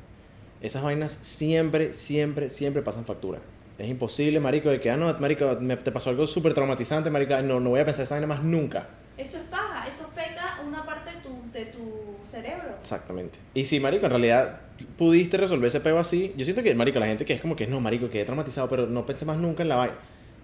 Esas 0.61 0.83
vainas 0.83 1.19
siempre, 1.23 1.93
siempre, 1.93 2.51
siempre 2.51 2.83
pasan 2.83 3.05
factura. 3.05 3.41
Es 3.79 3.89
imposible, 3.89 4.41
marico, 4.41 4.71
de 4.71 4.81
que, 4.81 4.91
ah, 4.91 4.97
no, 4.97 5.13
marico, 5.19 5.59
me, 5.61 5.77
te 5.77 5.93
pasó 5.93 6.11
algo 6.11 6.27
súper 6.27 6.55
traumatizante, 6.55 7.11
marico, 7.11 7.37
no, 7.43 7.61
no 7.61 7.71
voy 7.71 7.81
a 7.81 7.85
pensar 7.85 8.05
esa 8.05 8.15
vaina 8.15 8.27
más 8.27 8.43
nunca. 8.43 8.89
Eso 9.19 9.37
es 9.37 9.45
paja, 9.45 9.87
eso 9.87 10.05
afecta 10.05 10.61
una 10.67 10.85
parte 10.85 11.11
de 11.11 11.21
tu, 11.21 11.53
de 11.53 11.67
tu 11.67 12.06
cerebro. 12.27 12.77
Exactamente. 12.81 13.39
Y 13.55 13.65
si, 13.65 13.81
marico, 13.81 14.07
en 14.07 14.11
realidad 14.11 14.61
pudiste 14.99 15.37
resolver 15.37 15.69
ese 15.69 15.81
peo 15.81 15.99
así, 15.99 16.35
yo 16.37 16.45
siento 16.45 16.63
que, 16.63 16.75
marico, 16.75 16.99
la 16.99 17.07
gente 17.07 17.25
que 17.25 17.35
es 17.35 17.41
como 17.41 17.57
que, 17.57 17.67
no, 17.67 17.81
marico, 17.81 18.09
quedé 18.09 18.25
traumatizado, 18.25 18.69
pero 18.69 18.87
no 18.87 19.07
pensé 19.07 19.25
más 19.25 19.39
nunca 19.39 19.63
en 19.63 19.69
la 19.69 19.77
vaina. 19.77 19.97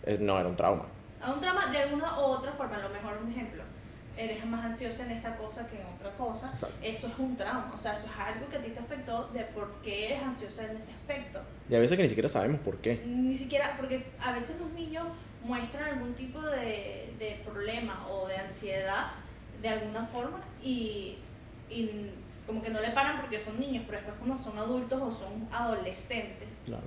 Eh, 0.05 0.19
no, 0.21 0.39
era 0.39 0.49
un 0.49 0.57
trauma. 0.57 0.87
A 1.21 1.33
un 1.33 1.41
trauma 1.41 1.67
de 1.67 1.79
alguna 1.79 2.19
u 2.19 2.23
otra 2.23 2.53
forma, 2.53 2.77
a 2.77 2.81
lo 2.81 2.89
mejor 2.89 3.19
un 3.23 3.31
ejemplo. 3.31 3.63
Eres 4.17 4.45
más 4.45 4.65
ansiosa 4.67 5.05
en 5.07 5.13
esta 5.13 5.37
cosa 5.37 5.67
que 5.67 5.81
en 5.81 5.87
otra 5.87 6.11
cosa. 6.13 6.51
Exacto. 6.53 6.77
Eso 6.83 7.07
es 7.07 7.19
un 7.19 7.37
trauma, 7.37 7.73
o 7.75 7.79
sea, 7.79 7.95
eso 7.95 8.07
es 8.07 8.19
algo 8.19 8.49
que 8.49 8.57
a 8.57 8.61
ti 8.61 8.71
te 8.71 8.81
afectó 8.81 9.29
de 9.29 9.41
por 9.45 9.73
qué 9.83 10.07
eres 10.07 10.23
ansiosa 10.23 10.65
en 10.71 10.77
ese 10.77 10.93
aspecto. 10.93 11.41
Y 11.71 11.75
a 11.75 11.79
veces 11.79 11.97
que 11.97 12.03
ni 12.03 12.09
siquiera 12.09 12.29
sabemos 12.29 12.61
por 12.61 12.77
qué. 12.79 13.03
Ni 13.07 13.37
siquiera, 13.37 13.75
porque 13.79 14.05
a 14.21 14.33
veces 14.33 14.61
los 14.61 14.71
niños 14.73 15.07
muestran 15.45 15.85
algún 15.85 16.15
tipo 16.15 16.41
de, 16.41 17.15
de 17.19 17.41
problema 17.45 18.07
o 18.09 18.29
de 18.29 18.37
ansiedad 18.37 19.13
de 19.63 19.69
alguna 19.69 20.07
forma 20.07 20.41
y, 20.63 21.17
y 21.73 22.11
como 22.47 22.63
que 22.63 22.71
no 22.71 22.81
le 22.81 22.91
paran 22.91 23.21
porque 23.21 23.39
son 23.39 23.59
niños, 23.59 23.85
pero 23.87 23.99
después 23.99 24.17
cuando 24.19 24.39
son 24.43 24.59
adultos 24.59 25.01
o 25.01 25.13
son 25.13 25.49
adolescentes. 25.51 26.49
Claro. 26.67 26.85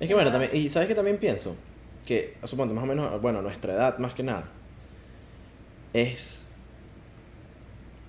Es 0.00 0.08
que 0.08 0.14
bueno, 0.14 0.30
también, 0.30 0.50
y 0.54 0.68
sabes 0.68 0.88
que 0.88 0.94
también 0.94 1.18
pienso 1.18 1.56
que, 2.04 2.36
suponte, 2.44 2.74
más 2.74 2.84
o 2.84 2.86
menos, 2.86 3.20
bueno, 3.20 3.42
nuestra 3.42 3.74
edad 3.74 3.98
más 3.98 4.14
que 4.14 4.22
nada, 4.22 4.48
es. 5.92 6.42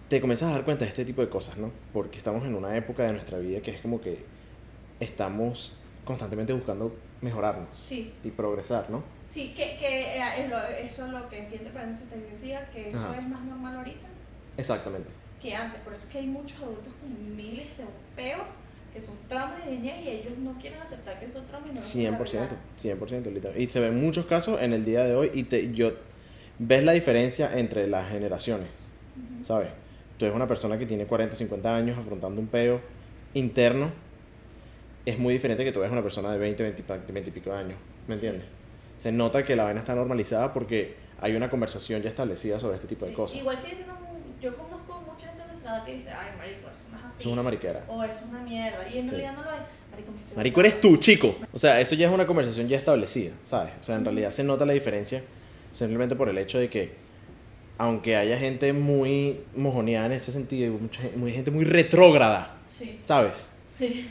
Te 0.09 0.21
comienzas 0.21 0.49
a 0.49 0.53
dar 0.53 0.63
cuenta 0.63 0.85
de 0.85 0.89
este 0.89 1.03
tipo 1.03 1.21
de 1.21 1.29
cosas, 1.29 1.57
¿no? 1.57 1.69
Porque 1.91 2.17
estamos 2.17 2.45
en 2.45 2.55
una 2.55 2.75
época 2.77 3.03
de 3.03 3.11
nuestra 3.11 3.39
vida 3.39 3.59
que 3.61 3.71
es 3.71 3.81
como 3.81 3.99
que 3.99 4.23
estamos 5.01 5.77
constantemente 6.05 6.53
buscando 6.53 6.95
mejorarnos 7.19 7.67
Sí, 7.77 8.13
y 8.23 8.29
progresar, 8.31 8.89
¿no? 8.89 9.03
sí, 9.25 9.53
que, 9.53 9.75
que 9.77 10.17
eh, 10.17 10.85
eso 10.89 11.05
es 11.05 11.11
lo 11.11 11.27
que 11.27 11.39
entiende 11.39 11.69
paréntesis 11.71 12.07
te 12.09 12.17
decía, 12.17 12.69
que 12.71 12.89
eso 12.89 12.99
Ajá. 12.99 13.17
es 13.17 13.27
más 13.27 13.43
normal 13.43 13.75
ahorita 13.75 14.07
Exactamente. 14.57 15.09
que 15.41 15.53
antes. 15.55 15.79
Por 15.81 15.93
eso 15.93 16.03
es 16.05 16.09
que 16.11 16.17
hay 16.19 16.27
muchos 16.27 16.61
adultos 16.61 16.91
con 16.99 17.35
miles 17.35 17.67
de 17.77 17.83
peos 18.15 18.41
que 18.93 18.99
son 19.01 19.15
traumas 19.29 19.63
de 19.65 19.71
niñez 19.71 20.03
y 20.05 20.09
ellos 20.09 20.37
no 20.39 20.53
quieren 20.59 20.79
aceptar 20.81 21.19
que 21.19 21.25
esos 21.25 21.45
traumas 21.45 21.69
y 21.69 21.73
no 21.73 21.79
los 21.79 21.91
quieren 21.91 22.15
100%, 22.15 22.41
arreglar. 22.41 22.57
100%, 23.27 23.33
literal. 23.33 23.61
Y 23.61 23.69
se 23.69 23.79
ven 23.79 24.01
muchos 24.01 24.25
casos 24.25 24.59
en 24.61 24.73
el 24.73 24.83
día 24.85 25.03
de 25.03 25.15
hoy 25.15 25.29
y 25.33 25.43
te, 25.43 25.71
yo 25.73 25.91
ves 26.57 26.83
la 26.83 26.93
diferencia 26.93 27.55
entre 27.57 27.87
las 27.87 28.09
generaciones, 28.09 28.67
Ujú. 29.15 29.45
¿sabes? 29.45 29.69
Tú 30.17 30.25
eres 30.25 30.35
una 30.35 30.47
persona 30.47 30.79
que 30.79 30.87
tiene 30.87 31.05
40, 31.05 31.35
50 31.35 31.75
años 31.75 31.97
afrontando 31.99 32.41
un 32.41 32.47
peo 32.47 32.81
interno 33.35 33.91
es 35.05 35.17
muy 35.19 35.33
diferente 35.33 35.63
que 35.63 35.71
tú 35.71 35.79
veas 35.79 35.91
una 35.91 36.01
persona 36.03 36.31
de 36.33 36.37
20, 36.39 36.63
20, 36.63 36.81
y 36.81 36.83
pa- 36.83 36.97
20 36.97 37.29
y 37.29 37.31
pico 37.33 37.51
de 37.51 37.57
años. 37.57 37.77
¿Me 38.07 38.15
entiendes? 38.15 38.45
Se 38.97 39.11
nota 39.11 39.43
que 39.43 39.55
la 39.55 39.63
vaina 39.63 39.79
está 39.79 39.95
normalizada 39.95 40.51
porque 40.53 40.95
hay 41.21 41.35
una 41.35 41.49
conversación 41.49 42.01
ya 42.01 42.09
establecida 42.09 42.59
sobre 42.59 42.75
este 42.75 42.87
tipo 42.87 43.05
de 43.05 43.11
Sí, 43.11 43.15
cosas. 43.15 43.39
Igual 43.39 43.57
sigue 43.57 43.75
siendo 43.75 43.93
yo 44.41 44.55
conozco 44.55 45.01
mucha 45.05 45.27
gente 45.27 45.41
de 45.43 45.47
nuestra 45.49 45.75
edad 45.77 45.85
que 45.85 45.93
dice, 45.93 46.09
ay, 46.11 46.27
marico, 46.37 46.69
eso 46.69 46.87
no 46.91 46.97
es 46.99 47.03
así. 47.05 47.19
Eso 47.21 47.29
es 47.29 47.33
una 47.33 47.43
mariquera. 47.43 47.83
O 47.87 48.03
eso 48.03 48.13
es 48.13 48.29
una 48.29 48.39
mierda. 48.41 48.87
Y 48.89 48.97
en 48.99 49.09
Sí. 49.09 49.15
realidad 49.15 49.33
no 49.35 49.43
lo 49.43 49.51
es. 49.51 49.61
Marico, 49.91 50.11
me 50.11 50.17
estoy 50.19 50.37
Marico, 50.37 50.59
eres 50.59 50.81
tú, 50.81 50.97
chico. 50.97 51.35
O 51.51 51.57
sea, 51.57 51.79
eso 51.81 51.95
ya 51.95 52.07
es 52.07 52.13
una 52.13 52.27
conversación 52.27 52.67
ya 52.67 52.77
establecida, 52.77 53.31
¿sabes? 53.43 53.73
O 53.79 53.83
sea, 53.83 53.95
en 53.95 54.05
realidad 54.05 54.31
se 54.31 54.43
nota 54.43 54.65
la 54.65 54.73
diferencia 54.73 55.23
simplemente 55.71 56.15
por 56.15 56.29
el 56.29 56.37
hecho 56.37 56.59
de 56.59 56.69
que, 56.69 56.91
aunque 57.79 58.15
haya 58.15 58.37
gente 58.37 58.73
muy 58.73 59.39
mojoneada 59.55 60.05
en 60.07 60.11
ese 60.13 60.31
sentido, 60.31 60.67
y 60.67 60.77
mucha, 60.77 61.01
gen- 61.01 61.19
muy 61.19 61.31
gente 61.31 61.51
muy 61.51 61.65
retrógrada, 61.65 62.57
Sí. 62.67 62.99
¿sabes? 63.05 63.49
Sí. 63.77 64.09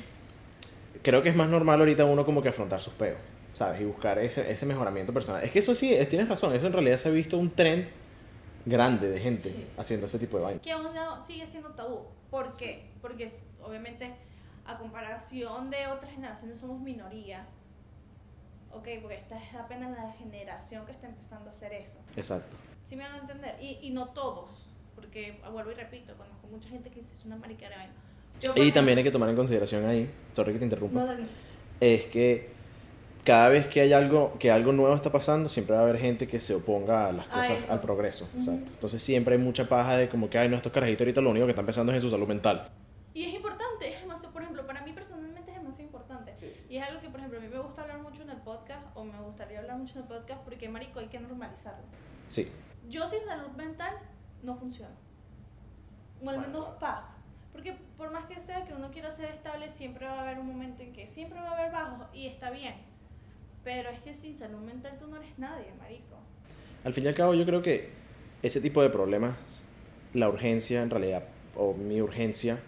Creo 1.02 1.22
que 1.22 1.28
es 1.28 1.36
más 1.36 1.48
normal 1.48 1.78
ahorita 1.80 2.04
uno 2.04 2.24
como 2.24 2.42
que 2.42 2.48
afrontar 2.48 2.80
sus 2.80 2.92
peos, 2.94 3.18
¿sabes? 3.54 3.80
Y 3.80 3.84
buscar 3.84 4.18
ese, 4.18 4.50
ese 4.50 4.66
mejoramiento 4.66 5.12
personal. 5.12 5.42
Es 5.44 5.52
que 5.52 5.60
eso 5.60 5.74
sí, 5.74 5.96
tienes 6.10 6.28
razón, 6.28 6.54
eso 6.54 6.66
en 6.66 6.72
realidad 6.72 6.96
se 6.98 7.08
ha 7.08 7.12
visto 7.12 7.38
un 7.38 7.50
trend 7.50 7.86
grande 8.66 9.09
de 9.09 9.18
gente 9.20 9.48
Sí. 9.50 9.66
haciendo 9.79 10.07
ese 10.07 10.18
tipo 10.18 10.37
de 10.37 10.42
vaina. 10.44 10.61
Que 10.61 10.72
aún 10.72 10.88
sigue 11.22 11.46
siendo 11.46 11.70
tabú. 11.70 12.00
¿Por 12.31 12.55
qué? 12.57 12.90
Porque 13.00 13.33
obviamente 13.62 14.14
a 14.66 14.76
comparación 14.76 15.70
de 15.70 15.87
otras 15.87 16.12
generaciones 16.12 16.59
somos 16.61 16.81
minoría. 16.81 17.46
Ok, 18.72 18.88
porque 19.00 19.16
esta 19.16 19.38
es 19.38 19.55
apenas 19.55 19.96
la 19.96 20.12
generación 20.12 20.85
que 20.85 20.92
está 20.92 21.07
empezando 21.07 21.48
a 21.48 21.52
hacer 21.52 21.72
eso. 21.72 21.96
Exacto. 22.16 22.57
¿Sí 22.85 22.94
me 22.96 23.05
van 23.05 23.14
a 23.14 23.18
entender? 23.18 23.57
Y, 23.62 23.79
y 23.81 23.90
no 23.90 24.09
todos, 24.09 24.68
porque 24.94 25.40
vuelvo 25.50 25.70
y 25.70 25.74
repito, 25.74 26.14
conozco 26.16 26.46
mucha 26.48 26.68
gente 26.68 26.90
que 26.90 27.00
dice 27.00 27.14
es 27.14 27.24
una 27.24 27.37
mariquera 27.37 27.70
de 27.70 27.76
vaina. 27.76 27.94
Yo, 28.40 28.52
Y 28.57 28.70
también 28.72 28.98
hay 28.98 29.05
que 29.05 29.11
tomar 29.11 29.31
en 29.31 29.37
consideración 29.37 29.87
ahí, 29.87 30.11
sorry 30.35 30.52
que 30.52 30.59
te 30.59 30.64
interrumpa. 30.66 31.05
No, 31.05 31.16
es 31.81 32.05
que 32.05 32.52
cada 33.26 33.48
vez 33.50 33.66
que 33.66 33.80
hay 33.82 33.92
algo 33.92 34.34
que 34.38 34.50
algo 34.50 34.72
nuevo 34.72 34.94
está 34.94 35.12
pasando 35.12 35.48
siempre 35.50 35.74
va 35.74 35.80
a 35.82 35.84
haber 35.84 35.98
gente 35.98 36.26
que 36.26 36.40
se 36.40 36.54
oponga 36.54 37.08
a 37.08 37.12
las 37.12 37.26
A 37.26 37.30
cosas 37.30 37.58
eso. 37.64 37.72
al 37.74 37.80
progreso 37.82 38.24
Ujú. 38.32 38.38
exacto 38.38 38.72
entonces 38.72 39.02
siempre 39.02 39.34
hay 39.34 39.40
mucha 39.40 39.68
paja 39.68 39.96
de 39.98 40.08
como 40.08 40.30
que 40.30 40.38
ay 40.38 40.48
no 40.48 40.56
estos 40.56 40.72
carajitos 40.72 41.02
ahorita 41.02 41.20
lo 41.20 41.30
único 41.30 41.44
que 41.46 41.50
están 41.52 41.66
pensando 41.66 41.92
es 41.92 41.96
en 41.96 42.02
su 42.02 42.08
salud 42.10 42.26
mental 42.28 42.70
Y 43.12 43.24
es 43.24 43.34
importante, 43.34 43.92
es 43.94 44.00
demasiado, 44.02 44.32
por 44.32 44.42
ejemplo, 44.42 44.66
para 44.66 44.82
mí 44.82 44.92
personalmente 44.92 45.50
es 45.50 45.56
demasiado 45.56 45.84
importante. 45.86 46.34
Y 46.68 46.76
es 46.76 46.82
algo 46.86 47.00
que, 47.00 47.08
por 47.08 47.18
ejemplo, 47.18 47.38
a 47.38 47.42
mí 47.42 47.48
me 47.48 47.58
gusta 47.58 47.80
hablar 47.80 47.98
mucho 48.02 48.22
en 48.22 48.28
el 48.28 48.36
podcast, 48.42 48.84
o 48.94 49.04
me 49.04 49.18
gustaría 49.22 49.58
hablar 49.60 49.78
mucho 49.78 49.94
en 49.96 50.02
el 50.02 50.08
podcast, 50.08 50.42
porque, 50.44 50.68
marico, 50.68 51.00
hay 51.00 51.06
que 51.08 51.18
normalizarlo. 51.18 51.82
sí 52.28 52.46
Yo 52.90 53.08
sin 53.08 53.22
salud 53.24 53.48
mental 53.56 53.94
no 54.42 54.54
funciona. 54.54 54.94
O 56.22 56.28
al 56.28 56.40
menos 56.40 56.68
paz. 56.78 57.16
Porque 57.52 57.72
por 57.96 58.10
más 58.10 58.24
que 58.26 58.38
sea 58.38 58.66
que 58.66 58.74
uno 58.74 58.90
quiera 58.90 59.10
ser 59.10 59.30
estable, 59.30 59.70
siempre 59.70 60.04
va 60.06 60.12
a 60.18 60.20
haber 60.20 60.38
un 60.38 60.46
momento 60.48 60.82
en 60.82 60.92
que 60.92 61.06
siempre 61.06 61.40
va 61.40 61.50
a 61.52 61.58
haber 61.58 61.72
bajos 61.72 62.06
y 62.12 62.26
está 62.26 62.50
bien. 62.50 62.74
Pero 63.66 63.90
es 63.90 63.98
que 63.98 64.14
sin 64.14 64.37
salud 64.37 64.61
mental 64.61 64.96
tú 64.98 65.09
no 65.09 65.16
eres 65.16 65.37
nadie, 65.38 65.66
marico. 65.79 66.16
al 66.85 66.94
fin 66.94 67.05
y 67.05 67.09
al 67.09 67.14
cabo 67.14 67.35
yo 67.35 67.44
creo 67.44 67.62
que 67.62 67.90
ese 68.42 68.61
tipo 68.61 68.81
de 68.81 68.90
problemas 68.90 69.35
la 70.14 70.29
urgencia 70.29 70.83
en 70.83 70.88
realidad 70.90 71.24
o 71.57 71.74
mi 71.74 72.00
urgencia 72.00 72.61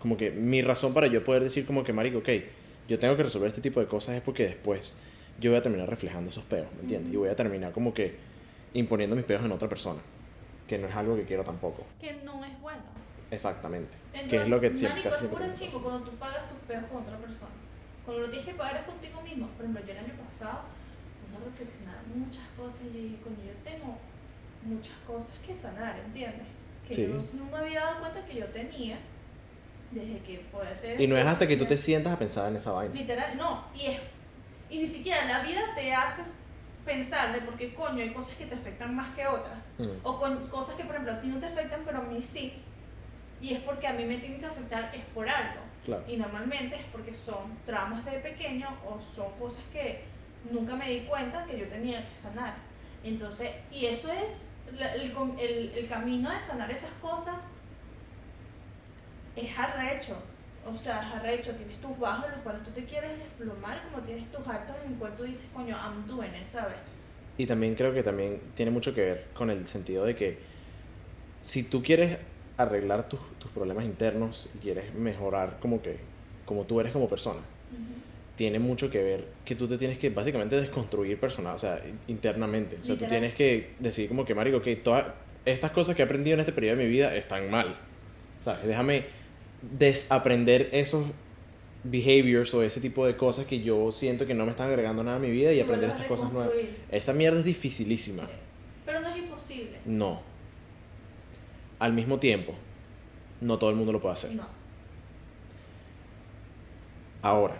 como 0.00 0.16
que 0.16 0.30
mi 0.30 0.62
razón 0.62 0.94
para 0.94 1.08
yo 1.08 1.22
poder 1.24 1.42
decir 1.44 1.66
como 1.66 1.84
que 1.84 1.92
marico 1.92 2.18
ok 2.18 2.28
yo 2.88 2.98
tengo 2.98 3.16
que 3.16 3.22
resolver 3.22 3.48
este 3.48 3.60
tipo 3.60 3.80
de 3.80 3.86
cosas 3.86 4.16
es 4.16 4.22
porque 4.22 4.44
después 4.44 4.96
yo 5.40 5.50
voy 5.50 5.58
a 5.58 5.62
terminar 5.62 5.88
reflejando 5.90 6.30
esos 6.30 6.44
peos 6.44 6.68
¿me 6.76 6.80
entiendes? 6.82 7.12
y 7.12 7.16
voy 7.16 7.28
a 7.28 7.36
terminar 7.36 7.72
como 7.72 7.92
que 7.92 8.16
imponiendo 8.72 9.14
mis 9.16 9.26
peos 9.26 9.44
en 9.44 9.52
otra 9.52 9.68
persona 9.68 10.00
que 10.66 10.78
no 10.78 10.86
es 10.88 10.94
algo 10.94 11.14
que 11.16 11.24
quiero 11.24 11.44
tampoco 11.44 11.84
Que 12.00 12.14
no 12.24 12.42
es 12.44 12.58
bueno. 12.62 12.82
Exactamente. 13.30 13.92
Entonces, 14.14 14.30
que 14.30 14.42
es 14.44 14.48
lo 14.48 14.60
que 14.60 14.74
siempre, 14.74 15.02
marico, 15.02 15.10
casi 15.10 15.26
es 15.26 15.32
pasa. 15.32 15.54
chingo 15.54 15.82
cuando 15.82 16.08
tú 16.08 16.16
pagas 16.16 16.48
tus 16.48 16.58
peos 16.68 16.84
con 16.90 17.02
otra 17.02 17.16
persona. 17.18 17.50
Cuando 18.04 18.22
lo 18.24 18.30
tienes 18.30 18.46
que 18.46 18.54
pagar 18.54 18.76
es 18.76 18.84
contigo 18.84 19.20
mismo. 19.22 19.48
Por 19.48 19.64
ejemplo, 19.64 19.84
yo 19.84 19.92
el 19.92 19.98
año 19.98 20.14
pasado 20.28 20.60
puse 21.20 21.36
a 21.36 21.44
reflexionar 21.44 21.96
muchas 22.14 22.44
cosas 22.56 22.82
y 22.84 22.98
dije, 22.98 23.16
coño, 23.22 23.36
yo 23.46 23.54
tengo 23.64 23.98
muchas 24.62 24.96
cosas 25.06 25.34
que 25.46 25.54
sanar, 25.54 25.98
¿entiendes? 25.98 26.46
Que 26.86 26.94
Sí. 26.94 27.06
yo 27.06 27.38
no, 27.38 27.50
me 27.50 27.58
había 27.58 27.80
dado 27.80 28.00
cuenta 28.00 28.24
que 28.24 28.34
yo 28.34 28.46
tenía 28.46 28.98
desde 29.90 30.18
que 30.20 30.38
puede 30.50 30.74
ser... 30.74 31.00
Y 31.00 31.06
no 31.06 31.16
es 31.16 31.26
hasta 31.26 31.46
que 31.46 31.56
tú 31.56 31.66
te 31.66 31.78
sientas 31.78 32.12
a 32.12 32.18
pensar 32.18 32.50
en 32.50 32.56
esa 32.56 32.72
vaina. 32.72 32.94
Literal, 32.94 33.36
no, 33.36 33.64
y 33.74 33.86
es... 33.86 34.00
Y 34.68 34.78
ni 34.78 34.86
siquiera 34.86 35.24
la 35.24 35.42
vida 35.42 35.60
te 35.74 35.92
hace 35.94 36.22
pensar 36.84 37.32
de 37.32 37.40
por 37.40 37.56
qué 37.56 37.74
coño 37.74 38.02
hay 38.02 38.12
cosas 38.12 38.34
que 38.34 38.46
te 38.46 38.54
afectan 38.54 38.94
más 38.94 39.14
que 39.14 39.26
otras. 39.26 39.58
Mm. 39.78 39.88
O 40.02 40.18
con 40.18 40.48
cosas 40.48 40.74
que, 40.74 40.84
por 40.84 40.94
ejemplo, 40.94 41.14
a 41.14 41.20
ti 41.20 41.28
no 41.28 41.38
te 41.38 41.46
afectan, 41.46 41.82
pero 41.84 41.98
a 41.98 42.02
mí 42.02 42.20
sí. 42.20 42.54
Y 43.40 43.54
es 43.54 43.62
porque 43.62 43.86
a 43.86 43.92
mí 43.92 44.04
me 44.04 44.18
tienen 44.18 44.40
que 44.40 44.46
afectar, 44.46 44.94
es 44.94 45.04
por 45.06 45.28
algo. 45.28 45.60
Claro. 45.84 46.02
Y 46.08 46.16
normalmente 46.16 46.76
es 46.76 46.86
porque 46.92 47.12
son 47.12 47.58
traumas 47.66 48.04
de 48.04 48.12
pequeño 48.18 48.68
o 48.86 48.98
son 49.14 49.32
cosas 49.38 49.64
que 49.72 50.04
nunca 50.50 50.76
me 50.76 50.88
di 50.90 51.00
cuenta 51.00 51.44
que 51.44 51.58
yo 51.58 51.66
tenía 51.68 52.08
que 52.10 52.16
sanar. 52.16 52.54
Entonces, 53.02 53.50
y 53.70 53.86
eso 53.86 54.10
es 54.12 54.48
el, 54.72 55.12
el, 55.38 55.72
el 55.76 55.88
camino 55.88 56.30
de 56.30 56.40
sanar 56.40 56.70
esas 56.70 56.92
cosas 57.02 57.36
es 59.36 59.58
arrecho. 59.58 60.16
O 60.66 60.74
sea, 60.74 61.02
es 61.02 61.14
arrecho. 61.14 61.52
Tienes 61.52 61.80
tus 61.80 61.98
bajos 61.98 62.26
en 62.26 62.32
los 62.32 62.40
cuales 62.40 62.62
tú 62.62 62.70
te 62.70 62.84
quieres 62.84 63.18
desplomar, 63.18 63.82
como 63.90 64.02
tienes 64.04 64.30
tus 64.32 64.46
altos 64.46 64.76
en 64.84 64.92
el 64.92 64.98
cual 64.98 65.14
tú 65.16 65.24
dices, 65.24 65.50
coño, 65.52 65.76
I'm 65.76 66.06
doing 66.06 66.34
it, 66.34 66.46
¿sabes? 66.46 66.76
Y 67.36 67.46
también 67.46 67.74
creo 67.74 67.92
que 67.92 68.02
también 68.02 68.40
tiene 68.54 68.70
mucho 68.70 68.94
que 68.94 69.00
ver 69.02 69.26
con 69.34 69.50
el 69.50 69.66
sentido 69.66 70.04
de 70.04 70.14
que 70.14 70.38
si 71.40 71.64
tú 71.64 71.82
quieres 71.82 72.18
arreglar 72.56 73.08
tus, 73.08 73.20
tus 73.38 73.50
problemas 73.50 73.84
internos 73.84 74.48
y 74.54 74.58
quieres 74.58 74.94
mejorar 74.94 75.58
como 75.60 75.82
que 75.82 75.98
como 76.44 76.64
tú 76.64 76.80
eres 76.80 76.92
como 76.92 77.08
persona, 77.08 77.40
tiene 78.36 78.58
mucho 78.58 78.90
que 78.90 79.02
ver 79.02 79.24
que 79.44 79.54
tú 79.54 79.68
te 79.68 79.78
tienes 79.78 79.98
que 79.98 80.10
básicamente 80.10 80.60
desconstruir 80.60 81.18
personal, 81.18 81.54
o 81.54 81.58
sea, 81.58 81.80
internamente. 82.08 82.78
O 82.80 82.84
sea, 82.84 82.96
tú 82.96 83.06
tienes 83.06 83.34
que 83.34 83.70
decir 83.78 84.08
como 84.08 84.24
que, 84.24 84.34
marico, 84.34 84.60
que 84.60 84.76
todas 84.76 85.06
estas 85.44 85.70
cosas 85.70 85.94
que 85.94 86.02
he 86.02 86.04
aprendido 86.04 86.34
en 86.34 86.40
este 86.40 86.52
periodo 86.52 86.76
de 86.76 86.84
mi 86.84 86.90
vida 86.90 87.14
están 87.14 87.50
mal. 87.50 87.76
¿Sabes? 88.42 88.66
Déjame 88.66 89.04
desaprender 89.62 90.68
esos 90.72 91.06
behaviors 91.84 92.52
o 92.54 92.62
ese 92.62 92.80
tipo 92.80 93.06
de 93.06 93.16
cosas 93.16 93.46
que 93.46 93.62
yo 93.62 93.90
siento 93.92 94.26
que 94.26 94.34
no 94.34 94.44
me 94.44 94.50
están 94.50 94.68
agregando 94.68 95.02
nada 95.04 95.16
a 95.16 95.20
mi 95.20 95.30
vida 95.30 95.52
y 95.52 95.60
aprender 95.60 95.90
estas 95.90 96.06
cosas 96.06 96.32
nuevas. 96.32 96.52
Esa 96.90 97.12
mierda 97.12 97.38
es 97.38 97.44
dificilísima. 97.44 98.22
Sí. 98.24 98.32
Pero 98.84 99.00
no 99.00 99.08
es 99.08 99.16
imposible. 99.16 99.78
No. 99.86 100.20
Al 101.78 101.92
mismo 101.92 102.18
tiempo, 102.18 102.54
no 103.40 103.58
todo 103.58 103.70
el 103.70 103.76
mundo 103.76 103.92
lo 103.92 104.00
puede 104.00 104.14
hacer. 104.14 104.34
No. 104.34 104.46
Ahora, 107.22 107.56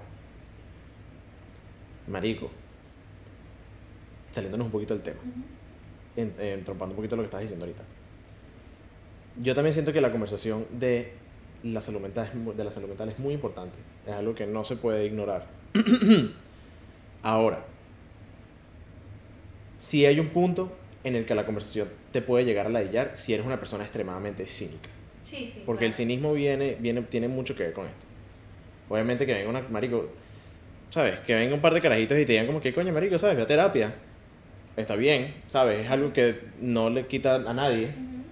marico, 2.06 2.50
saliéndonos 4.32 4.66
un 4.66 4.72
poquito 4.72 4.94
del 4.94 5.02
tema, 5.02 5.20
eh, 6.16 6.54
entrompando 6.58 6.92
un 6.92 6.96
poquito 6.96 7.16
lo 7.16 7.22
que 7.22 7.26
estás 7.26 7.40
diciendo 7.40 7.64
ahorita. 7.64 7.82
Yo 9.42 9.54
también 9.54 9.72
siento 9.72 9.92
que 9.92 10.00
la 10.00 10.12
conversación 10.12 10.66
de 10.70 11.12
la 11.62 11.80
salud 11.80 12.00
mental 12.00 12.30
de 12.56 12.64
la 12.64 12.70
salud 12.70 12.88
mental 12.88 13.08
es 13.08 13.18
muy 13.18 13.32
importante. 13.34 13.78
Es 14.06 14.12
algo 14.12 14.34
que 14.34 14.46
no 14.46 14.64
se 14.64 14.76
puede 14.76 15.06
ignorar. 15.06 15.46
Ahora, 17.22 17.64
si 19.78 20.04
hay 20.04 20.20
un 20.20 20.28
punto 20.28 20.72
en 21.04 21.14
el 21.14 21.26
que 21.26 21.34
la 21.34 21.44
conversación 21.44 21.88
te 22.12 22.22
puede 22.22 22.44
llegar 22.44 22.66
a 22.66 22.70
ladillar 22.70 23.12
si 23.14 23.34
eres 23.34 23.46
una 23.46 23.58
persona 23.58 23.84
extremadamente 23.84 24.46
cínica. 24.46 24.88
Sí, 25.22 25.46
sí. 25.46 25.62
Porque 25.64 25.84
el 25.84 25.90
claro. 25.90 25.96
cinismo 25.96 26.32
viene, 26.32 26.76
viene, 26.80 27.02
tiene 27.02 27.28
mucho 27.28 27.54
que 27.54 27.64
ver 27.64 27.72
con 27.72 27.86
esto. 27.86 28.06
Obviamente 28.88 29.26
que 29.26 29.34
venga 29.34 29.50
una, 29.50 29.60
marico, 29.60 30.08
¿sabes? 30.90 31.20
Que 31.20 31.34
venga 31.34 31.54
un 31.54 31.60
par 31.60 31.74
de 31.74 31.80
carajitos 31.80 32.18
y 32.18 32.24
te 32.24 32.32
digan 32.32 32.46
como 32.46 32.60
que 32.60 32.74
coño, 32.74 32.92
marico, 32.92 33.18
¿sabes? 33.18 33.36
Ve 33.36 33.42
a 33.42 33.46
terapia. 33.46 33.94
Está 34.76 34.96
bien, 34.96 35.34
¿sabes? 35.48 35.84
Es 35.84 35.90
algo 35.90 36.12
que 36.12 36.40
no 36.60 36.90
le 36.90 37.06
quita 37.06 37.36
a 37.36 37.54
nadie. 37.54 37.86
Ujú. 37.86 38.24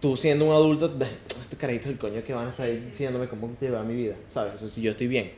Tú 0.00 0.16
siendo 0.16 0.44
un 0.46 0.52
adulto, 0.52 0.94
estos 1.28 1.58
carajitos 1.58 1.88
del 1.88 1.98
coño 1.98 2.22
que 2.22 2.32
van 2.32 2.46
a 2.46 2.50
estar 2.50 2.68
diciéndome 2.70 3.26
cómo 3.28 3.50
llevar 3.60 3.84
mi 3.84 3.94
vida, 3.94 4.14
¿sabes? 4.28 4.54
O 4.54 4.58
sea, 4.58 4.68
si 4.68 4.82
yo 4.82 4.90
estoy 4.92 5.08
bien, 5.08 5.32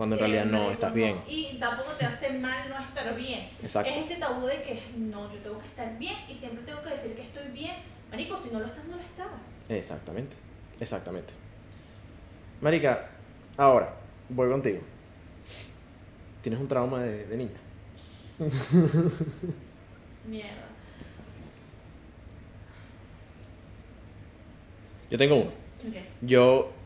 cuando 0.00 0.16
en 0.16 0.20
Eh, 0.20 0.26
realidad 0.28 0.46
no 0.46 0.52
marico, 0.60 0.72
estás 0.72 0.94
bien. 0.94 1.20
Y 1.28 1.58
tampoco 1.58 1.90
te 1.92 2.06
hace 2.06 2.32
mal 2.38 2.70
no 2.70 2.78
estar 2.78 3.14
bien. 3.14 3.50
Exacto. 3.62 3.90
Es 3.92 4.06
ese 4.10 4.18
tabú 4.18 4.46
de 4.46 4.62
que 4.62 4.80
no, 4.96 5.30
yo 5.30 5.38
tengo 5.40 5.58
que 5.58 5.66
estar 5.66 5.98
bien 5.98 6.14
y 6.26 6.32
siempre 6.36 6.64
tengo 6.64 6.80
que 6.80 6.88
decir 6.88 7.14
que 7.14 7.20
estoy 7.20 7.48
bien. 7.52 7.76
Marico, 8.10 8.34
si 8.38 8.48
no 8.48 8.60
lo 8.60 8.66
estás, 8.66 8.82
no 8.86 8.96
lo 8.96 9.02
estás. 9.02 9.26
Exactamente, 9.68 10.34
exactamente. 10.80 11.34
Marica, 12.62 13.10
ahora, 13.58 13.94
voy 14.30 14.48
contigo. 14.48 14.78
¿Tienes 16.40 16.58
un 16.58 16.66
trauma 16.66 17.02
de, 17.02 17.26
de 17.26 17.36
niña? 17.36 17.58
Mierda. 20.26 20.64
Yo 25.10 25.18
tengo 25.18 25.34
uno. 25.36 25.50
Ok. 25.50 25.94
Yo, 26.22 26.70
eh, 26.70 26.79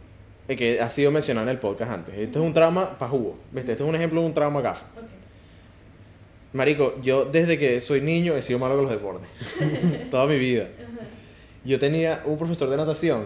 que 0.46 0.80
ha 0.80 0.90
sido 0.90 1.10
mencionado 1.10 1.46
en 1.48 1.54
el 1.54 1.58
podcast 1.58 1.90
antes. 1.90 2.14
Esto 2.16 2.40
es 2.40 2.46
un 2.46 2.52
trauma 2.52 2.98
para 2.98 3.10
jugo. 3.10 3.38
¿Viste? 3.50 3.72
Esto 3.72 3.84
es 3.84 3.88
un 3.88 3.96
ejemplo 3.96 4.20
de 4.20 4.26
un 4.26 4.34
trauma 4.34 4.60
gafa. 4.60 4.86
Ok. 4.96 5.24
Marico, 6.54 6.94
yo 7.02 7.24
desde 7.24 7.58
que 7.58 7.80
soy 7.80 8.00
niño 8.00 8.36
he 8.36 8.42
sido 8.42 8.60
malo 8.60 8.76
con 8.76 8.84
los 8.84 8.92
deportes. 8.92 9.28
Toda 10.10 10.26
mi 10.26 10.38
vida. 10.38 10.68
Yo 11.64 11.80
tenía 11.80 12.22
un 12.26 12.38
profesor 12.38 12.68
de 12.68 12.76
natación 12.76 13.24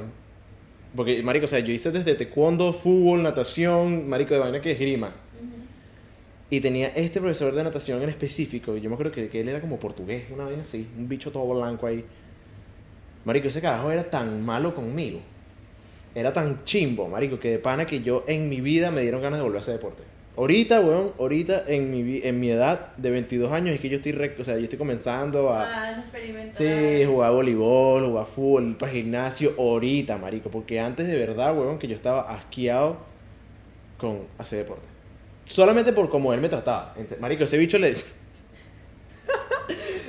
Porque, 0.97 1.23
marico, 1.23 1.45
o 1.45 1.49
sea, 1.49 1.59
yo 1.59 1.71
hice 1.73 1.91
desde 1.91 2.15
taekwondo, 2.15 2.73
fútbol, 2.73 3.23
natación, 3.23 4.09
marico, 4.09 4.33
de 4.33 4.41
vaina 4.41 4.63
que 4.63 4.73
es 4.73 4.79
grima. 4.79 5.09
Ujú. 5.09 5.47
Y 6.49 6.61
tenía 6.61 6.89
este 6.89 7.21
profesor 7.21 7.55
de 7.55 7.63
natación 7.65 8.03
en 8.03 8.09
específico, 8.09 8.75
y 8.75 8.81
yo 8.81 8.89
me 8.89 8.95
acuerdo 8.95 9.13
que, 9.13 9.29
que 9.29 9.43
él 9.43 9.49
era 9.51 9.61
como 9.61 9.79
portugués, 9.79 10.25
una 10.33 10.45
vaina 10.45 10.63
así, 10.63 10.89
un 10.97 11.07
bicho 11.07 11.31
todo 11.31 11.53
blanco 11.55 11.87
ahí. 11.87 12.03
Marico, 13.27 13.49
ese 13.49 13.61
carajo 13.61 13.91
era 13.91 14.09
tan 14.09 14.43
malo 14.43 14.75
conmigo. 14.75 15.21
Era 16.15 16.33
tan 16.33 16.65
chimbo, 16.65 17.09
marico, 17.09 17.39
que 17.39 17.51
de 17.51 17.59
pana 17.59 17.87
que 17.87 18.01
yo 18.03 18.25
en 18.27 18.49
mi 18.49 18.61
vida 18.61 18.91
me 18.91 19.03
dieron 19.03 19.23
ganas 19.23 19.39
de 19.39 19.43
volver 19.45 19.59
a 19.59 19.61
hacer 19.61 19.75
deporte. 19.75 20.03
Ahorita, 20.37 20.81
weón, 20.81 21.13
ahorita 21.19 21.65
en 21.67 21.91
mi, 21.91 22.21
en 22.23 22.39
mi 22.39 22.51
edad 22.51 22.95
de 22.97 23.11
22 23.11 23.51
años 23.53 23.75
es 23.75 23.81
que 23.81 23.89
yo 23.89 23.97
estoy, 23.97 24.13
rec- 24.13 24.39
o 24.39 24.45
sea, 24.45 24.57
yo 24.57 24.63
estoy 24.65 24.79
comenzando 24.79 25.53
a... 25.53 25.65
Ah, 25.65 25.99
experimentar. 26.01 26.57
Sí, 26.57 27.05
jugar 27.07 27.33
voleibol, 27.33 28.07
jugar 28.07 28.27
fútbol, 28.27 28.77
para 28.79 28.93
gimnasio, 28.93 29.53
ahorita, 29.59 30.17
marico. 30.17 30.49
Porque 30.49 30.79
antes 30.79 31.09
de 31.09 31.19
verdad, 31.19 31.57
weón, 31.59 31.79
que 31.81 31.89
yo 31.89 31.97
estaba 31.97 32.33
asqueado 32.33 32.99
con 33.99 34.21
hacer 34.39 34.61
deporte. 34.61 34.85
Solamente 35.47 35.93
por 35.93 36.09
cómo 36.09 36.33
él 36.33 36.41
me 36.41 36.49
trataba. 36.49 36.95
Marico, 37.21 37.43
ese 37.45 37.59
bicho 37.59 37.77
le... 37.79 37.91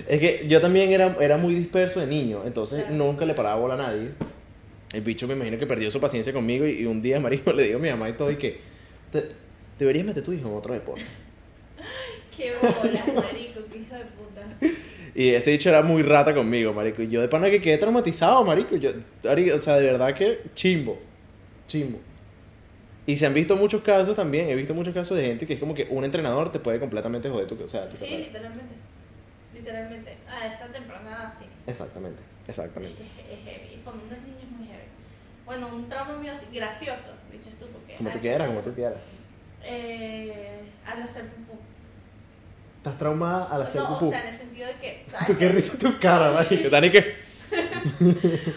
es 0.07 0.19
que 0.19 0.45
yo 0.47 0.61
también 0.61 0.91
era, 0.91 1.15
era 1.19 1.37
muy 1.37 1.53
disperso 1.55 1.99
de 1.99 2.07
niño, 2.07 2.41
entonces 2.45 2.81
Claro. 2.81 2.95
nunca 2.95 3.25
le 3.25 3.33
paraba 3.33 3.55
bola 3.59 3.73
a 3.73 3.77
nadie. 3.77 4.09
El 4.93 5.01
bicho 5.01 5.27
me 5.27 5.33
imagino 5.35 5.57
que 5.57 5.67
perdió 5.67 5.91
su 5.91 5.99
paciencia 6.01 6.33
conmigo 6.33 6.65
y, 6.65 6.79
y 6.81 6.85
un 6.85 7.01
día, 7.01 7.19
marico, 7.19 7.51
le 7.53 7.63
digo 7.63 7.77
a 7.77 7.81
mi 7.81 7.89
mamá 7.89 8.09
y 8.09 8.13
todo 8.13 8.31
y 8.31 8.35
que... 8.37 8.59
"Te- 9.11 9.29
deberías 9.77 10.05
meter 10.05 10.23
a 10.23 10.25
tu 10.25 10.33
hijo 10.33 10.47
en 10.49 10.55
otro 10.55 10.73
deporte. 10.73 11.03
Qué 12.35 12.53
bolas, 12.61 13.07
marico, 13.13 13.61
qué 13.71 13.77
hijo 13.79 13.95
de 13.95 14.05
puta. 14.05 14.71
Y 15.15 15.29
ese 15.29 15.51
dicho 15.51 15.67
era 15.69 15.81
muy 15.81 16.03
rata 16.03 16.33
conmigo, 16.33 16.71
marico. 16.73 17.01
Y 17.01 17.07
yo 17.09 17.19
de 17.21 17.27
pana 17.27 17.49
que 17.49 17.59
quedé 17.61 17.77
traumatizado, 17.77 18.43
marico. 18.45 18.75
Yo, 18.77 18.91
o 18.91 19.61
sea, 19.61 19.75
de 19.75 19.85
verdad 19.85 20.13
que 20.15 20.39
chimbo. 20.55 20.97
Chimbo. 21.67 21.99
Y 23.05 23.17
se 23.17 23.25
han 23.25 23.33
visto 23.33 23.55
muchos 23.57 23.81
casos 23.81 24.15
también. 24.15 24.49
He 24.49 24.55
visto 24.55 24.73
muchos 24.73 24.93
casos 24.93 25.17
de 25.17 25.25
gente 25.25 25.45
que 25.45 25.53
es 25.55 25.59
como 25.59 25.73
que 25.73 25.87
un 25.89 26.05
entrenador 26.05 26.49
te 26.51 26.59
puede 26.59 26.79
completamente 26.79 27.29
joder 27.29 27.47
tu... 27.47 27.61
O 27.61 27.67
sea, 27.67 27.89
tu 27.89 27.97
Sí, 27.97 28.05
carrera. 28.05 28.25
literalmente. 28.27 28.75
Literalmente. 29.53 30.17
A 30.29 30.47
esa 30.47 30.71
temprana 30.71 31.29
sí. 31.29 31.45
Exactamente, 31.67 32.21
exactamente. 32.47 33.01
es, 33.03 33.39
es 33.39 33.43
heavy. 33.45 33.81
Cuando 33.83 34.03
uno 34.05 34.15
es 34.15 34.21
niño. 34.21 34.38
Bueno, 35.49 35.67
un 35.67 35.89
trauma 35.89 36.15
mío 36.15 36.31
así, 36.31 36.45
gracioso, 36.53 37.09
dices 37.31 37.57
tú, 37.59 37.65
porque... 37.69 37.95
Como 37.95 38.11
tú 38.11 38.19
quieras, 38.19 38.47
como 38.49 38.61
tú 38.61 38.71
quieras. 38.71 39.01
Eh, 39.63 40.61
al 40.85 41.01
hacer 41.01 41.25
pupú. 41.25 41.57
Estás 42.77 42.99
traumada 42.99 43.45
al 43.45 43.63
hacer 43.63 43.81
no, 43.81 43.87
pupú. 43.87 44.09
o 44.09 44.11
sea, 44.11 44.21
en 44.21 44.27
el 44.27 44.37
sentido 44.37 44.67
de 44.67 44.75
que... 44.75 45.05
¿sabes 45.07 45.25
Tú 45.25 45.33
qué 45.33 45.47
qué? 45.47 45.49
risa 45.49 45.79
tu 45.79 45.99
cara, 45.99 46.33
marico. 46.33 46.69
Dani, 46.75 46.91
que... 46.91 47.15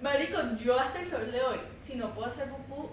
Marico, 0.00 0.38
yo 0.64 0.80
hasta 0.80 0.98
el 0.98 1.06
sol 1.06 1.30
de 1.30 1.42
hoy, 1.42 1.58
si 1.82 1.96
no 1.96 2.14
puedo 2.14 2.26
hacer 2.26 2.48
pupú, 2.48 2.88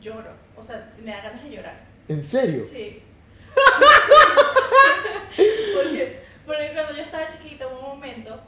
lloro. 0.00 0.30
O 0.56 0.62
sea, 0.62 0.92
me 1.02 1.10
da 1.10 1.22
ganas 1.22 1.42
de 1.42 1.50
llorar. 1.50 1.80
¿En 2.06 2.22
serio? 2.22 2.64
Sí. 2.64 3.02
porque, 5.74 6.20
porque 6.46 6.70
cuando 6.72 6.94
yo 6.94 7.02
estaba 7.02 7.28
chiquita 7.28 7.66
hubo 7.66 7.80
un 7.80 7.88
momento 7.98 8.40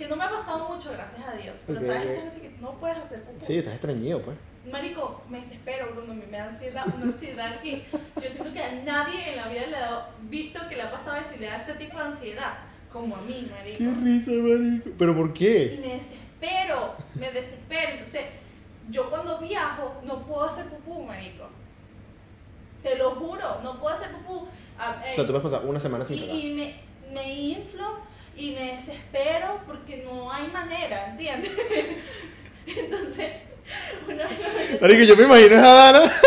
que 0.00 0.08
no 0.08 0.16
me 0.16 0.24
ha 0.24 0.30
pasado 0.30 0.68
mucho, 0.68 0.90
gracias 0.92 1.26
a 1.28 1.32
Dios. 1.34 1.54
Pero 1.66 1.78
Ok, 1.78 1.84
sabes, 1.86 2.20
así 2.26 2.40
que 2.40 2.50
no 2.60 2.72
puedes 2.80 2.96
hacer 2.98 3.22
pupú. 3.22 3.44
Sí, 3.46 3.58
estás 3.58 3.74
extrañido, 3.74 4.20
pues. 4.22 4.36
Marico, 4.70 5.22
me 5.28 5.38
desespero, 5.38 5.92
Bruno, 5.94 6.14
me 6.14 6.26
da 6.26 6.44
ansiedad, 6.46 6.84
una 6.94 7.04
ansiedad 7.12 7.60
que 7.60 7.84
yo 8.22 8.28
siento 8.28 8.52
que 8.52 8.62
a 8.62 8.72
nadie 8.84 9.30
en 9.30 9.36
la 9.36 9.48
vida 9.48 9.66
le 9.68 9.76
ha 9.76 9.80
dado, 9.80 10.08
visto 10.22 10.58
que 10.68 10.76
le 10.76 10.82
ha 10.82 10.90
pasado 10.90 11.16
eso 11.18 11.34
y 11.36 11.40
le 11.40 11.46
da 11.46 11.56
ese 11.56 11.74
tipo 11.74 11.96
de 11.96 12.04
ansiedad, 12.04 12.54
como 12.92 13.16
a 13.16 13.20
mí, 13.22 13.48
marico. 13.50 13.78
Qué 13.78 13.90
risa, 14.02 14.30
marico. 14.32 14.90
¿Pero 14.98 15.16
por 15.16 15.30
Y 15.30 15.32
qué? 15.32 15.78
me 15.80 15.94
desespero, 15.94 16.94
me 17.14 17.30
desespero. 17.30 17.90
Entonces, 17.92 18.22
yo 18.90 19.08
cuando 19.08 19.38
viajo 19.38 20.00
no 20.04 20.22
puedo 20.26 20.44
hacer 20.44 20.66
pupú, 20.66 21.04
marico. 21.04 21.44
Te 22.82 22.96
lo 22.96 23.14
juro, 23.16 23.60
no 23.62 23.78
puedo 23.80 23.94
hacer 23.94 24.10
pupú. 24.12 24.48
Ah, 24.78 25.02
eh, 25.04 25.10
O 25.12 25.14
sea, 25.14 25.26
tú 25.26 25.32
vas 25.32 25.40
a 25.40 25.42
pasar 25.42 25.64
una 25.66 25.78
semana 25.80 26.04
sin 26.04 26.18
y, 26.18 26.22
y 26.30 26.54
me, 26.54 26.74
me 27.12 27.34
inflo 27.34 27.98
y 28.40 28.52
me 28.58 28.72
desespero 28.72 29.60
porque 29.66 30.02
no 30.04 30.32
hay 30.32 30.48
manera, 30.48 31.08
¿entiendes? 31.10 31.50
Entonces, 32.66 33.32
una 34.08 34.24
vez 34.28 34.80
Marico, 34.80 35.02
yo 35.04 35.16
me 35.16 35.22
imagino 35.24 35.56
a 35.56 35.72
Dana. 35.72 36.12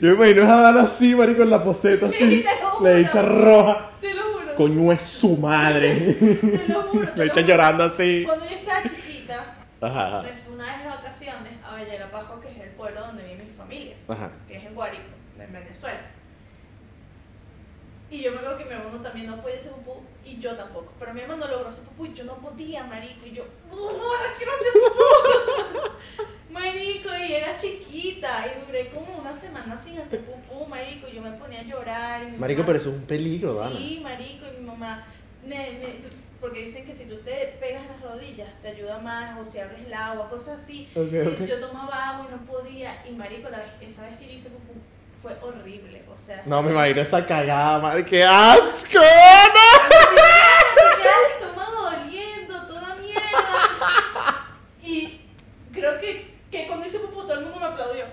Yo 0.00 0.16
me 0.16 0.30
imagino 0.30 0.42
a 0.52 0.60
Dana 0.60 0.82
así, 0.82 1.14
marico, 1.14 1.42
en 1.42 1.50
la 1.50 1.62
poseta, 1.64 2.06
Sí, 2.08 2.14
así. 2.16 2.42
te 2.42 2.62
lo 2.62 2.70
juro. 2.72 2.90
Le 2.94 3.00
echa 3.00 3.22
roja. 3.22 3.90
Te 4.00 4.12
lo 4.14 4.22
juro. 4.22 4.54
Coño 4.56 4.92
es 4.92 5.02
su 5.02 5.36
madre. 5.38 6.14
Te 6.20 6.64
lo 6.68 6.82
juro. 6.82 7.08
te 7.08 7.18
Le 7.18 7.24
lo 7.26 7.30
echa 7.32 7.40
juro. 7.42 7.46
llorando 7.46 7.84
así. 7.84 8.22
Cuando 8.26 8.44
yo 8.48 8.54
estaba 8.54 8.82
chiquita, 8.82 9.54
Ajá, 9.80 10.06
ajá. 10.08 10.22
me 10.22 10.32
fui 10.32 10.54
una 10.54 10.64
vez 10.72 10.82
de 10.82 10.88
vacaciones 10.88 11.52
a 11.64 11.70
Vallarapajo, 11.72 12.40
que 12.40 12.48
es 12.50 12.58
el 12.58 12.70
pueblo 12.70 13.00
donde 13.00 13.22
vive 13.24 13.44
mi 13.44 13.52
familia. 13.56 13.96
Ajá. 14.08 14.30
que 14.46 14.56
es 14.58 14.64
en 14.66 14.74
Guárico, 14.74 15.02
en 15.40 15.52
Venezuela. 15.52 16.00
Y 18.14 18.22
yo 18.22 18.30
me 18.30 18.38
acuerdo 18.38 18.58
que 18.58 18.64
mi 18.66 18.72
hermano 18.74 19.00
también 19.00 19.26
no 19.26 19.40
podía 19.42 19.56
hacer 19.56 19.72
pupú 19.72 20.00
y 20.24 20.38
yo 20.38 20.54
tampoco. 20.56 20.92
Pero 21.00 21.12
mi 21.14 21.20
hermano 21.22 21.48
logró 21.48 21.68
hacer 21.68 21.82
pupú 21.84 22.06
y 22.06 22.14
yo 22.14 22.24
no 22.24 22.36
podía, 22.36 22.84
marico. 22.84 23.26
Y 23.26 23.32
yo, 23.32 23.44
¡No, 23.68 23.76
quiero 24.38 24.52
hacer 24.52 24.72
pupú! 24.72 25.94
marico, 26.52 27.08
y 27.28 27.32
era 27.32 27.56
chiquita 27.56 28.46
y 28.46 28.66
duré 28.66 28.90
como 28.90 29.18
una 29.18 29.34
semana 29.34 29.76
sin 29.76 29.98
hacer 29.98 30.20
pupú, 30.20 30.66
marico. 30.66 31.08
Y 31.08 31.16
yo 31.16 31.22
me 31.22 31.32
ponía 31.32 31.60
a 31.60 31.64
llorar. 31.64 32.22
Y 32.22 32.30
mi 32.32 32.38
Marico, 32.38 32.60
mamá- 32.62 32.66
pero 32.66 32.78
eso 32.78 32.90
es 32.90 32.94
un 32.96 33.02
peligro, 33.02 33.52
Dana. 33.54 33.76
Sí, 33.76 34.00
marico, 34.02 34.46
y 34.46 34.60
mi 34.60 34.66
mamá 34.66 35.04
me, 35.44 35.56
me- 35.72 36.24
porque 36.40 36.60
dicen 36.60 36.86
que 36.86 36.92
si 36.94 37.06
tú 37.06 37.16
te 37.24 37.56
pegas 37.58 37.86
las 37.86 38.00
rodillas 38.02 38.48
te 38.62 38.68
ayuda 38.68 38.98
más, 38.98 39.38
o 39.40 39.50
si 39.50 39.58
abres 39.58 39.84
el 39.86 39.92
agua, 39.94 40.28
cosas 40.30 40.60
así. 40.60 40.88
Yo 40.94 41.58
tomaba 41.60 42.10
agua 42.10 42.26
y 42.28 42.32
no 42.32 42.46
podía, 42.46 43.04
y 43.08 43.12
marico, 43.12 43.48
la 43.50 43.58
vez, 43.58 43.72
esa 43.80 44.02
vez 44.08 44.18
que 44.18 44.26
yo 44.26 44.32
hice 44.34 44.50
pupú 44.50 44.74
fue 45.24 45.32
horrible, 45.40 46.04
o 46.14 46.18
sea... 46.18 46.42
No, 46.44 46.62
me 46.62 46.70
imagino 46.70 47.00
esa 47.00 47.26
cagada, 47.26 47.78
madre. 47.78 48.04
¡Qué 48.04 48.22
asco! 48.22 48.98
¡No! 48.98 49.00
Estómago 51.38 51.90
doliendo, 51.90 52.66
toda 52.66 52.94
mierda. 52.96 54.48
Y 54.82 55.22
creo 55.72 55.98
que, 55.98 56.34
que 56.50 56.66
cuando 56.66 56.84
hice 56.84 56.98
pupú 56.98 57.22
todo 57.22 57.32
el 57.34 57.40
mundo 57.40 57.58
me 57.58 57.64
aplaudió. 57.66 58.04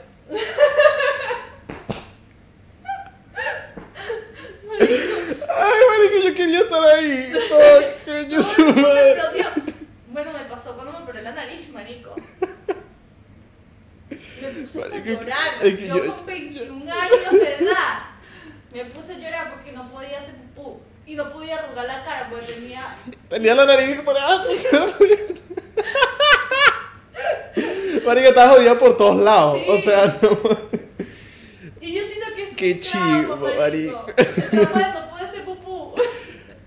Ay, 4.80 5.82
marico, 5.90 6.28
yo 6.28 6.36
quería 6.36 6.60
estar 6.62 6.84
ahí. 6.84 7.34
Oh, 7.54 7.82
coño, 8.06 8.42
su 8.42 8.64
Todo 8.64 8.74
mundo 8.74 8.88
me 8.88 8.94
madre. 8.94 9.12
aplaudió. 9.12 9.46
Bueno, 10.08 10.32
me 10.34 10.40
pasó 10.46 10.74
cuando 10.76 10.94
me 10.94 11.00
operé 11.00 11.22
la 11.22 11.32
nariz, 11.34 11.70
marico. 11.70 12.16
Me 14.42 14.50
puse 14.64 14.84
a 14.84 14.88
llorar. 15.04 15.66
yo, 15.66 16.16
con 16.16 16.26
21 16.26 16.92
años 16.94 17.32
de 17.32 17.56
edad 17.66 18.00
me 18.74 18.86
puse 18.86 19.14
a 19.14 19.18
llorar 19.18 19.52
porque 19.54 19.72
no 19.74 19.92
podía 19.92 20.18
hacer 20.18 20.36
pupú. 20.56 20.80
Y 21.06 21.16
no 21.16 21.32
podía 21.34 21.58
arrugar 21.60 21.86
la 21.88 22.04
cara 22.06 22.28
porque 22.30 22.54
tenía. 22.54 22.96
Tenía 23.30 23.56
la 23.56 23.66
nariz 23.66 24.00
por 24.02 24.16
ahí. 24.18 24.58
Marico, 28.06 28.30
estás 28.30 28.50
jodida 28.56 28.78
por 28.80 28.98
todos 28.98 29.18
lados. 29.22 29.60
Sí. 29.60 29.66
O 29.70 29.82
sea, 29.82 30.18
no. 30.22 30.40
Y 31.82 31.94
yo 31.96 32.02
siento 32.04 32.28
que 32.36 32.44
es 32.44 32.56
Qué 32.56 32.80
chivo, 32.80 33.38
marico. 33.58 34.06
no 34.54 34.70
poder 34.70 34.86
hacer 35.26 35.44
pupú. 35.44 35.96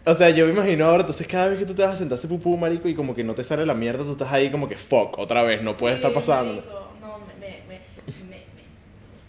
O 0.05 0.14
sea, 0.14 0.31
yo 0.31 0.47
me 0.47 0.53
imagino 0.53 0.85
ahora, 0.87 1.01
entonces 1.01 1.27
cada 1.27 1.47
vez 1.49 1.59
que 1.61 1.66
tú 1.66 1.75
te 1.75 1.83
vas 1.83 1.95
a 1.95 1.97
sentar 1.97 2.16
a 2.16 2.18
hacer 2.18 2.29
pupú, 2.29 2.57
marico, 2.57 2.89
y 2.89 2.95
como 2.95 3.14
que 3.14 3.25
no 3.25 3.35
te 3.35 3.43
sale 3.45 3.64
la 3.64 3.75
mierda, 3.75 4.05
tú 4.05 4.12
estás 4.12 4.31
ahí 4.33 4.51
como 4.51 4.68
que 4.68 4.77
fuck, 4.77 5.16
otra 5.18 5.43
vez, 5.43 5.62
no 5.62 5.72
puede 5.75 5.95
Sí, 5.95 6.01
estar 6.01 6.12
pasando. 6.12 6.55
marico. 6.55 6.89
No, 7.01 7.18
me. 7.18 7.35
me. 7.47 7.62
me. 7.66 7.81
me. 8.29 8.37
me. 8.37 8.43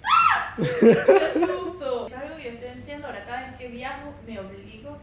¡Ah! 0.03 0.44
¡Qué 0.57 1.39
susto! 1.39 2.07
Es 2.07 2.13
algo 2.15 2.35
que 2.37 2.43
yo 2.43 2.49
estoy 2.51 2.67
haciendo 2.69 3.07
ahora. 3.07 3.25
Cada 3.25 3.47
vez 3.49 3.57
que 3.57 3.67
viajo, 3.69 4.13
me 4.25 4.39
obligo 4.39 4.97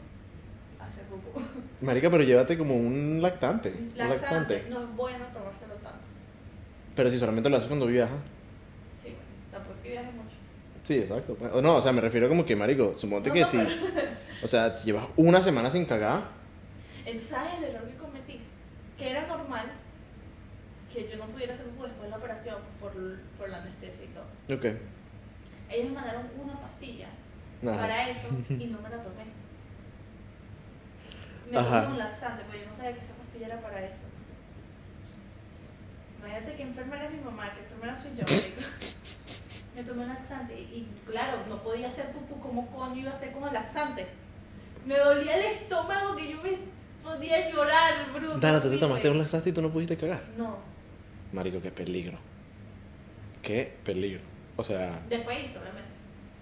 a 0.80 0.84
hacer 0.84 1.04
pupú. 1.04 1.40
Marica, 1.80 2.10
pero 2.10 2.22
llévate 2.22 2.56
como 2.58 2.76
un 2.76 3.20
lactante. 3.22 3.70
Un 3.70 3.92
Laxante. 3.96 4.54
laxante. 4.56 4.66
No 4.70 4.82
es 4.82 4.96
bueno 4.96 5.24
tomárselo 5.32 5.74
tanto. 5.74 5.98
Pero 6.94 7.08
si 7.10 7.18
solamente 7.18 7.48
lo 7.48 7.56
haces 7.56 7.68
cuando 7.68 7.86
viajas. 7.86 8.18
Sí, 8.96 9.08
bueno, 9.08 9.22
tampoco 9.50 9.74
es 9.76 9.82
que 9.82 9.90
viaje 9.90 10.12
mucho. 10.12 10.36
Sí, 10.82 10.98
exacto. 10.98 11.36
O 11.52 11.60
no, 11.62 11.76
o 11.76 11.80
sea, 11.80 11.92
me 11.92 12.00
refiero 12.00 12.28
como 12.28 12.44
que, 12.44 12.56
marico, 12.56 12.92
suponte 12.96 13.28
No, 13.28 13.34
que 13.34 13.40
no, 13.42 13.46
si. 13.46 13.56
pero- 13.58 14.12
O 14.42 14.46
sea, 14.46 14.76
si 14.76 14.86
llevas 14.86 15.06
una 15.16 15.40
semana 15.40 15.70
sin 15.70 15.84
cagar. 15.84 16.24
Entonces, 17.04 17.22
¿sabes 17.28 17.52
el 17.58 17.64
error 17.64 17.84
que 17.88 17.96
cometí? 17.96 18.40
Que 18.98 19.10
era 19.10 19.26
normal 19.26 19.66
que 20.92 21.08
yo 21.08 21.16
no 21.16 21.24
pudiera 21.26 21.52
hacer 21.52 21.66
pupú 21.66 21.84
después 21.84 22.02
de 22.04 22.10
la 22.10 22.16
operación 22.16 22.56
por, 22.80 22.92
por 23.38 23.48
la 23.48 23.58
anestesia 23.58 24.06
y 24.06 24.08
todo. 24.08 24.56
Ok. 24.58 24.76
Ellos 25.72 25.88
me 25.88 25.94
mandaron 25.94 26.26
una 26.42 26.60
pastilla 26.60 27.08
Ajá. 27.66 27.76
para 27.78 28.08
eso 28.08 28.28
y 28.50 28.66
no 28.66 28.80
me 28.80 28.90
la 28.90 29.00
tomé. 29.00 29.24
Me 31.50 31.58
tomé 31.58 31.86
un 31.86 31.98
laxante, 31.98 32.42
pero 32.50 32.62
yo 32.62 32.70
no 32.70 32.74
sabía 32.74 32.94
que 32.94 33.00
esa 33.00 33.14
pastilla 33.14 33.46
era 33.46 33.60
para 33.60 33.84
eso. 33.84 34.04
Imagínate 36.18 36.56
que 36.56 36.62
enfermera 36.62 37.04
es 37.04 37.10
mi 37.12 37.20
mamá, 37.20 37.52
que 37.52 37.60
enfermera 37.60 37.96
soy 37.96 38.12
yo. 38.16 38.24
me 39.76 39.82
tomé 39.82 40.02
un 40.02 40.08
laxante 40.08 40.54
y 40.60 40.88
claro, 41.06 41.38
no 41.48 41.62
podía 41.62 41.88
hacer 41.88 42.12
pupú, 42.12 42.38
¿cómo 42.40 42.66
coño 42.68 43.00
iba 43.00 43.10
a 43.10 43.14
hacer 43.14 43.32
con 43.32 43.44
el 43.44 43.54
laxante? 43.54 44.06
Me 44.86 44.98
dolía 44.98 45.36
el 45.36 45.44
estómago 45.46 46.16
que 46.16 46.30
yo 46.30 46.42
me 46.42 46.58
podía 47.02 47.50
llorar, 47.50 48.12
bruto. 48.12 48.38
Dana, 48.38 48.60
¿tú 48.60 48.70
te 48.70 48.78
tomaste 48.78 49.10
un 49.10 49.18
laxante 49.18 49.50
y 49.50 49.52
tú 49.52 49.62
no 49.62 49.70
pudiste 49.70 49.96
cagar? 49.96 50.22
No, 50.36 50.56
Marico, 51.32 51.60
qué 51.60 51.70
peligro. 51.70 52.18
Qué 53.40 53.74
peligro. 53.84 54.20
O 54.56 54.64
sea, 54.64 55.00
después 55.08 55.38
hizo, 55.44 55.60
obviamente. 55.60 55.90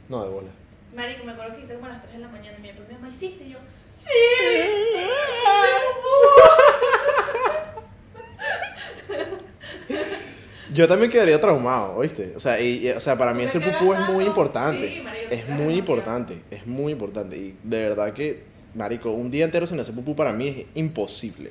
no, 0.08 0.24
de 0.24 0.30
bola. 0.30 0.48
Marico, 0.94 1.24
me 1.24 1.32
acuerdo 1.32 1.56
que 1.56 1.62
hice 1.62 1.74
como 1.74 1.86
a 1.86 1.90
las 1.90 2.02
3 2.02 2.14
de 2.14 2.20
la 2.20 2.28
mañana 2.28 2.56
y 2.58 2.62
mi 2.62 2.72
mamá, 2.94 3.08
¿hiciste? 3.08 3.44
Y 3.44 3.50
yo, 3.50 3.58
¡Sí! 3.96 4.10
Yo 10.72 10.86
también 10.86 11.10
quedaría 11.10 11.40
traumado, 11.40 11.96
¿oíste? 11.96 12.32
O 12.36 12.40
sea, 12.40 12.60
y, 12.60 12.86
y- 12.86 12.90
o 12.90 13.00
sea 13.00 13.18
para 13.18 13.34
mí 13.34 13.44
¿Tú 13.44 13.52
te 13.52 13.58
ese 13.58 13.70
pupú 13.72 13.92
es 13.92 14.08
muy 14.08 14.24
importante. 14.24 14.94
Sí, 14.94 15.00
marico, 15.02 15.34
es 15.34 15.48
muy 15.48 15.74
importante, 15.76 16.42
es 16.50 16.64
muy 16.66 16.92
importante. 16.92 17.36
Y 17.36 17.56
de 17.64 17.82
verdad 17.88 18.12
que, 18.12 18.44
marico, 18.74 19.10
un 19.10 19.30
día 19.32 19.44
entero 19.44 19.66
sin 19.66 19.80
hacer 19.80 19.94
pupú 19.96 20.14
para 20.14 20.32
mí 20.32 20.46
es 20.48 20.66
imposible. 20.76 21.50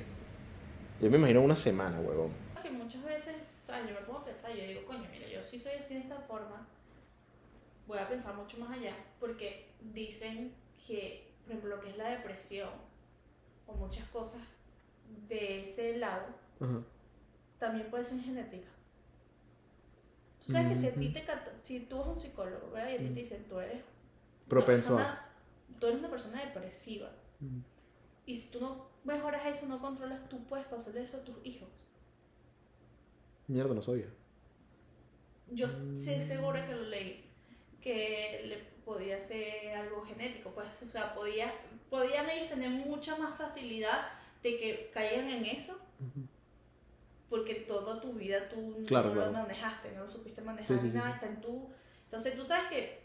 Yo 1.02 1.10
me 1.10 1.18
imagino 1.18 1.42
una 1.42 1.56
semana, 1.56 2.00
huevón. 2.00 2.30
que 2.62 2.70
muchas 2.70 3.04
veces, 3.04 3.34
o 3.62 3.66
sea, 3.66 3.80
yo 3.86 3.92
me 3.94 4.00
pongo 4.06 4.20
a 4.20 4.24
pensar, 4.24 4.52
yo 4.54 4.66
digo, 4.66 4.84
coño, 4.86 5.04
mira, 5.12 5.26
esta 5.98 6.16
forma, 6.20 6.66
voy 7.86 7.98
a 7.98 8.08
pensar 8.08 8.34
mucho 8.36 8.58
más 8.58 8.70
allá, 8.70 8.94
porque 9.18 9.70
dicen 9.92 10.54
que, 10.86 11.32
por 11.44 11.52
ejemplo, 11.52 11.76
lo 11.76 11.82
que 11.82 11.90
es 11.90 11.96
la 11.96 12.08
depresión 12.10 12.70
o 13.66 13.74
muchas 13.74 14.06
cosas 14.08 14.40
de 15.28 15.64
ese 15.64 15.96
lado, 15.98 16.26
también 17.58 17.90
puede 17.90 18.04
ser 18.04 18.20
genética. 18.20 18.68
Tú 20.44 20.52
sabes 20.52 20.68
que 20.68 20.76
si 20.80 20.86
a 20.88 20.94
ti 20.94 21.08
te 21.12 21.24
si 21.62 21.80
tú 21.80 21.96
a 22.02 22.08
un 22.08 22.18
psicólogo, 22.18 22.70
¿verdad? 22.70 22.90
Y 22.90 22.94
a 22.94 22.98
ti 22.98 23.04
te 23.08 23.20
dicen, 23.20 23.44
tú 23.48 23.60
eres 23.60 23.82
Propenso 24.48 24.96
persona- 24.96 25.26
tú 25.78 25.86
eres 25.86 25.98
una 25.98 26.10
persona 26.10 26.44
depresiva. 26.44 27.10
Y 28.26 28.36
si 28.36 28.50
tú 28.50 28.60
no 28.60 28.88
mejoras 29.04 29.44
eso, 29.46 29.66
no 29.66 29.80
controlas, 29.80 30.28
tú 30.28 30.38
puedes 30.44 30.66
pasarle 30.66 31.02
eso 31.02 31.16
a 31.18 31.24
tus 31.24 31.36
hijos. 31.44 31.68
Mierda, 33.48 33.74
no 33.74 33.82
sabía. 33.82 34.06
Yo 35.52 35.66
sí 35.96 36.22
segura 36.24 36.66
que 36.66 36.74
lo 36.74 36.82
leí, 36.82 37.24
que 37.80 38.42
le 38.46 38.56
podía 38.84 39.20
ser 39.20 39.74
algo 39.74 40.02
genético, 40.02 40.50
pues, 40.50 40.68
o 40.86 40.90
sea, 40.90 41.14
podía, 41.14 41.52
podían 41.88 42.28
ellos 42.30 42.48
tener 42.48 42.70
mucha 42.70 43.16
más 43.16 43.36
facilidad 43.36 44.08
de 44.42 44.56
que 44.58 44.90
caigan 44.92 45.28
en 45.28 45.44
eso, 45.46 45.78
porque 47.28 47.54
toda 47.54 48.00
tu 48.00 48.12
vida 48.14 48.48
tú 48.48 48.84
Claro, 48.86 49.08
no 49.08 49.14
claro. 49.14 49.32
lo 49.32 49.38
manejaste, 49.38 49.92
no 49.92 50.04
lo 50.04 50.10
supiste 50.10 50.42
manejar 50.42 50.80
Sí, 50.80 50.90
sí, 50.90 50.96
nada, 50.96 51.08
sí. 51.10 51.14
está 51.14 51.26
en 51.26 51.40
tu... 51.40 51.70
Entonces 52.04 52.34
tú 52.36 52.44
sabes 52.44 52.68
que 52.68 53.00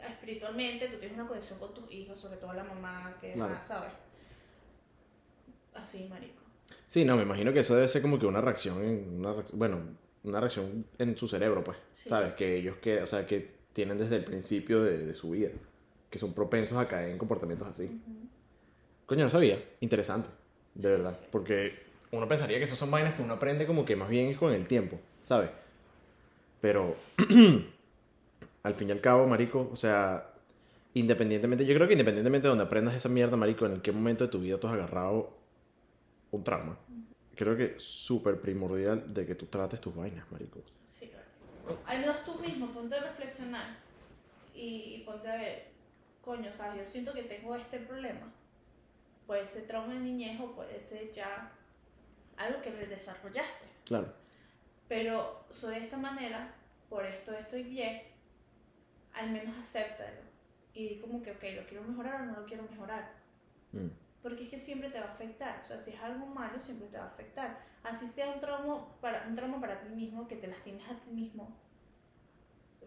espiritualmente 0.00 0.88
tú 0.88 0.98
tienes 0.98 1.18
una 1.18 1.28
conexión 1.28 1.58
con 1.58 1.74
tus 1.74 1.90
hijos, 1.92 2.18
sobre 2.18 2.38
todo 2.38 2.52
la 2.54 2.64
mamá, 2.64 3.16
que 3.20 3.32
Claro. 3.32 3.54
ajá, 3.54 3.64
¿sabes? 3.64 3.92
Así, 5.74 6.06
marico. 6.08 6.42
Sí, 6.88 7.04
no, 7.04 7.16
me 7.16 7.22
imagino 7.22 7.52
que 7.52 7.60
eso 7.60 7.74
debe 7.74 7.88
ser 7.88 8.00
como 8.02 8.18
que 8.18 8.26
una 8.26 8.40
reacción, 8.40 8.82
en, 8.82 9.18
una 9.18 9.34
reacc- 9.34 9.52
bueno, 9.52 9.96
una 10.26 10.40
reacción 10.40 10.84
en 10.98 11.16
su 11.16 11.28
cerebro, 11.28 11.62
pues, 11.64 11.78
Sí. 11.92 12.08
¿sabes? 12.08 12.34
Que 12.34 12.56
ellos 12.56 12.76
que, 12.78 13.02
o 13.02 13.06
sea, 13.06 13.26
que 13.26 13.56
tienen 13.72 13.98
desde 13.98 14.16
el 14.16 14.24
principio 14.24 14.82
de, 14.82 14.98
de 15.06 15.14
su 15.14 15.30
vida, 15.30 15.50
que 16.10 16.18
son 16.18 16.32
propensos 16.34 16.76
a 16.78 16.88
caer 16.88 17.10
en 17.10 17.18
comportamientos 17.18 17.68
así. 17.68 17.84
Ujú. 17.84 18.28
Coño, 19.06 19.24
no 19.24 19.30
sabía. 19.30 19.62
Interesante, 19.80 20.28
de 20.74 20.90
verdad. 20.90 21.18
Porque 21.30 21.72
uno 22.10 22.26
pensaría 22.28 22.58
que 22.58 22.64
esas 22.64 22.78
son 22.78 22.90
vainas 22.90 23.14
que 23.14 23.22
uno 23.22 23.34
aprende 23.34 23.66
como 23.66 23.84
que 23.84 23.94
más 23.96 24.08
bien 24.08 24.26
es 24.28 24.38
con 24.38 24.52
el 24.52 24.66
tiempo, 24.66 24.98
¿sabes? 25.22 25.50
Pero 26.60 26.96
al 28.62 28.74
fin 28.74 28.88
y 28.88 28.92
al 28.92 29.00
cabo, 29.00 29.26
marico, 29.26 29.68
o 29.72 29.76
sea, 29.76 30.28
independientemente, 30.94 31.64
yo 31.66 31.74
creo 31.74 31.86
que 31.86 31.92
independientemente 31.94 32.46
de 32.46 32.50
donde 32.50 32.64
aprendas 32.64 32.94
esa 32.94 33.08
mierda, 33.08 33.36
marico, 33.36 33.66
en 33.66 33.80
qué 33.80 33.92
momento 33.92 34.24
de 34.24 34.30
tu 34.30 34.40
vida 34.40 34.58
tú 34.58 34.66
has 34.66 34.74
agarrado 34.74 35.30
un 36.32 36.42
trauma, 36.42 36.76
creo 37.36 37.56
que 37.56 37.78
súper 37.78 38.40
primordial 38.40 39.12
de 39.12 39.26
que 39.26 39.34
tú 39.34 39.46
trates 39.46 39.80
tus 39.80 39.94
vainas, 39.94 40.30
marico. 40.32 40.62
Sí, 40.84 41.08
claro. 41.08 41.80
Al 41.86 42.00
menos 42.00 42.24
tú 42.24 42.34
mismo, 42.40 42.68
ponte 42.72 42.96
a 42.96 43.00
reflexionar 43.00 43.76
y, 44.54 44.96
y 44.96 45.02
ponte 45.04 45.28
a 45.28 45.36
ver, 45.36 45.68
coño, 46.22 46.52
¿sabes? 46.52 46.84
Yo 46.84 46.90
siento 46.90 47.12
que 47.12 47.22
tengo 47.22 47.54
este 47.54 47.78
problema. 47.78 48.32
Puede 49.26 49.46
ser 49.46 49.66
trauma 49.66 49.94
de 49.94 50.00
niñez 50.00 50.40
o 50.40 50.52
puede 50.52 50.82
ser 50.82 51.12
ya 51.12 51.52
algo 52.36 52.62
que 52.62 52.72
desarrollaste. 52.72 53.66
Claro. 53.84 54.12
Pero 54.88 55.44
soy 55.50 55.76
de 55.76 55.84
esta 55.84 55.96
manera, 55.96 56.54
por 56.88 57.04
esto 57.04 57.32
estoy 57.32 57.64
bien, 57.64 58.02
al 59.12 59.30
menos 59.30 59.56
acéptalo. 59.58 60.20
Y 60.74 60.88
di 60.88 61.00
como 61.00 61.22
que, 61.22 61.32
ok, 61.32 61.42
¿lo 61.56 61.66
quiero 61.66 61.84
mejorar 61.84 62.22
o 62.22 62.26
no 62.26 62.40
lo 62.40 62.46
quiero 62.46 62.62
mejorar? 62.70 63.12
Mm. 63.72 64.05
Porque 64.26 64.42
es 64.42 64.50
que 64.50 64.58
siempre 64.58 64.90
te 64.90 64.98
va 64.98 65.06
a 65.06 65.12
afectar. 65.12 65.60
O 65.62 65.68
sea, 65.68 65.78
si 65.78 65.92
es 65.92 66.00
algo 66.02 66.26
malo, 66.26 66.60
siempre 66.60 66.88
te 66.88 66.98
va 66.98 67.04
a 67.04 67.06
afectar. 67.06 67.60
Así 67.84 68.08
sea 68.08 68.28
un 68.28 68.40
trauma 68.40 68.84
para, 69.00 69.24
un 69.28 69.36
trauma 69.36 69.60
para 69.60 69.80
ti 69.80 69.88
mismo, 69.90 70.26
que 70.26 70.34
te 70.34 70.48
lastimes 70.48 70.82
a 70.90 70.96
ti 70.96 71.12
mismo. 71.12 71.56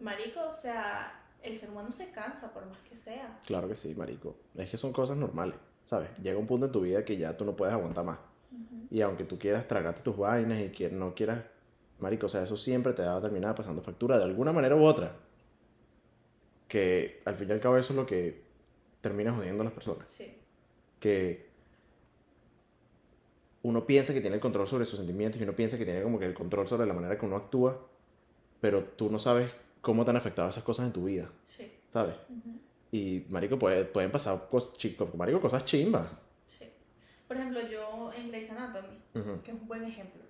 Marico, 0.00 0.50
o 0.50 0.52
sea, 0.52 1.24
el 1.42 1.56
ser 1.56 1.70
humano 1.70 1.92
se 1.92 2.10
cansa 2.10 2.52
por 2.52 2.66
más 2.66 2.78
que 2.80 2.94
sea. 2.94 3.38
Claro 3.46 3.68
que 3.68 3.74
sí, 3.74 3.94
marico. 3.94 4.36
Es 4.54 4.68
que 4.68 4.76
son 4.76 4.92
cosas 4.92 5.16
normales, 5.16 5.56
¿sabes? 5.80 6.10
Llega 6.18 6.38
un 6.38 6.46
punto 6.46 6.66
en 6.66 6.72
tu 6.72 6.82
vida 6.82 7.06
que 7.06 7.16
ya 7.16 7.34
tú 7.34 7.46
no 7.46 7.56
puedes 7.56 7.72
aguantar 7.72 8.04
más. 8.04 8.18
Y 8.90 9.00
aunque 9.00 9.24
tú 9.24 9.38
quieras 9.38 9.66
tragarte 9.66 10.02
tus 10.02 10.18
vainas 10.18 10.60
y 10.60 10.68
que 10.68 10.90
no 10.90 11.14
quieras, 11.14 11.42
marico, 12.00 12.26
o 12.26 12.28
sea, 12.28 12.42
eso 12.42 12.58
siempre 12.58 12.92
te 12.92 13.00
va 13.00 13.16
a 13.16 13.20
terminar 13.22 13.54
pasando 13.54 13.80
factura 13.80 14.18
de 14.18 14.24
alguna 14.24 14.52
manera 14.52 14.76
u 14.76 14.84
otra. 14.84 15.16
Que 16.68 17.22
al 17.24 17.34
fin 17.36 17.48
y 17.48 17.52
al 17.52 17.60
cabo 17.60 17.78
eso 17.78 17.94
es 17.94 17.96
lo 17.96 18.04
que 18.04 18.42
termina 19.00 19.32
jodiendo 19.32 19.62
a 19.62 19.64
las 19.64 19.72
personas. 19.72 20.10
Sí, 20.10 20.39
Que 21.00 21.48
uno 23.62 23.86
piensa 23.86 24.14
que 24.14 24.20
tiene 24.20 24.36
el 24.36 24.40
control 24.42 24.66
sobre 24.66 24.84
sus 24.84 24.98
sentimientos 24.98 25.40
y 25.40 25.44
uno 25.44 25.52
piensa 25.54 25.76
que 25.76 25.84
tiene 25.84 26.02
como 26.02 26.18
que 26.18 26.24
el 26.26 26.34
control 26.34 26.66
sobre 26.68 26.86
la 26.86 26.94
manera 26.94 27.18
que 27.18 27.26
uno 27.26 27.36
actúa, 27.36 27.78
pero 28.60 28.84
tú 28.84 29.10
no 29.10 29.18
sabes 29.18 29.52
cómo 29.80 30.04
te 30.04 30.10
han 30.10 30.16
afectado 30.16 30.48
esas 30.48 30.64
cosas 30.64 30.86
en 30.86 30.92
tu 30.92 31.04
vida, 31.04 31.30
sí, 31.44 31.70
¿sabes? 31.88 32.14
ujú, 32.28 32.58
Y, 32.92 33.24
marico, 33.28 33.58
puede- 33.58 33.84
pueden 33.84 34.10
pasar 34.10 34.48
cosas, 34.50 34.72
marico, 35.16 35.40
cosas 35.40 35.64
chimbas. 35.64 36.08
sí. 36.46 36.64
Por 37.28 37.36
ejemplo, 37.36 37.60
yo 37.68 38.10
en 38.16 38.28
Grey's 38.30 38.50
Anatomy, 38.50 38.98
Ujú. 39.14 39.42
que 39.42 39.50
es 39.52 39.56
un 39.60 39.68
buen 39.68 39.84
ejemplo. 39.84 40.20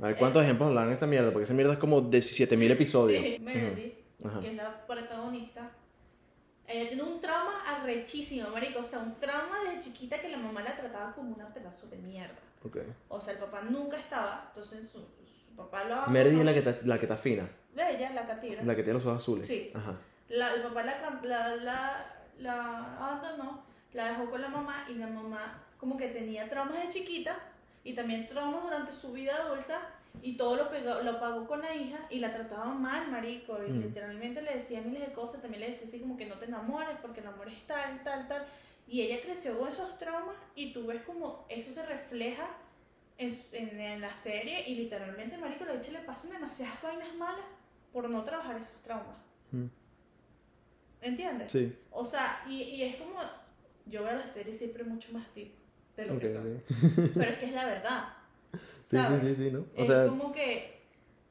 A 0.00 0.06
ver, 0.06 0.16
¿cuántos 0.16 0.42
ejemplos 0.42 0.68
hablan 0.68 0.88
de 0.88 0.94
esa 0.94 1.06
mierda? 1.06 1.30
Porque 1.32 1.44
esa 1.44 1.54
mierda 1.54 1.72
es 1.74 1.78
como 1.78 2.00
17.000 2.02 2.70
episodios. 2.72 3.24
Sí, 3.24 3.38
Meredith, 3.40 3.94
Ajá. 4.24 4.40
que 4.40 4.48
es 4.50 4.56
la 4.56 4.86
protagonista, 4.86 5.70
ella 6.72 6.88
tiene 6.90 7.02
un 7.02 7.20
trauma 7.20 7.62
arrechísimo, 7.66 8.48
marico. 8.50 8.80
O 8.80 8.84
sea, 8.84 9.00
un 9.00 9.14
trauma 9.20 9.58
desde 9.64 9.80
chiquita 9.80 10.20
que 10.20 10.28
la 10.28 10.38
mamá 10.38 10.62
la 10.62 10.76
trataba 10.76 11.12
como 11.14 11.34
una 11.34 11.48
pedazo 11.52 11.86
de 11.88 11.96
mierda. 11.98 12.34
Ok. 12.64 12.78
O 13.08 13.20
sea, 13.20 13.34
el 13.34 13.40
papá 13.40 13.62
nunca 13.62 13.98
estaba, 13.98 14.44
entonces 14.48 14.88
su, 14.88 14.98
su 15.00 15.56
papá 15.56 15.84
lo 15.84 15.94
abandonó. 15.94 16.12
Meredith 16.12 16.38
es 16.40 16.44
la 16.46 16.52
que, 16.52 16.58
está, 16.60 16.86
la 16.86 16.98
que 16.98 17.04
está 17.06 17.16
fina, 17.16 17.48
Ella, 17.76 18.10
la 18.10 18.26
catira. 18.26 18.62
la 18.62 18.74
que 18.76 18.82
tiene 18.82 18.94
los 18.94 19.06
ojos 19.06 19.22
azules. 19.22 19.46
Sí. 19.46 19.70
Ajá. 19.74 19.96
La- 20.28 20.54
el 20.54 20.62
papá 20.62 20.82
la, 20.84 21.18
la, 21.22 21.56
la, 21.56 22.06
la 22.38 22.96
abandonó, 22.98 23.64
la 23.92 24.08
dejó 24.12 24.30
con 24.30 24.40
la 24.40 24.48
mamá 24.48 24.86
y 24.88 24.94
la 24.94 25.06
mamá 25.08 25.62
como 25.78 25.96
que 25.96 26.08
tenía 26.08 26.48
traumas 26.48 26.80
de 26.82 26.88
chiquita 26.88 27.36
y 27.84 27.94
también 27.94 28.26
traumas 28.28 28.62
durante 28.62 28.92
su 28.92 29.12
vida 29.12 29.36
adulta 29.36 29.80
y 30.20 30.36
todo 30.36 30.56
lo, 30.56 30.70
pegó- 30.70 31.02
lo 31.02 31.18
pagó 31.18 31.46
con 31.46 31.62
la 31.62 31.74
hija 31.74 32.06
y 32.10 32.18
la 32.20 32.32
trataba 32.34 32.66
mal, 32.66 33.10
marico, 33.10 33.58
y 33.66 33.70
Mm. 33.70 33.80
literalmente 33.82 34.42
le 34.42 34.54
decía 34.54 34.80
miles 34.82 35.08
de 35.08 35.12
cosas, 35.14 35.40
también 35.40 35.60
le 35.62 35.70
decía 35.70 35.88
así 35.88 35.98
como 36.00 36.16
que 36.16 36.26
no 36.26 36.36
te 36.38 36.44
enamores 36.44 36.96
porque 37.00 37.20
el 37.20 37.26
amor 37.26 37.48
es 37.48 37.62
tal, 37.66 38.02
tal, 38.04 38.28
tal. 38.28 38.44
Y 38.86 39.00
ella 39.02 39.22
creció 39.22 39.58
con 39.58 39.68
esos 39.68 39.98
traumas 39.98 40.36
y 40.54 40.72
tú 40.72 40.86
ves 40.86 41.02
como 41.02 41.46
eso 41.48 41.72
se 41.72 41.86
refleja 41.86 42.46
en, 43.16 43.36
en, 43.52 43.80
en 43.80 44.00
la 44.00 44.14
serie 44.16 44.68
y 44.68 44.74
literalmente, 44.74 45.38
marico, 45.38 45.64
la 45.64 45.72
bicha 45.74 45.92
le 45.92 46.00
pasan 46.00 46.32
demasiadas 46.32 46.82
vainas 46.82 47.14
malas 47.14 47.46
por 47.92 48.08
no 48.10 48.22
trabajar 48.24 48.56
esos 48.56 48.80
traumas. 48.82 49.16
Mm. 49.52 49.66
¿Entiendes? 51.00 51.50
Sí. 51.52 51.76
O 51.90 52.04
sea, 52.04 52.42
y, 52.48 52.62
y 52.62 52.82
es 52.84 52.96
como. 52.96 53.18
Yo 53.86 54.04
veo 54.04 54.16
la 54.16 54.26
serie 54.28 54.54
siempre 54.54 54.84
mucho 54.84 55.12
más 55.12 55.34
deep 55.34 55.52
de 55.96 56.06
lo 56.06 56.14
Ok, 56.14 56.20
que 56.20 56.28
son. 56.28 56.62
sí. 56.68 57.10
Pero 57.14 57.30
es 57.32 57.38
que 57.38 57.46
es 57.46 57.52
la 57.52 57.66
verdad. 57.66 58.04
Sí, 58.84 58.96
¿sabes? 58.98 59.22
sí, 59.22 59.34
sí, 59.34 59.44
sí, 59.44 59.50
¿no? 59.50 59.64
O 59.76 59.80
es 59.80 59.86
sea, 59.86 60.06
como 60.06 60.32
que. 60.32 60.80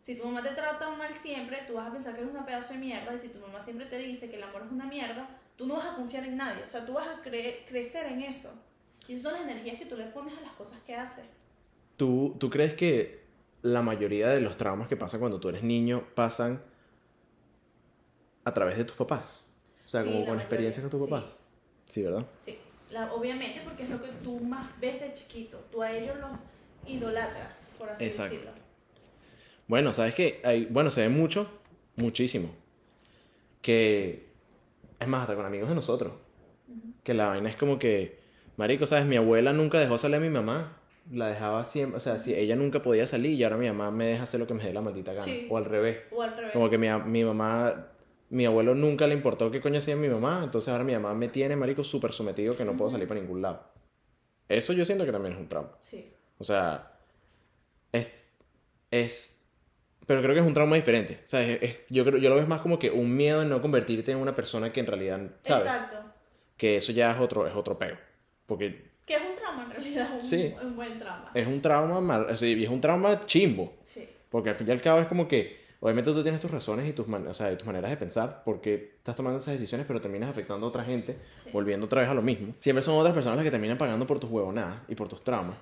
Si 0.01 0.15
tu 0.15 0.25
mamá 0.25 0.41
te 0.41 0.49
trata 0.55 0.89
mal 0.89 1.13
siempre, 1.13 1.59
tú 1.67 1.73
vas 1.75 1.87
a 1.89 1.91
pensar 1.93 2.15
que 2.15 2.21
eres 2.21 2.33
una 2.33 2.43
pedazo 2.43 2.73
de 2.73 2.79
mierda. 2.79 3.13
Y 3.13 3.19
si 3.19 3.29
tu 3.29 3.37
mamá 3.39 3.61
siempre 3.61 3.85
te 3.85 3.97
dice 3.99 4.31
que 4.31 4.37
el 4.37 4.43
amor 4.43 4.63
es 4.65 4.71
una 4.71 4.85
mierda, 4.85 5.29
tú 5.55 5.67
no 5.67 5.75
vas 5.75 5.93
a 5.93 5.95
confiar 5.95 6.23
en 6.25 6.37
nadie. 6.37 6.63
O 6.63 6.69
sea, 6.69 6.83
tú 6.85 6.93
vas 6.93 7.07
a 7.07 7.21
cre- 7.23 7.65
crecer 7.67 8.07
en 8.07 8.23
eso. 8.23 8.51
Y 9.07 9.13
esas 9.13 9.23
son 9.31 9.33
las 9.33 9.43
energías 9.43 9.77
que 9.77 9.85
tú 9.85 9.95
le 9.95 10.05
pones 10.05 10.35
a 10.35 10.41
las 10.41 10.53
cosas 10.53 10.79
que 10.81 10.95
haces. 10.95 11.25
¿tú, 11.97 12.35
¿tú 12.39 12.49
crees 12.49 12.73
que 12.73 13.21
la 13.61 13.83
mayoría 13.83 14.29
de 14.29 14.41
los 14.41 14.57
traumas 14.57 14.87
que 14.87 14.97
pasan 14.97 15.19
cuando 15.19 15.39
tú 15.39 15.49
eres 15.49 15.61
niño 15.61 16.03
pasan 16.15 16.63
a 18.43 18.53
través 18.53 18.77
de 18.77 18.85
tus 18.85 18.95
papás? 18.95 19.45
O 19.85 19.89
sea, 19.89 20.01
Sí, 20.03 20.09
como 20.09 20.25
con 20.25 20.39
experiencias 20.39 20.81
con 20.81 20.89
tus 20.89 21.03
sí. 21.03 21.09
papás. 21.09 21.37
Sí, 21.85 22.01
¿verdad? 22.03 22.25
Sí, 22.39 22.57
la- 22.89 23.13
obviamente 23.13 23.61
porque 23.63 23.83
es 23.83 23.89
lo 23.89 24.01
que 24.01 24.11
tú 24.23 24.39
más 24.39 24.71
ves 24.79 24.99
de 25.01 25.13
chiquito. 25.13 25.59
Tú 25.71 25.81
a 25.83 25.91
ellos 25.91 26.17
los 26.17 26.31
idolatras, 26.87 27.71
por 27.77 27.89
así 27.89 28.05
Exacto. 28.05 28.35
decirlo. 28.35 28.53
Bueno, 29.67 29.93
¿sabes 29.93 30.13
qué? 30.15 30.41
Hay, 30.43 30.65
bueno, 30.65 30.91
se 30.91 31.01
ve 31.01 31.09
mucho, 31.09 31.49
muchísimo. 31.95 32.53
Que 33.61 34.27
es 34.99 35.07
más, 35.07 35.21
hasta 35.21 35.35
con 35.35 35.45
amigos 35.45 35.69
de 35.69 35.75
nosotros. 35.75 36.13
Que 37.03 37.13
la 37.13 37.27
vaina 37.27 37.49
es 37.49 37.55
como 37.55 37.79
que, 37.79 38.19
Marico, 38.57 38.85
¿sabes? 38.85 39.05
Mi 39.05 39.15
abuela 39.17 39.53
nunca 39.53 39.79
dejó 39.79 39.97
salir 39.97 40.17
a 40.17 40.19
mi 40.19 40.29
mamá. 40.29 40.77
La 41.11 41.27
dejaba 41.27 41.65
siempre, 41.65 41.97
o 41.97 41.99
sea, 41.99 42.19
si 42.19 42.33
ella 42.35 42.55
nunca 42.55 42.83
podía 42.83 43.07
salir 43.07 43.31
y 43.31 43.43
ahora 43.43 43.57
mi 43.57 43.67
mamá 43.67 43.89
me 43.91 44.05
deja 44.05 44.23
hacer 44.23 44.39
lo 44.39 44.47
que 44.47 44.53
me 44.53 44.63
dé 44.63 44.71
la 44.71 44.81
maldita 44.81 45.13
gana. 45.13 45.25
Sí. 45.25 45.47
O 45.49 45.57
al 45.57 45.65
revés. 45.65 45.99
O 46.11 46.21
al 46.21 46.35
revés. 46.35 46.53
Como 46.53 46.69
que 46.69 46.77
mi, 46.77 46.87
mi 47.05 47.23
mamá, 47.23 47.87
mi 48.29 48.45
abuelo 48.45 48.75
nunca 48.75 49.07
le 49.07 49.15
importó 49.15 49.49
qué 49.49 49.61
coño 49.61 49.79
hacía 49.79 49.95
mi 49.95 50.07
mamá, 50.09 50.41
entonces 50.43 50.69
ahora 50.69 50.83
mi 50.83 50.93
mamá 50.93 51.13
me 51.15 51.27
tiene, 51.27 51.55
marico, 51.55 51.83
súper 51.83 52.13
sometido 52.13 52.55
que 52.55 52.63
no 52.63 52.77
puedo 52.77 52.91
salir 52.91 53.07
para 53.07 53.19
ningún 53.19 53.41
lado. 53.41 53.63
Eso 54.47 54.73
yo 54.73 54.85
siento 54.85 55.05
que 55.05 55.11
también 55.11 55.33
es 55.33 55.39
un 55.39 55.49
trauma. 55.49 55.71
Sí. 55.79 56.11
O 56.41 56.43
sea, 56.43 56.91
es, 57.91 58.07
es 58.89 59.37
pero 60.07 60.21
creo 60.23 60.33
que 60.33 60.41
es 60.41 60.45
un 60.47 60.53
trauma 60.53 60.75
diferente. 60.75 61.19
O 61.23 61.27
sea, 61.27 61.41
es- 61.41 61.61
es- 61.61 61.77
yo, 61.89 62.03
creo, 62.03 62.17
yo 62.17 62.29
lo 62.29 62.35
veo 62.35 62.47
más 62.47 62.61
como 62.61 62.77
que 62.79 62.89
un 62.89 63.15
miedo 63.15 63.41
en 63.43 63.49
no 63.49 63.61
convertirte 63.61 64.11
en 64.11 64.17
una 64.17 64.35
persona 64.35 64.73
que 64.73 64.79
en 64.81 64.87
realidad, 64.87 65.21
¿sabes? 65.43 65.63
Exacto. 65.65 65.97
Que 66.57 66.77
eso 66.77 66.91
ya 66.91 67.11
es 67.13 67.19
otro, 67.21 67.47
es 67.47 67.55
otro 67.55 67.77
peo. 67.77 67.95
Porque 68.45 68.89
Que 69.05 69.15
es 69.15 69.21
un 69.21 69.35
trauma 69.35 69.63
en 69.65 69.71
realidad, 69.71 70.09
un, 70.15 70.21
Sí. 70.23 70.53
un 70.61 70.75
buen 70.75 70.99
trauma. 70.99 71.31
es 71.33 71.47
un 71.47 71.61
trauma, 71.61 72.01
mal, 72.01 72.25
o 72.29 72.35
sea, 72.35 72.49
y 72.49 72.63
es 72.63 72.69
un 72.69 72.81
trauma 72.81 73.19
chimbo. 73.25 73.73
Sí. 73.85 74.07
Porque 74.29 74.49
al 74.49 74.55
fin 74.55 74.67
y 74.67 74.71
al 74.71 74.81
cabo 74.81 74.99
es 74.99 75.07
como 75.07 75.27
que, 75.27 75.59
obviamente 75.79 76.11
tú 76.11 76.21
tienes 76.23 76.41
tus 76.41 76.51
razones 76.51 76.89
y 76.89 76.93
tus, 76.93 77.07
man- 77.07 77.27
o 77.27 77.33
sea, 77.33 77.51
y 77.51 77.55
tus 77.55 77.65
maneras 77.67 77.89
de 77.91 77.97
pensar, 77.97 78.41
porque 78.43 78.93
estás 78.97 79.15
tomando 79.15 79.39
esas 79.39 79.53
decisiones, 79.53 79.87
pero 79.87 80.01
terminas 80.01 80.29
afectando 80.29 80.65
a 80.65 80.69
otra 80.69 80.83
gente, 80.83 81.17
Sí. 81.35 81.49
volviendo 81.53 81.85
otra 81.85 82.01
vez 82.01 82.09
a 82.09 82.13
lo 82.13 82.21
mismo. 82.21 82.53
Siempre 82.59 82.83
son 82.83 82.97
otras 82.97 83.13
personas 83.13 83.37
las 83.37 83.45
que 83.45 83.51
terminan 83.51 83.77
pagando 83.77 84.05
por 84.07 84.19
tus 84.19 84.29
huevonadas 84.29 84.81
y 84.89 84.95
por 84.95 85.07
tus 85.07 85.23
traumas. 85.23 85.55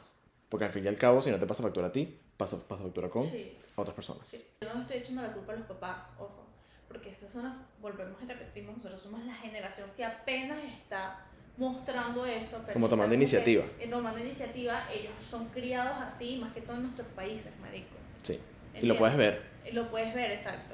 Porque 0.49 0.65
al 0.65 0.71
fin 0.71 0.83
y 0.85 0.87
al 0.87 0.97
cabo, 0.97 1.21
si 1.21 1.29
no 1.31 1.37
te 1.39 1.45
pasa 1.45 1.61
factura 1.63 1.87
a 1.87 1.91
ti, 1.91 2.17
pasa, 2.37 2.57
pasa 2.67 2.83
factura 2.83 3.09
con 3.09 3.23
Sí. 3.23 3.57
otras 3.75 3.95
personas. 3.95 4.27
Sí. 4.27 4.43
Yo 4.61 4.73
no 4.73 4.81
estoy 4.81 4.97
echando 4.97 5.21
la 5.21 5.31
culpa 5.31 5.53
a 5.53 5.55
los 5.57 5.67
papás, 5.67 5.97
ojo, 6.17 6.45
porque 6.87 7.11
esas 7.11 7.31
son 7.31 7.43
las, 7.43 7.53
volvemos 7.81 8.21
y 8.23 8.25
repetimos, 8.25 8.77
nosotros 8.77 9.01
somos 9.01 9.23
la 9.25 9.35
generación 9.35 9.89
que 9.95 10.03
apenas 10.03 10.57
está 10.63 11.25
mostrando 11.57 12.25
eso. 12.25 12.63
Como 12.73 12.89
tomando 12.89 13.11
que- 13.11 13.15
iniciativa. 13.17 13.63
eh, 13.79 13.87
tomando 13.89 14.19
iniciativa, 14.19 14.87
ellos 14.91 15.11
son 15.21 15.49
criados 15.49 15.97
así, 15.99 16.37
más 16.41 16.51
que 16.53 16.61
todo 16.61 16.77
en 16.77 16.83
nuestros 16.83 17.07
países, 17.09 17.51
marico. 17.59 17.95
Sí. 18.23 18.33
Y 18.33 18.37
lo 18.37 18.95
¿Entiendes? 18.95 18.97
puedes 18.97 19.17
ver. 19.17 19.49
Lo 19.73 19.89
puedes 19.91 20.15
ver, 20.15 20.31
exacto. 20.31 20.73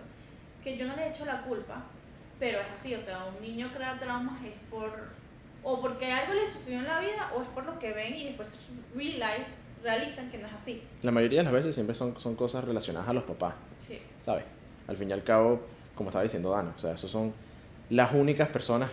Que 0.64 0.78
yo 0.78 0.88
no 0.88 0.96
le 0.96 1.10
echo 1.10 1.26
la 1.26 1.42
culpa, 1.42 1.84
pero 2.40 2.60
es 2.62 2.72
así, 2.72 2.96
o 2.96 3.02
sea, 3.02 3.26
un 3.26 3.42
niño 3.42 3.72
crea 3.76 4.00
traumas 4.00 4.42
es 4.46 4.54
por, 4.70 5.10
o 5.64 5.82
porque 5.82 6.12
algo 6.12 6.34
le 6.34 6.48
sucedió 6.48 6.80
en 6.80 6.86
la 6.86 7.00
vida, 7.02 7.32
o 7.36 7.42
es 7.42 7.48
por 7.50 7.66
lo 7.66 7.78
que 7.78 7.92
ven 7.92 8.16
y 8.16 8.26
después 8.28 8.58
realize, 8.96 9.58
realizan 9.86 10.30
que 10.30 10.38
no 10.40 10.48
es 10.48 10.54
así. 10.54 10.82
La 11.04 11.12
mayoría 11.12 11.40
de 11.40 11.44
las 11.46 11.54
veces 11.54 11.74
siempre 11.76 11.96
son, 11.96 12.20
son 12.20 12.36
cosas 12.36 12.64
relacionadas 12.66 13.08
a 13.08 13.14
los 13.14 13.24
papás, 13.24 13.54
Sí. 13.80 14.00
¿sabes? 14.22 14.44
Al 14.88 14.98
fin 14.98 15.10
y 15.10 15.14
al 15.14 15.24
cabo, 15.24 15.62
como 15.96 16.10
estaba 16.10 16.24
diciendo 16.24 16.50
Dana, 16.52 16.74
o 16.76 16.80
sea, 16.80 16.94
esos 16.94 17.10
son 17.10 17.34
las 17.90 18.12
únicas 18.14 18.50
personas 18.50 18.90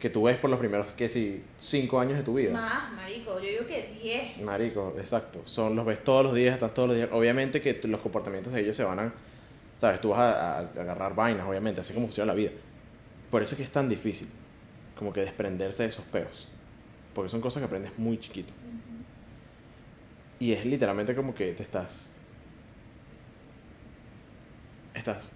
que 0.00 0.10
tú 0.10 0.24
ves 0.24 0.36
por 0.36 0.48
los 0.50 0.58
primeros, 0.60 0.92
que 0.92 1.08
si, 1.08 1.42
cinco 1.56 1.98
años 1.98 2.18
de 2.18 2.22
tu 2.24 2.34
vida. 2.34 2.52
Más, 2.52 2.92
marico, 2.92 3.34
yo 3.40 3.48
digo 3.48 3.66
que 3.66 3.96
10. 4.00 4.38
Marico, 4.42 4.94
exacto. 4.98 5.40
Son, 5.44 5.74
los 5.74 5.84
ves 5.86 6.04
todos 6.04 6.22
los 6.24 6.34
días, 6.34 6.54
están 6.54 6.72
todos 6.74 6.88
los 6.88 6.96
días. 6.96 7.08
Obviamente 7.12 7.60
que 7.60 7.80
los 7.88 8.00
comportamientos 8.02 8.52
de 8.52 8.60
ellos 8.60 8.76
se 8.76 8.84
van 8.84 8.98
a. 9.00 9.12
¿Sabes? 9.76 10.00
Tú 10.00 10.10
vas 10.10 10.18
a, 10.20 10.32
a- 10.32 10.58
a 10.58 10.60
agarrar 10.80 11.14
vainas, 11.16 11.46
obviamente, 11.48 11.80
así 11.80 11.92
como 11.94 12.06
funciona 12.06 12.32
la 12.32 12.36
vida. 12.36 12.50
Por 13.30 13.42
eso 13.42 13.54
es 13.54 13.56
que 13.56 13.62
es 13.64 13.70
tan 13.70 13.88
difícil, 13.88 14.28
como 14.96 15.12
que 15.12 15.20
desprenderse 15.20 15.82
de 15.84 15.88
esos 15.88 16.04
peos. 16.06 16.46
Porque 17.14 17.28
son 17.28 17.40
cosas 17.40 17.60
que 17.60 17.66
aprendes 17.66 17.96
muy 17.98 18.18
chiquito. 18.18 18.52
Y 20.40 20.52
es 20.52 20.64
literalmente 20.64 21.14
como 21.14 21.34
que 21.34 21.52
te 21.52 21.62
estás. 21.62 22.10
Estás 24.94 25.32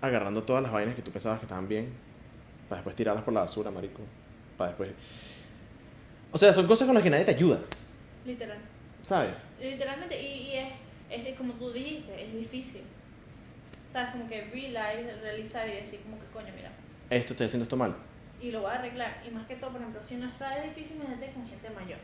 agarrando 0.00 0.42
todas 0.42 0.62
las 0.62 0.72
vainas 0.72 0.94
que 0.94 1.02
tú 1.02 1.10
pensabas 1.10 1.38
que 1.40 1.46
estaban 1.46 1.68
bien, 1.68 1.92
para 2.68 2.78
después 2.80 2.94
tirarlas 2.96 3.24
por 3.24 3.34
la 3.34 3.40
basura, 3.40 3.70
marico. 3.70 4.00
Para 4.56 4.70
después. 4.70 4.90
O 6.32 6.38
sea, 6.38 6.52
son 6.52 6.66
cosas 6.66 6.86
con 6.86 6.94
las 6.94 7.02
que 7.02 7.10
nadie 7.10 7.24
te 7.24 7.30
ayuda, 7.32 7.58
Literal. 8.26 8.58
¿sabes? 9.02 9.30
Literalmente, 9.60 10.20
y, 10.20 10.26
y 10.50 10.54
es, 10.56 10.68
es 11.28 11.36
como 11.36 11.54
tú 11.54 11.72
dijiste, 11.72 12.22
es 12.24 12.34
difícil. 12.34 12.82
¿Sabes? 13.90 14.10
Como 14.10 14.28
que 14.28 14.42
realize, 14.44 15.16
realizar 15.22 15.66
y 15.68 15.72
decir 15.72 16.00
como 16.00 16.18
que 16.18 16.26
coño, 16.26 16.52
mira, 16.54 16.70
Esto 17.08 17.32
estoy 17.32 17.46
haciendo 17.46 17.62
esto 17.64 17.76
mal. 17.76 17.96
y 18.40 18.50
lo 18.50 18.60
voy 18.60 18.70
a 18.70 18.74
arreglar. 18.74 19.22
Y 19.26 19.30
más 19.30 19.46
que 19.46 19.56
todo, 19.56 19.70
por 19.70 19.80
ejemplo, 19.80 20.02
si 20.02 20.16
no 20.16 20.28
está 20.28 20.58
es 20.62 20.74
difícil, 20.74 20.96
imagínate 20.98 21.32
con 21.32 21.48
gente 21.48 21.70
mayor. 21.70 21.98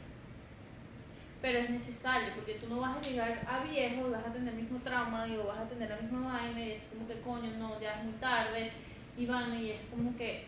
Pero 1.45 1.59
es 1.59 1.69
necesario, 1.69 2.33
porque 2.35 2.55
tú 2.55 2.71
no 2.71 2.81
vas 2.81 2.97
a 2.97 3.01
llegar 3.03 3.45
a 3.47 3.63
viejo 3.63 4.09
y 4.09 4.11
vas 4.13 4.27
a 4.27 4.33
tener 4.33 4.55
el 4.55 4.63
mismo 4.63 4.79
trauma 4.79 5.29
y 5.29 5.37
vas 5.37 5.59
a 5.59 5.69
tener 5.69 5.91
la 5.91 5.99
misma 5.99 6.33
vaina 6.33 6.59
y 6.59 6.69
decir 6.71 6.89
como 6.89 7.07
que 7.07 7.21
coño, 7.21 7.51
no, 7.59 7.79
ya 7.79 7.99
es 7.99 8.05
muy 8.05 8.15
tarde. 8.15 8.73
Y 9.19 9.27
van 9.27 9.55
y 9.55 9.73
es 9.73 9.81
como 9.91 10.17
que 10.17 10.47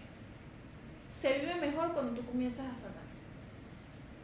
se 1.13 1.39
vive 1.39 1.55
mejor 1.57 1.93
cuando 1.93 2.19
tú 2.19 2.25
comienzas 2.25 2.73
a 2.73 2.75
sanar. 2.75 3.05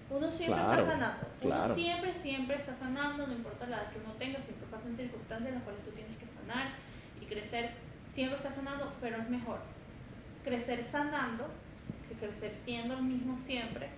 Uno 0.09 0.33
siempre 0.33 0.63
Claro, 0.63 0.73
está 0.81 0.93
sanando. 0.93 1.27
claro. 1.43 1.65
Uno 1.67 1.75
siempre, 1.75 2.15
siempre 2.15 2.57
está 2.57 2.73
sanando, 2.73 3.27
no 3.27 3.35
importa 3.35 3.67
la 3.67 3.77
edad 3.77 3.91
que 3.93 3.99
uno 3.99 4.13
tenga, 4.15 4.41
siempre 4.41 4.67
pasan 4.71 4.97
circunstancias 4.97 5.49
en 5.51 5.55
las 5.57 5.65
cuales 5.65 5.85
tú 5.85 5.91
tienes 5.91 6.17
que 6.17 6.27
sanar 6.27 6.71
y 7.21 7.27
crecer. 7.27 7.73
Siempre 8.11 8.39
está 8.39 8.51
sanando, 8.51 8.95
pero 8.99 9.19
es 9.19 9.29
mejor 9.29 9.59
crecer 10.43 10.83
sanando 10.83 11.49
que 12.09 12.15
crecer 12.15 12.55
siendo 12.55 12.95
el 12.95 13.03
mismo 13.03 13.37
siempre 13.37 13.91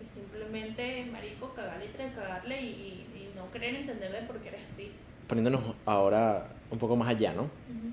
y 0.00 0.04
simplemente, 0.04 1.04
marico, 1.12 1.52
cagarle 1.54 1.86
y 1.86 2.14
cagarle 2.14 2.60
y, 2.62 2.66
y- 2.66 3.06
y 3.16 3.32
no 3.36 3.50
querer 3.50 3.74
entender 3.74 4.12
de 4.12 4.22
por 4.22 4.38
qué 4.40 4.48
eres 4.48 4.62
así. 4.68 4.92
Poniéndonos 5.26 5.74
ahora 5.86 6.48
un 6.70 6.78
poco 6.78 6.96
más 6.96 7.08
allá, 7.08 7.32
¿no? 7.32 7.42
Ujú. 7.42 7.90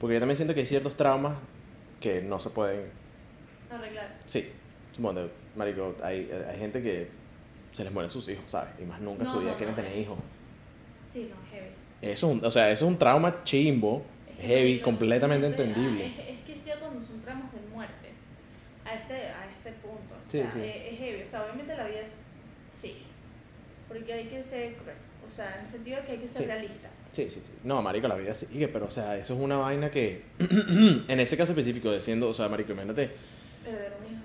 Porque 0.00 0.14
yo 0.14 0.20
también 0.20 0.36
siento 0.36 0.54
que 0.54 0.60
hay 0.60 0.66
ciertos 0.66 0.96
traumas 0.96 1.36
que 2.00 2.20
no 2.22 2.38
se 2.38 2.50
pueden. 2.50 2.90
Arreglar. 3.70 4.16
Sí. 4.26 4.50
Bueno, 4.98 5.22
marico, 5.56 5.96
hay, 6.02 6.30
hay 6.48 6.58
gente 6.58 6.82
que 6.82 7.08
se 7.72 7.82
les 7.84 7.92
mueren 7.92 8.08
sus 8.10 8.28
hijos, 8.28 8.44
¿sabes? 8.50 8.70
Y 8.80 8.84
más 8.84 9.00
nunca 9.00 9.24
en 9.24 9.28
su 9.28 9.36
No, 9.36 9.40
vida 9.42 9.50
no, 9.52 9.56
quieren 9.56 9.74
no. 9.76 9.82
tener 9.82 9.98
hijos. 9.98 10.18
Sí, 11.12 11.30
no, 11.30 11.36
heavy. 11.50 11.68
Eso 12.02 12.26
es 12.30 12.32
un, 12.38 12.44
o 12.44 12.50
sea, 12.50 12.70
eso 12.70 12.84
es 12.84 12.90
un 12.90 12.98
trauma 12.98 13.42
chimbo, 13.44 14.04
Es 14.38 14.44
heavy, 14.46 14.80
completamente 14.80 15.46
entendible. 15.46 16.04
ah, 16.16 16.22
Es, 16.22 16.38
es 16.38 16.44
que 16.44 16.60
ya 16.66 16.78
cuando 16.78 17.00
son 17.00 17.16
muerte, 17.24 17.53
a 18.84 18.94
ese, 18.94 19.14
a 19.28 19.46
ese 19.56 19.72
punto, 19.72 20.14
o 20.26 20.30
sea, 20.30 20.52
sí. 20.52 20.60
Es, 20.60 20.92
es 20.92 20.98
heavy. 20.98 21.22
O 21.22 21.26
sea, 21.26 21.42
obviamente 21.44 21.76
la 21.76 21.86
vida 21.86 22.00
es, 22.00 22.06
sí, 22.72 23.02
porque 23.88 24.12
hay 24.12 24.26
que 24.26 24.42
ser 24.42 24.74
cruel. 24.74 24.96
O 25.26 25.30
sea, 25.30 25.56
en 25.58 25.64
el 25.64 25.70
sentido 25.70 25.98
de 26.00 26.04
que 26.04 26.12
hay 26.12 26.18
que 26.18 26.28
ser 26.28 26.42
Sí. 26.42 26.46
realista. 26.46 26.88
Sí, 27.12 27.30
sí, 27.30 27.40
sí. 27.46 27.52
No, 27.62 27.80
marico, 27.80 28.08
la 28.08 28.16
vida 28.16 28.34
sigue, 28.34 28.66
pero 28.68 28.86
o 28.86 28.90
sea, 28.90 29.16
eso 29.16 29.34
es 29.34 29.40
una 29.40 29.56
vaina 29.56 29.90
que 29.90 30.22
en 31.08 31.20
ese 31.20 31.36
caso 31.36 31.52
específico 31.52 31.90
de 31.90 32.00
siendo, 32.00 32.28
o 32.28 32.34
sea, 32.34 32.48
marico, 32.48 32.72
imagínate, 32.72 33.10
Perder 33.64 33.92
un 34.00 34.12
hijo. 34.12 34.22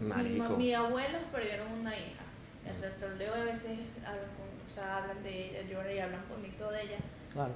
Mi, 0.00 0.06
Marico. 0.08 0.56
mi 0.56 0.72
abuelos 0.72 1.22
perdieron 1.32 1.66
una 1.80 1.92
hija. 1.94 2.22
El 2.64 2.96
solteo 2.96 3.34
a 3.34 3.44
veces 3.44 3.70
hablan, 4.06 4.28
con, 4.36 4.46
o 4.70 4.74
sea, 4.74 4.98
hablan 4.98 5.22
de 5.22 5.46
ella, 5.50 5.62
lloran 5.68 5.92
y 5.94 5.98
hablan 5.98 6.20
bonito 6.30 6.70
de 6.70 6.82
ella. 6.82 6.98
claro. 7.32 7.52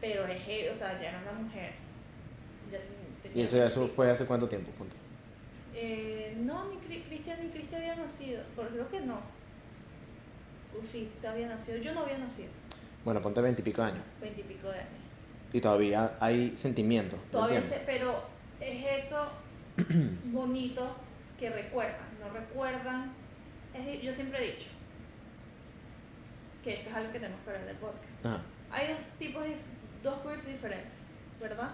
Pero 0.00 0.26
es 0.26 0.42
heavy, 0.42 0.68
o 0.68 0.74
sea, 0.74 1.00
ya 1.00 1.08
era 1.08 1.20
una 1.22 1.32
mujer. 1.42 1.72
Ya 2.70 2.78
Y 3.34 3.42
eso, 3.42 3.64
eso 3.66 3.88
fue 3.88 4.10
hace 4.10 4.24
cuánto 4.26 4.46
tiempo, 4.48 4.70
punto. 4.72 4.94
Eh, 5.78 6.34
no, 6.40 6.70
ni 6.70 6.76
Cri- 6.76 7.04
Cristian 7.06 7.38
ni 7.42 7.50
Cristian 7.50 7.82
había 7.82 7.96
nacido. 7.96 8.42
Pero 8.56 8.68
creo 8.70 8.88
que 8.88 9.00
no. 9.00 9.16
Uh, 10.74 10.86
sí, 10.86 11.10
te 11.20 11.28
había 11.28 11.48
nacido. 11.48 11.76
Yo 11.78 11.92
no 11.92 12.00
había 12.00 12.16
nacido. 12.18 12.48
Bueno, 13.04 13.20
ponte 13.20 13.40
veintipico 13.42 13.82
años. 13.82 14.02
Veintipico 14.20 14.68
de 14.68 14.78
años. 14.78 14.90
Y 15.52 15.60
todavía 15.60 16.16
hay 16.18 16.56
sentimientos. 16.56 17.18
¿me 17.26 17.30
Todavía 17.30 17.62
sé, 17.62 17.82
pero 17.86 18.22
es 18.60 19.04
eso 19.04 19.28
bonito 20.24 20.96
que 21.38 21.50
recuerdan. 21.50 22.06
No 22.20 22.30
recuerdan. 22.32 23.12
Es 23.74 23.84
decir, 23.84 24.00
yo 24.00 24.12
siempre 24.12 24.42
he 24.42 24.52
dicho 24.56 24.70
que 26.64 26.74
esto 26.74 26.88
es 26.90 26.96
algo 26.96 27.12
que 27.12 27.20
tenemos 27.20 27.40
que 27.44 27.50
hablar 27.50 27.66
del 27.66 27.76
podcast. 27.76 28.04
Ajá. 28.24 28.40
Hay 28.70 28.88
dos 28.88 28.98
tipos, 29.18 29.44
de, 29.44 29.54
dos 30.02 30.24
griefs 30.24 30.46
diferentes, 30.46 30.90
¿verdad? 31.40 31.70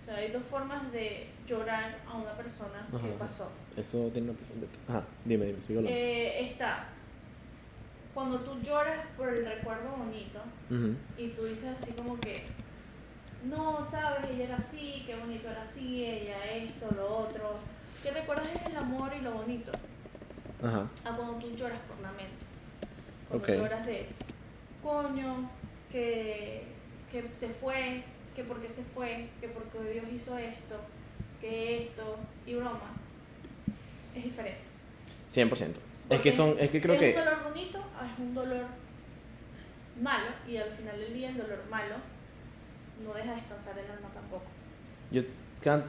O 0.00 0.04
sea, 0.04 0.16
hay 0.16 0.30
dos 0.30 0.42
formas 0.50 0.90
de 0.92 1.28
llorar 1.46 1.98
a 2.08 2.16
una 2.16 2.32
persona 2.32 2.86
que 2.90 3.10
pasó. 3.18 3.50
Eso 3.76 4.08
tiene 4.12 4.30
una. 4.30 4.38
Ajá, 4.88 5.06
dime, 5.24 5.46
dime, 5.46 5.62
sigo 5.62 5.80
hablando. 5.80 5.98
Eh, 5.98 6.50
está 6.50 6.86
cuando 8.14 8.40
tú 8.40 8.60
lloras 8.60 9.06
por 9.16 9.28
el 9.28 9.44
recuerdo 9.46 9.88
bonito 9.96 10.40
y 11.16 11.28
tú 11.28 11.44
dices 11.44 11.76
así 11.80 11.92
como 11.92 12.18
que 12.18 12.42
no, 13.44 13.86
sabes, 13.88 14.26
ella 14.30 14.44
era 14.44 14.56
así, 14.56 15.02
qué 15.06 15.16
bonito 15.16 15.48
era 15.48 15.62
así, 15.62 16.04
ella 16.04 16.44
esto, 16.52 16.88
lo 16.94 17.18
otro. 17.20 17.58
Que 18.02 18.10
recuerdas 18.10 18.48
es 18.48 18.66
el 18.68 18.76
amor 18.76 19.12
y 19.18 19.22
lo 19.22 19.32
bonito. 19.32 19.72
Ajá. 20.62 20.86
A 21.04 21.16
cuando 21.16 21.36
tú 21.36 21.50
lloras 21.56 21.78
por 21.88 21.98
lamento. 22.00 22.44
Cuando 23.28 23.46
Ok. 23.46 23.58
lloras 23.58 23.86
de 23.86 24.08
coño, 24.82 25.50
que, 25.90 26.64
que 27.10 27.30
se 27.32 27.48
fue, 27.48 28.02
que 28.34 28.44
porque 28.44 28.68
se 28.68 28.82
fue, 28.84 29.28
que 29.40 29.48
porque 29.48 29.92
Dios 29.92 30.04
hizo 30.12 30.38
esto, 30.38 30.76
que 31.40 31.84
esto, 31.84 32.16
y 32.46 32.54
broma. 32.54 32.92
Es 34.14 34.24
diferente. 34.24 34.60
100%. 35.30 35.50
Es 36.10 36.16
Porque 36.16 36.22
que 36.22 36.32
son, 36.32 36.56
es 36.58 36.70
que 36.70 36.80
creo 36.80 36.94
es 36.94 37.00
que... 37.00 37.08
un 37.10 37.24
dolor 37.24 37.44
bonito, 37.44 37.78
ah, 37.96 38.08
es 38.12 38.18
un 38.18 38.34
dolor 38.34 38.64
malo, 40.00 40.26
y 40.48 40.56
al 40.56 40.70
final 40.70 40.98
del 40.98 41.14
día 41.14 41.30
el 41.30 41.36
dolor 41.36 41.60
malo 41.70 41.94
no 43.04 43.14
deja 43.14 43.34
descansar 43.34 43.78
el 43.78 43.90
alma 43.90 44.08
tampoco. 44.12 44.44
Yo, 45.12 45.22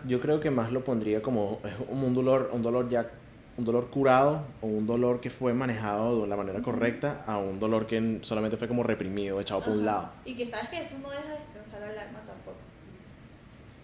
yo 0.08 0.22
creo 0.22 0.39
que 0.39 0.52
más 0.52 0.72
lo 0.72 0.84
pondría 0.84 1.22
como 1.22 1.60
es 1.64 1.74
un 1.89 2.14
dolor, 2.14 2.52
un 2.54 2.62
dolor 2.62 2.88
ya 2.88 3.10
un 3.58 3.66
dolor 3.66 3.89
curado 3.89 4.43
o 4.62 4.68
un 4.68 4.88
dolor 4.88 5.20
que 5.20 5.30
fue 5.30 5.54
manejado 5.54 6.22
de 6.22 6.28
la 6.28 6.36
manera 6.36 6.62
correcta 6.62 7.24
a 7.28 7.38
un 7.38 7.60
dolor 7.60 7.86
que 7.86 8.20
solamente 8.22 8.58
fue 8.58 8.68
como 8.68 8.84
reprimido, 8.84 9.39
echado 9.41 9.62
por 9.62 9.74
un 9.74 9.88
Ajá. 9.88 9.97
lado. 10.02 10.10
Y 10.26 10.36
que 10.36 10.45
sabes 10.45 10.70
que 10.70 10.82
eso 10.82 10.97
no 10.99 11.10
deja 11.10 11.32
descansar 11.34 11.84
al 11.84 11.97
alma 11.97 12.20
tampoco. 12.26 12.58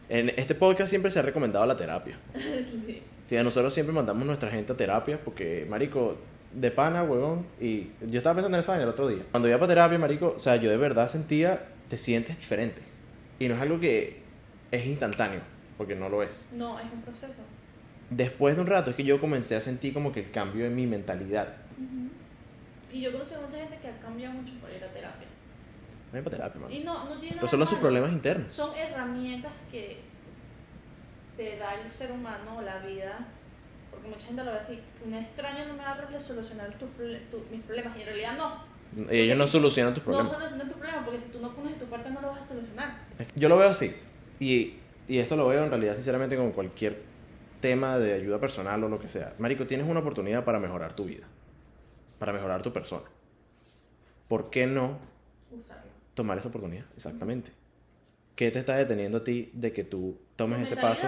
En 0.09 0.29
este 0.29 0.55
podcast 0.55 0.89
siempre 0.89 1.11
se 1.11 1.19
ha 1.19 1.21
recomendado 1.21 1.65
la 1.65 1.75
terapia. 1.75 2.17
Sí. 2.37 3.01
Sí, 3.25 3.35
a 3.35 3.43
nosotros 3.43 3.73
siempre 3.73 3.93
mandamos 3.93 4.25
nuestra 4.25 4.49
gente 4.49 4.71
a 4.71 4.77
terapia 4.77 5.19
porque, 5.21 5.65
marico, 5.69 6.15
de 6.53 6.71
pana, 6.71 7.03
huevón, 7.03 7.45
y 7.59 7.89
yo 8.07 8.19
estaba 8.19 8.35
pensando 8.35 8.55
en 8.57 8.61
eso 8.63 8.73
el 8.73 8.87
otro 8.87 9.05
día. 9.09 9.23
Cuando 9.31 9.49
iba 9.49 9.57
para 9.57 9.67
terapia, 9.67 9.97
marico, 9.97 10.33
o 10.37 10.39
sea, 10.39 10.55
yo 10.55 10.69
de 10.69 10.77
verdad 10.77 11.09
sentía, 11.09 11.67
te 11.89 11.97
sientes 11.97 12.37
diferente. 12.37 12.81
Y 13.37 13.49
no 13.49 13.55
es 13.55 13.61
algo 13.61 13.81
que 13.81 14.21
es 14.71 14.85
instantáneo, 14.85 15.41
porque 15.77 15.93
no 15.93 16.07
lo 16.07 16.23
es. 16.23 16.29
No, 16.53 16.79
es 16.79 16.85
un 16.85 17.01
proceso. 17.01 17.33
Después 18.09 18.55
de 18.55 18.61
un 18.61 18.67
rato 18.67 18.89
es 18.91 18.95
que 18.95 19.03
yo 19.03 19.19
comencé 19.19 19.55
a 19.55 19.61
sentir 19.61 19.93
como 19.93 20.11
que 20.13 20.21
el 20.21 20.31
cambio 20.31 20.65
en 20.65 20.75
mi 20.75 20.87
mentalidad. 20.87 21.53
Y 22.91 23.01
yo 23.01 23.11
conozco 23.11 23.35
a 23.35 23.41
mucha 23.41 23.57
gente 23.57 23.77
que 23.81 23.87
ha 23.89 23.97
cambiado 23.99 24.33
mucho 24.33 24.53
por 24.61 24.69
ir 24.71 24.81
a 24.83 24.87
terapia. 24.87 25.27
Voy 26.13 26.21
para 26.21 26.37
terapia, 26.37 26.61
mano. 26.61 26.73
Y 26.73 26.83
no, 26.83 27.05
no 27.05 27.19
tiene 27.19 27.41
sus 27.47 27.79
problemas 27.79 28.11
internos. 28.13 28.53
Son 28.53 28.73
herramientas 28.77 29.51
que 29.69 29.97
te 31.35 31.57
da 31.57 31.75
el 31.81 31.89
ser 31.89 32.11
humano 32.11 32.57
o 32.57 32.61
la 32.61 32.79
vida. 32.79 33.27
Porque 33.91 34.07
mucha 34.07 34.27
gente 34.27 34.43
lo 34.43 34.51
ve 34.53 34.59
así. 34.59 34.79
Un 35.05 35.13
extraño 35.13 35.65
no 35.67 35.73
me 35.73 35.79
va 35.83 35.91
a 35.91 36.19
solucionar 36.19 36.69
tus, 36.77 36.89
tu- 36.95 37.45
mis 37.51 37.61
problemas. 37.65 37.97
Y 37.97 38.01
en 38.01 38.05
realidad 38.07 38.37
no. 38.37 38.63
Ellos 39.11 39.37
no 39.37 39.45
si- 39.45 39.51
solucionan 39.51 39.93
tus 39.93 40.03
No 40.05 40.11
problemas. 40.13 40.33
solucionan 40.37 40.67
tus 40.69 40.77
problemas 40.77 41.03
porque 41.05 41.19
si 41.19 41.29
tú 41.31 41.39
no 41.41 41.53
pones 41.53 41.73
de 41.73 41.79
tu 41.79 41.85
parte 41.91 42.09
no 42.09 42.21
lo 42.21 42.29
vas 42.29 42.41
a 42.41 42.47
solucionar. 42.47 42.99
Yo 43.35 43.49
lo 43.49 43.57
veo 43.57 43.69
así. 43.69 43.93
Y, 44.39 44.75
y 45.09 45.17
esto 45.19 45.35
lo 45.35 45.47
veo 45.47 45.63
en 45.65 45.69
realidad, 45.69 45.95
sinceramente, 45.95 46.37
con 46.37 46.51
cualquier 46.53 47.01
tema 47.61 47.97
de 47.97 48.13
ayuda 48.13 48.39
personal 48.39 48.83
o 48.83 48.89
lo 48.89 48.99
que 48.99 49.09
sea. 49.09 49.33
Marico, 49.39 49.65
tienes 49.67 49.87
una 49.87 49.99
oportunidad 49.99 50.43
para 50.43 50.59
mejorar 50.59 50.95
tu 50.95 51.05
vida. 51.05 51.25
Para 52.19 52.33
mejorar 52.33 52.61
tu 52.61 52.71
persona. 52.73 53.05
¿Por 54.27 54.49
qué 54.49 54.65
no 54.67 54.97
Usarlo. 55.51 55.91
tomar 56.13 56.37
esa 56.37 56.49
oportunidad? 56.49 56.85
Exactamente. 56.95 57.51
¿Qué 58.35 58.51
te 58.51 58.59
está 58.59 58.75
deteniendo 58.75 59.19
a 59.19 59.23
ti 59.23 59.49
de 59.53 59.71
que 59.73 59.83
tú 59.83 60.17
tomes 60.35 60.59
ese 60.61 60.79
paso? 60.79 61.07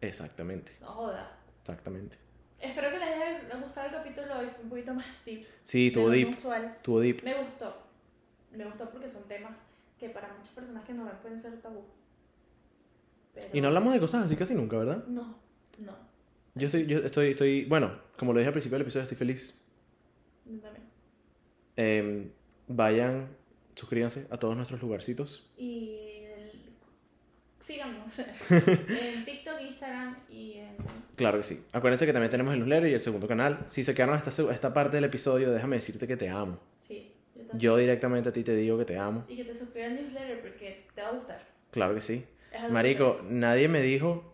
Exactamente. 0.00 0.72
No 0.80 0.86
joda. 0.88 1.36
Exactamente. 1.60 2.16
Espero 2.60 2.90
que 2.90 2.98
les 2.98 3.08
haya 3.08 3.40
gustado 3.60 3.86
el 3.88 3.92
capítulo 3.94 4.38
hoy. 4.38 4.46
Fue 4.54 4.62
un 4.64 4.70
poquito 4.70 4.94
más 4.94 5.06
deep. 5.26 5.46
Sí, 5.62 5.90
tuvo 5.90 6.10
deep. 6.10 6.30
usual. 6.34 6.76
Tuvo 6.82 7.00
deep. 7.00 7.22
Me 7.24 7.34
gustó. 7.34 7.74
Me 8.52 8.64
gustó 8.64 8.90
porque 8.90 9.08
son 9.08 9.24
temas 9.26 9.52
que 9.98 10.08
para 10.10 10.32
muchas 10.32 10.52
personas 10.52 10.84
que 10.84 10.92
no 10.92 11.04
ven 11.04 11.14
pueden 11.22 11.40
ser 11.40 11.60
tabú. 11.60 11.84
Pero- 13.34 13.48
Y 13.52 13.60
no 13.60 13.68
hablamos 13.68 13.92
de 13.92 14.00
cosas 14.00 14.24
así 14.26 14.36
casi 14.36 14.54
nunca, 14.54 14.76
¿verdad? 14.76 15.04
No, 15.06 15.34
no. 15.78 15.92
Yo 16.54 16.66
estoy, 16.66 16.86
yo 16.86 16.98
estoy, 16.98 17.28
estoy, 17.30 17.64
bueno, 17.64 17.92
como 18.18 18.32
lo 18.32 18.38
dije 18.38 18.48
al 18.48 18.52
principio 18.52 18.76
del 18.76 18.82
episodio, 18.82 19.04
estoy 19.04 19.16
feliz. 19.16 19.60
Yo 20.44 20.58
también. 20.60 20.84
Em, 21.76 22.30
vayan, 22.68 23.28
suscríbanse 23.74 24.26
a 24.30 24.36
todos 24.38 24.54
nuestros 24.56 24.82
lugarcitos. 24.82 25.50
Y 25.56 26.24
el- 26.26 26.52
síganos 27.60 28.18
en 28.50 29.24
TikTok, 29.24 29.60
Instagram 29.62 30.16
y 30.28 30.54
en... 30.58 30.76
Claro 31.16 31.38
que 31.38 31.44
sí. 31.44 31.64
Acuérdense 31.72 32.04
que 32.04 32.12
también 32.12 32.30
tenemos 32.30 32.52
el 32.52 32.60
newsletter 32.60 32.90
y 32.90 32.94
el 32.94 33.00
segundo 33.00 33.26
canal. 33.26 33.64
Si 33.66 33.82
se 33.84 33.94
quedaron 33.94 34.16
hasta 34.16 34.30
esta, 34.52 34.74
parte 34.74 34.96
del 34.96 35.04
episodio, 35.04 35.50
déjame 35.52 35.76
decirte 35.76 36.06
que 36.06 36.16
te 36.18 36.28
amo. 36.28 36.58
Sí, 36.86 37.12
yo 37.34 37.42
también. 37.42 37.58
Yo 37.58 37.76
directamente 37.78 38.28
a 38.28 38.32
ti 38.32 38.42
te 38.44 38.54
digo 38.54 38.76
que 38.76 38.84
te 38.84 38.98
amo. 38.98 39.24
Y 39.28 39.36
que 39.36 39.44
te 39.44 39.54
suscribas 39.54 39.90
al 39.92 39.96
newsletter 40.02 40.40
porque 40.42 40.86
te 40.94 41.00
va 41.00 41.08
a 41.08 41.12
gustar. 41.12 41.46
Claro 41.70 41.94
que 41.94 42.00
sí. 42.02 42.24
Marico, 42.70 43.22
nadie 43.30 43.68
me 43.68 43.80
dijo 43.80 44.31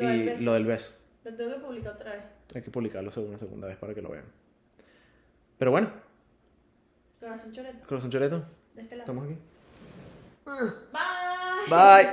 Lo 0.00 0.08
del 0.08 0.20
y 0.20 0.24
beso. 0.26 0.44
lo 0.44 0.52
del 0.54 0.64
beso. 0.66 0.98
Lo 1.24 1.34
tengo 1.34 1.54
que 1.54 1.60
publicar 1.60 1.92
otra 1.94 2.12
vez. 2.12 2.22
Hay 2.54 2.62
que 2.62 2.70
publicarlo 2.70 3.10
una 3.16 3.38
segunda 3.38 3.66
vez 3.68 3.76
para 3.76 3.94
que 3.94 4.02
lo 4.02 4.10
vean. 4.10 4.24
Pero 5.58 5.70
bueno, 5.70 5.90
Corazón 7.20 7.52
choreto. 7.52 7.86
corazón 7.86 8.10
choreto, 8.10 8.44
De 8.74 8.82
este 8.82 8.96
lado. 8.96 9.02
estamos 9.12 9.24
aquí. 9.26 9.38
Bye. 10.46 11.68
Bye. 11.68 12.10